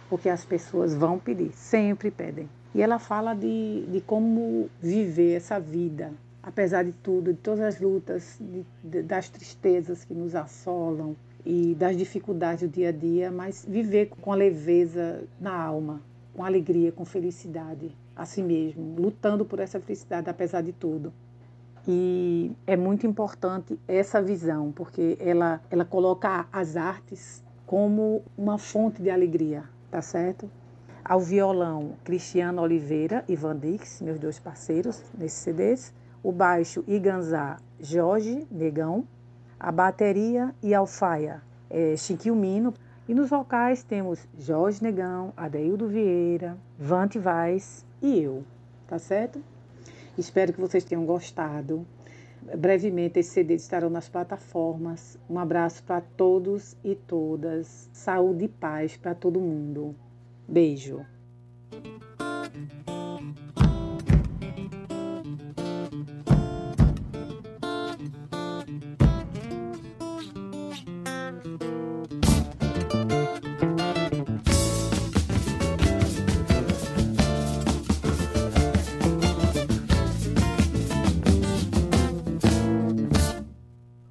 porque 0.09 0.31
as 0.31 0.43
pessoas 0.43 0.95
vão 0.95 1.19
pedir, 1.19 1.53
sempre 1.53 2.11
pedem. 2.11 2.49
E 2.75 2.83
ela 2.83 2.99
fala 2.99 3.35
de, 3.35 3.87
de 3.91 4.01
como 4.01 4.69
viver 4.81 5.35
essa 5.35 5.59
vida, 5.59 6.13
apesar 6.43 6.85
de 6.85 6.93
tudo, 6.93 7.33
de 7.33 7.39
todas 7.39 7.61
as 7.61 7.81
lutas, 7.81 8.39
de, 8.41 8.65
de, 8.85 9.03
das 9.03 9.29
tristezas 9.29 10.05
que 10.05 10.15
nos 10.15 10.35
assolam 10.35 11.17
e 11.45 11.75
das 11.75 11.97
dificuldades 11.97 12.69
do 12.69 12.73
dia 12.73 12.91
a 12.91 12.93
dia, 12.93 13.31
mas 13.31 13.65
viver 13.67 14.11
com 14.21 14.33
a 14.33 14.37
leveza 14.37 15.25
na 15.41 15.55
alma, 15.55 16.03
com 16.35 16.45
alegria, 16.45 16.93
com 16.93 17.05
felicidade 17.05 17.91
a 18.15 18.27
si 18.27 18.43
mesmo, 18.43 18.97
lutando 18.99 19.45
por 19.45 19.61
essa 19.61 19.81
felicidade 19.81 20.29
apesar 20.29 20.63
de 20.63 20.73
tudo. 20.73 21.13
E 21.87 22.53
é 22.67 22.77
muito 22.77 23.07
importante 23.07 23.79
essa 23.89 24.21
visão, 24.21 24.71
porque 24.73 25.17
ela, 25.21 25.61
ela 25.71 25.85
coloca 25.85 26.47
as 26.53 26.77
artes 26.77 27.43
como 27.65 28.23
uma 28.37 28.59
fonte 28.59 29.01
de 29.01 29.09
alegria, 29.09 29.65
tá 29.91 30.03
certo? 30.03 30.51
Ao 31.09 31.19
violão, 31.21 31.95
Cristiano 32.05 32.61
Oliveira 32.61 33.25
e 33.27 33.35
Van 33.35 33.57
Dix, 33.57 34.03
meus 34.03 34.19
dois 34.19 34.39
parceiros 34.39 35.03
nesses 35.17 35.39
CDs. 35.39 35.95
O 36.23 36.31
baixo, 36.31 36.85
Iganzá, 36.87 37.57
Jorge 37.81 38.47
Negão. 38.51 39.09
A 39.59 39.73
bateria 39.73 40.55
e 40.63 40.75
alfaia, 40.75 41.41
é, 41.71 41.97
Chiquinho 41.97 42.37
Mino. 42.37 42.75
E 43.09 43.15
nos 43.15 43.31
vocais 43.31 43.83
temos 43.83 44.29
Jorge 44.39 44.83
Negão, 44.83 45.33
Adeildo 45.35 45.89
Vieira, 45.89 46.59
Vante 46.79 47.19
Vaz 47.19 47.87
e 48.03 48.21
eu, 48.21 48.45
tá 48.87 48.99
certo? 48.99 49.43
Espero 50.19 50.53
que 50.53 50.61
vocês 50.61 50.85
tenham 50.85 51.07
gostado. 51.07 51.87
Brevemente, 52.55 53.19
esses 53.19 53.33
CDs 53.33 53.63
estarão 53.63 53.89
nas 53.89 54.11
plataformas. 54.11 55.19
Um 55.27 55.39
abraço 55.39 55.83
para 55.85 56.03
todos 56.03 56.77
e 56.85 56.95
todas. 56.95 57.89
Saúde 57.95 58.45
e 58.45 58.49
paz 58.49 58.95
para 58.99 59.15
todo 59.15 59.41
mundo. 59.41 59.97
Beijo! 60.49 61.05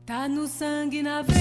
Tá 0.05 0.27
sangue 0.47 1.01
na. 1.01 1.36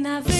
na 0.00 0.20
vida. 0.20 0.37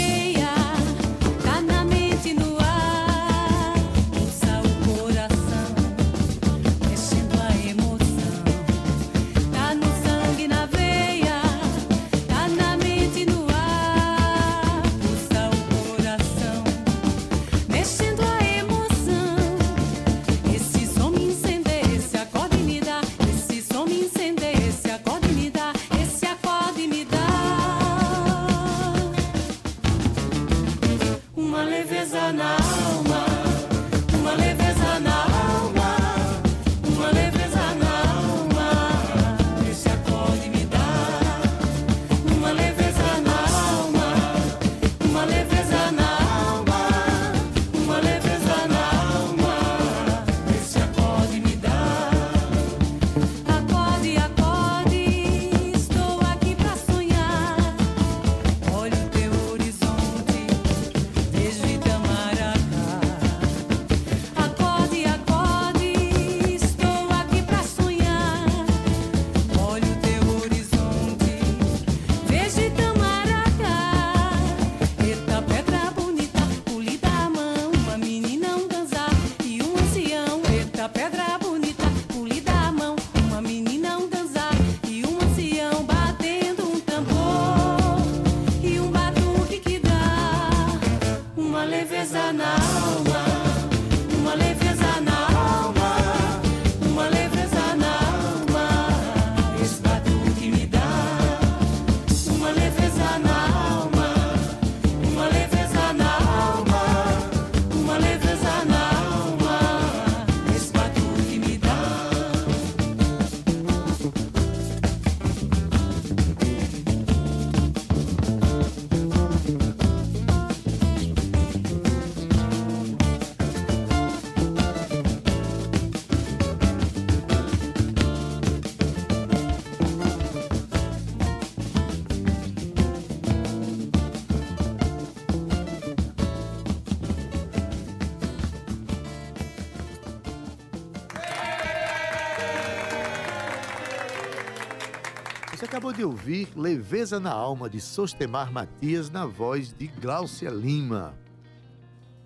de 145.98 146.04
ouvir 146.04 146.48
Leveza 146.54 147.18
na 147.18 147.32
Alma 147.32 147.68
de 147.68 147.80
Sostemar 147.80 148.52
Matias 148.52 149.10
na 149.10 149.26
voz 149.26 149.74
de 149.76 149.88
Gláucia 149.88 150.48
Lima. 150.48 151.12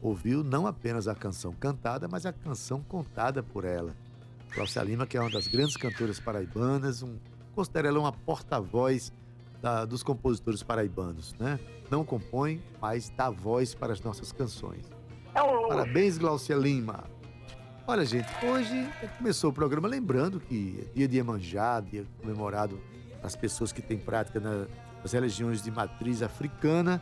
Ouviu 0.03 0.45
não 0.45 0.67
apenas 0.67 1.09
a 1.09 1.15
canção 1.15 1.55
cantada, 1.55 2.07
mas 2.07 2.27
a 2.27 2.35
canção 2.35 2.83
contada 2.83 3.43
por 3.43 3.65
ela. 3.65 3.97
Gláucia 4.55 4.83
Lima, 4.83 5.07
que 5.07 5.17
é 5.17 5.21
uma 5.23 5.31
das 5.31 5.47
grandes 5.47 5.75
cantoras 5.79 6.21
paraibanas, 6.21 7.03
um, 7.03 7.17
considera 7.55 7.89
ela 7.89 7.99
uma 7.99 8.13
porta-voz 8.13 9.11
dos 9.89 10.03
compositores 10.03 10.63
paraibanos, 10.63 11.35
né? 11.39 11.59
Não 11.91 12.05
compõe, 12.05 12.63
mas 12.79 13.09
dá 13.09 13.31
voz 13.31 13.75
para 13.75 13.95
as 13.95 14.03
nossas 14.03 14.33
canções. 14.33 14.85
É 15.35 15.69
Parabéns, 15.69 16.19
Gláucia 16.19 16.57
Lima. 16.57 17.05
Olha, 17.87 18.05
gente, 18.05 18.29
hoje 18.45 18.87
começou 19.17 19.49
o 19.49 19.53
programa 19.53 19.89
lembrando 19.89 20.39
que 20.41 20.79
é 20.79 20.95
dia 20.95 21.09
de 21.09 21.17
Iemanjá, 21.17 21.81
dia 21.81 22.05
comemorado 22.21 22.79
às 23.23 23.37
pessoas 23.37 23.73
que 23.73 23.81
têm 23.83 23.99
prática 23.99 24.41
na- 24.41 24.67
nas 25.03 25.13
religiões 25.13 25.63
de 25.63 25.71
matriz 25.71 26.23
africana 26.23 27.01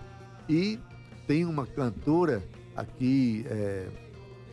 e 0.48 0.78
tem 1.26 1.44
uma 1.44 1.66
cantora 1.66 2.42
aqui 2.76 3.44
é, 3.48 3.88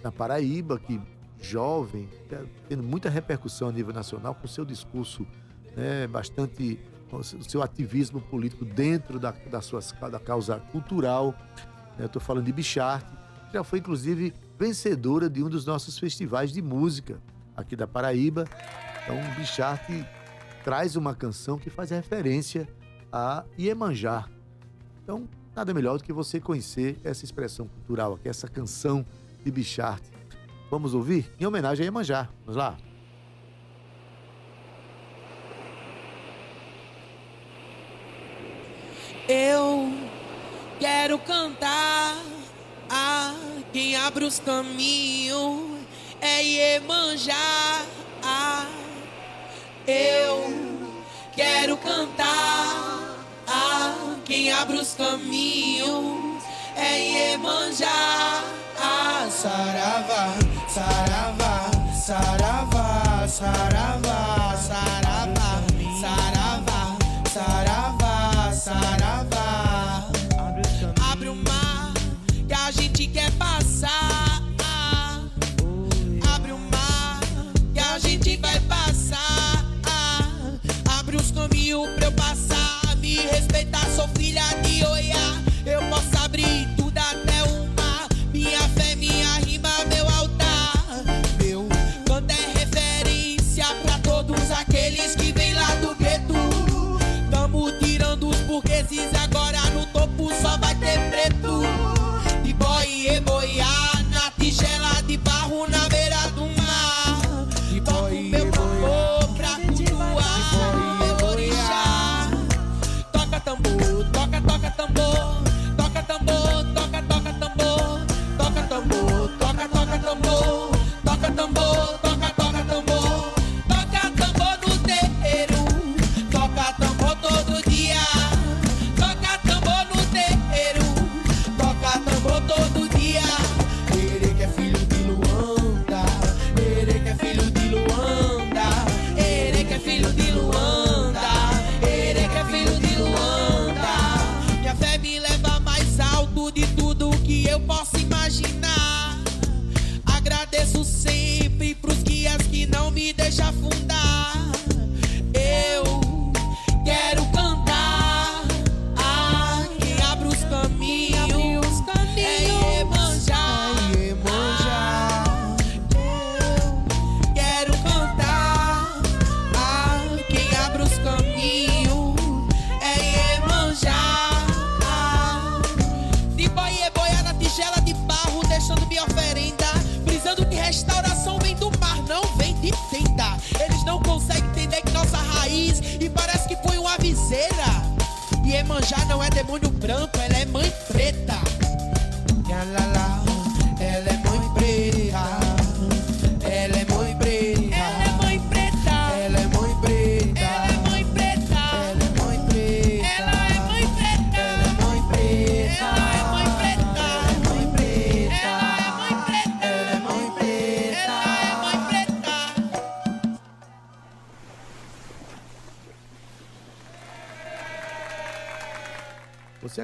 na 0.03 0.11
Paraíba 0.11 0.78
que 0.80 0.99
jovem, 1.41 2.09
tá 2.30 2.38
tendo 2.68 2.84
muita 2.84 3.09
repercussão 3.09 3.70
a 3.70 3.72
nível 3.72 3.93
nacional 3.93 4.34
com 4.36 4.47
seu 4.47 4.65
discurso 4.65 5.26
né, 5.76 6.07
bastante 6.07 6.80
o 7.11 7.24
seu 7.24 7.61
ativismo 7.63 8.20
político 8.20 8.65
dentro 8.65 9.18
da, 9.20 9.32
da, 9.32 9.61
suas, 9.61 9.93
da 10.11 10.20
causa 10.20 10.59
cultural. 10.72 11.34
né, 11.97 12.05
estou 12.05 12.22
falando 12.22 12.45
de 12.45 12.51
Bicharte, 12.51 13.09
que 13.47 13.53
já 13.53 13.63
foi 13.63 13.80
inclusive 13.80 14.34
vencedora 14.59 15.30
de 15.30 15.41
um 15.43 15.47
dos 15.49 15.65
nossos 15.65 15.97
festivais 15.97 16.51
de 16.51 16.61
música 16.61 17.18
aqui 17.55 17.76
da 17.76 17.88
Paraíba. 17.88 18.45
Então, 19.03 19.15
Bicharte 19.36 20.05
traz 20.68 20.97
uma 20.97 21.15
canção 21.15 21.57
que 21.57 21.70
faz 21.70 21.91
referência 21.91 22.68
a 23.09 23.45
Iemanjá. 23.57 24.28
Então, 25.01 25.26
nada 25.55 25.74
melhor 25.74 25.97
do 25.97 26.03
que 26.03 26.11
você 26.11 26.41
conhecer 26.41 26.99
essa 27.05 27.24
expressão 27.24 27.70
cultural 27.70 28.15
aqui, 28.15 28.28
essa 28.28 28.49
canção 28.49 29.05
de 29.45 29.49
Bicharte. 29.49 30.11
Vamos 30.70 30.93
ouvir? 30.93 31.32
Em 31.39 31.45
homenagem 31.45 31.84
a 31.84 31.86
Iemanjá. 31.86 32.28
Vamos 32.45 32.57
lá. 32.57 32.78
Eu 39.30 39.89
quero 40.82 41.18
cantar 41.20 42.22
a 42.89 43.34
quem 43.72 43.95
abre 43.95 44.26
os 44.26 44.38
caminhos 44.38 45.80
é 46.20 46.43
Iemanjá. 46.43 47.86
Eu 49.88 50.54
quero 51.34 51.78
cantar 51.78 53.16
a 53.48 54.18
quem 54.26 54.52
abre 54.52 54.76
os 54.76 54.94
caminhos 54.94 56.44
é 56.76 57.32
Iemanjá. 57.32 58.44
Saravá, 59.30 60.34
saravá, 60.68 61.72
saravá, 61.96 63.28
saravá, 63.28 64.58
saravá, 64.58 65.58
saravá, 66.02 66.98
saravá, 67.32 68.52
saravá. 68.52 70.10
Abre 71.12 71.30
o 71.30 71.36
mar 71.36 71.94
que 72.46 72.54
a 72.54 72.72
gente 72.72 73.08
quer 73.08 73.32
passar. 73.38 74.26
Caminhos 81.48 81.89
pra 81.95 82.06
eu 82.08 82.12
passar. 82.12 82.95
Me 82.98 83.16
respeitar, 83.16 83.86
sou 83.95 84.08
filha 84.10 84.43
de 84.64 84.84
Oiá. 84.86 85.41
Eu 85.66 85.82
posso 85.89 86.18
abrir 86.24 86.76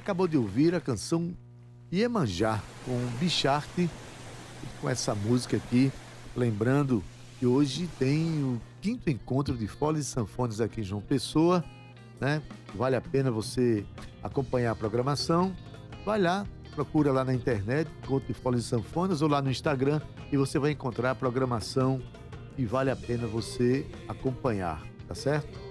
acabou 0.04 0.28
de 0.28 0.36
ouvir 0.36 0.76
a 0.76 0.82
canção 0.82 1.34
Iemanjá 1.90 2.62
com 2.86 2.94
Bicharte, 3.22 3.90
com 4.82 4.90
essa 4.90 5.16
música 5.16 5.56
aqui, 5.56 5.94
lembrando 6.36 7.02
que 7.40 7.46
hoje 7.46 7.90
tem 7.98 8.44
o 8.44 8.62
quinto 8.82 9.10
encontro 9.10 9.56
de 9.56 9.66
foles 9.66 10.06
e 10.06 10.10
sanfones 10.10 10.60
aqui 10.60 10.82
em 10.82 10.84
João 10.84 11.02
Pessoa, 11.02 11.64
né? 12.20 12.42
Vale 12.76 12.98
a 12.98 13.02
pena 13.02 13.32
você 13.32 13.86
acompanhar 14.22 14.72
a 14.72 14.76
programação. 14.76 15.56
Vai 16.06 16.20
lá, 16.20 16.46
procura 16.76 17.10
lá 17.14 17.24
na 17.24 17.34
internet, 17.34 17.90
encontro 18.04 18.28
de 18.28 18.34
foles 18.34 18.66
e 18.66 18.68
sanfonas, 18.68 19.22
ou 19.22 19.30
lá 19.30 19.42
no 19.42 19.50
Instagram, 19.50 20.02
e 20.30 20.36
você 20.36 20.60
vai 20.60 20.72
encontrar 20.72 21.12
a 21.12 21.16
programação 21.16 22.02
e 22.58 22.66
vale 22.66 22.92
a 22.92 22.96
pena 22.96 23.26
você 23.26 23.88
acompanhar, 24.10 24.84
tá 25.08 25.16
certo? 25.16 25.63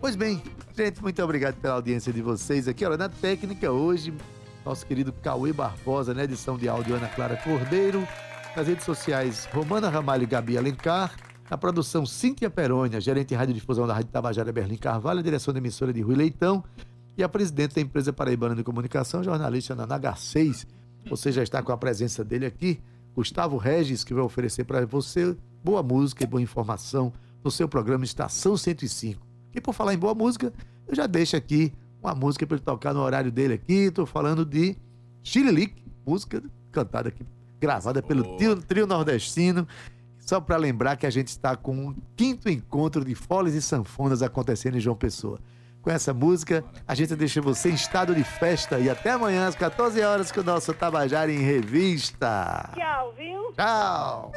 Pois 0.00 0.14
bem, 0.14 0.40
gente, 0.76 1.02
muito 1.02 1.20
obrigado 1.24 1.56
pela 1.56 1.74
audiência 1.74 2.12
de 2.12 2.22
vocês 2.22 2.68
aqui. 2.68 2.84
Olha, 2.84 2.96
na 2.96 3.08
técnica 3.08 3.72
hoje, 3.72 4.14
nosso 4.64 4.86
querido 4.86 5.12
Cauê 5.12 5.52
Barbosa, 5.52 6.14
na 6.14 6.22
edição 6.22 6.56
de 6.56 6.68
áudio 6.68 6.94
Ana 6.94 7.08
Clara 7.08 7.36
Cordeiro, 7.36 8.06
nas 8.56 8.68
redes 8.68 8.84
sociais 8.84 9.48
Romana 9.52 9.88
Ramalho 9.88 10.22
e 10.22 10.26
Gabi 10.26 10.56
Alencar, 10.56 11.16
na 11.50 11.58
produção 11.58 12.06
Cíntia 12.06 12.48
Perônia, 12.48 13.00
gerente 13.00 13.30
de 13.30 13.34
radiodifusão 13.34 13.88
da 13.88 13.94
Rádio 13.94 14.12
Tabajara 14.12 14.52
Berlim 14.52 14.76
Carvalho, 14.76 15.20
direção 15.20 15.52
da 15.52 15.58
emissora 15.58 15.92
de 15.92 16.00
Rui 16.00 16.14
Leitão 16.14 16.62
e 17.16 17.24
a 17.24 17.28
presidente 17.28 17.74
da 17.74 17.80
empresa 17.80 18.12
Paraibana 18.12 18.54
de 18.54 18.62
Comunicação, 18.62 19.24
jornalista 19.24 19.74
na 19.74 19.84
H6. 19.84 20.64
Você 21.10 21.32
já 21.32 21.42
está 21.42 21.60
com 21.60 21.72
a 21.72 21.76
presença 21.76 22.24
dele 22.24 22.46
aqui, 22.46 22.80
Gustavo 23.16 23.56
Regis, 23.56 24.04
que 24.04 24.14
vai 24.14 24.22
oferecer 24.22 24.62
para 24.62 24.86
você 24.86 25.36
boa 25.64 25.82
música 25.82 26.22
e 26.22 26.26
boa 26.26 26.40
informação 26.40 27.12
no 27.42 27.50
seu 27.50 27.68
programa 27.68 28.04
Estação 28.04 28.56
105. 28.56 29.27
E 29.58 29.60
por 29.60 29.74
falar 29.74 29.92
em 29.92 29.98
boa 29.98 30.14
música, 30.14 30.52
eu 30.86 30.94
já 30.94 31.04
deixo 31.08 31.36
aqui 31.36 31.72
uma 32.00 32.14
música 32.14 32.46
para 32.46 32.56
ele 32.56 32.64
tocar 32.64 32.94
no 32.94 33.00
horário 33.00 33.32
dele 33.32 33.54
aqui. 33.54 33.90
Tô 33.90 34.06
falando 34.06 34.44
de 34.44 34.76
Chililic, 35.20 35.82
música 36.06 36.40
cantada 36.70 37.08
aqui, 37.08 37.26
gravada 37.58 38.00
pelo 38.00 38.36
trio, 38.36 38.62
trio 38.62 38.86
nordestino. 38.86 39.66
Só 40.20 40.40
para 40.40 40.56
lembrar 40.56 40.96
que 40.96 41.06
a 41.06 41.10
gente 41.10 41.26
está 41.26 41.56
com 41.56 41.88
o 41.88 41.96
quinto 42.14 42.48
encontro 42.48 43.04
de 43.04 43.16
foles 43.16 43.54
e 43.54 43.60
sanfonas 43.60 44.22
acontecendo 44.22 44.76
em 44.76 44.80
João 44.80 44.94
Pessoa. 44.94 45.40
Com 45.82 45.90
essa 45.90 46.14
música, 46.14 46.64
a 46.86 46.94
gente 46.94 47.16
deixa 47.16 47.40
você 47.40 47.70
em 47.70 47.74
estado 47.74 48.14
de 48.14 48.22
festa 48.22 48.78
e 48.78 48.88
até 48.88 49.10
amanhã 49.10 49.48
às 49.48 49.56
14 49.56 50.00
horas 50.02 50.30
com 50.30 50.40
o 50.40 50.44
nosso 50.44 50.72
Tabajara 50.72 51.32
em 51.32 51.40
Revista. 51.40 52.70
Tchau, 52.76 53.12
viu? 53.16 53.52
Tchau! 53.54 54.30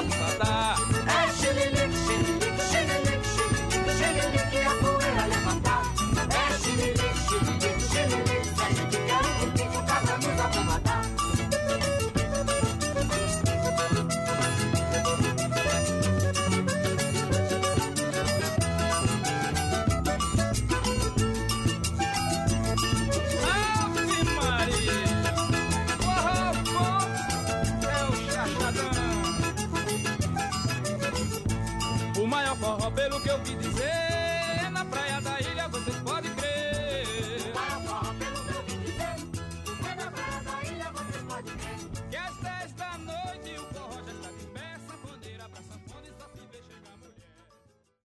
O 0.00 0.08
cabra 0.08 0.14
nos 0.16 0.20
abusar. 0.20 0.29
É 0.29 0.29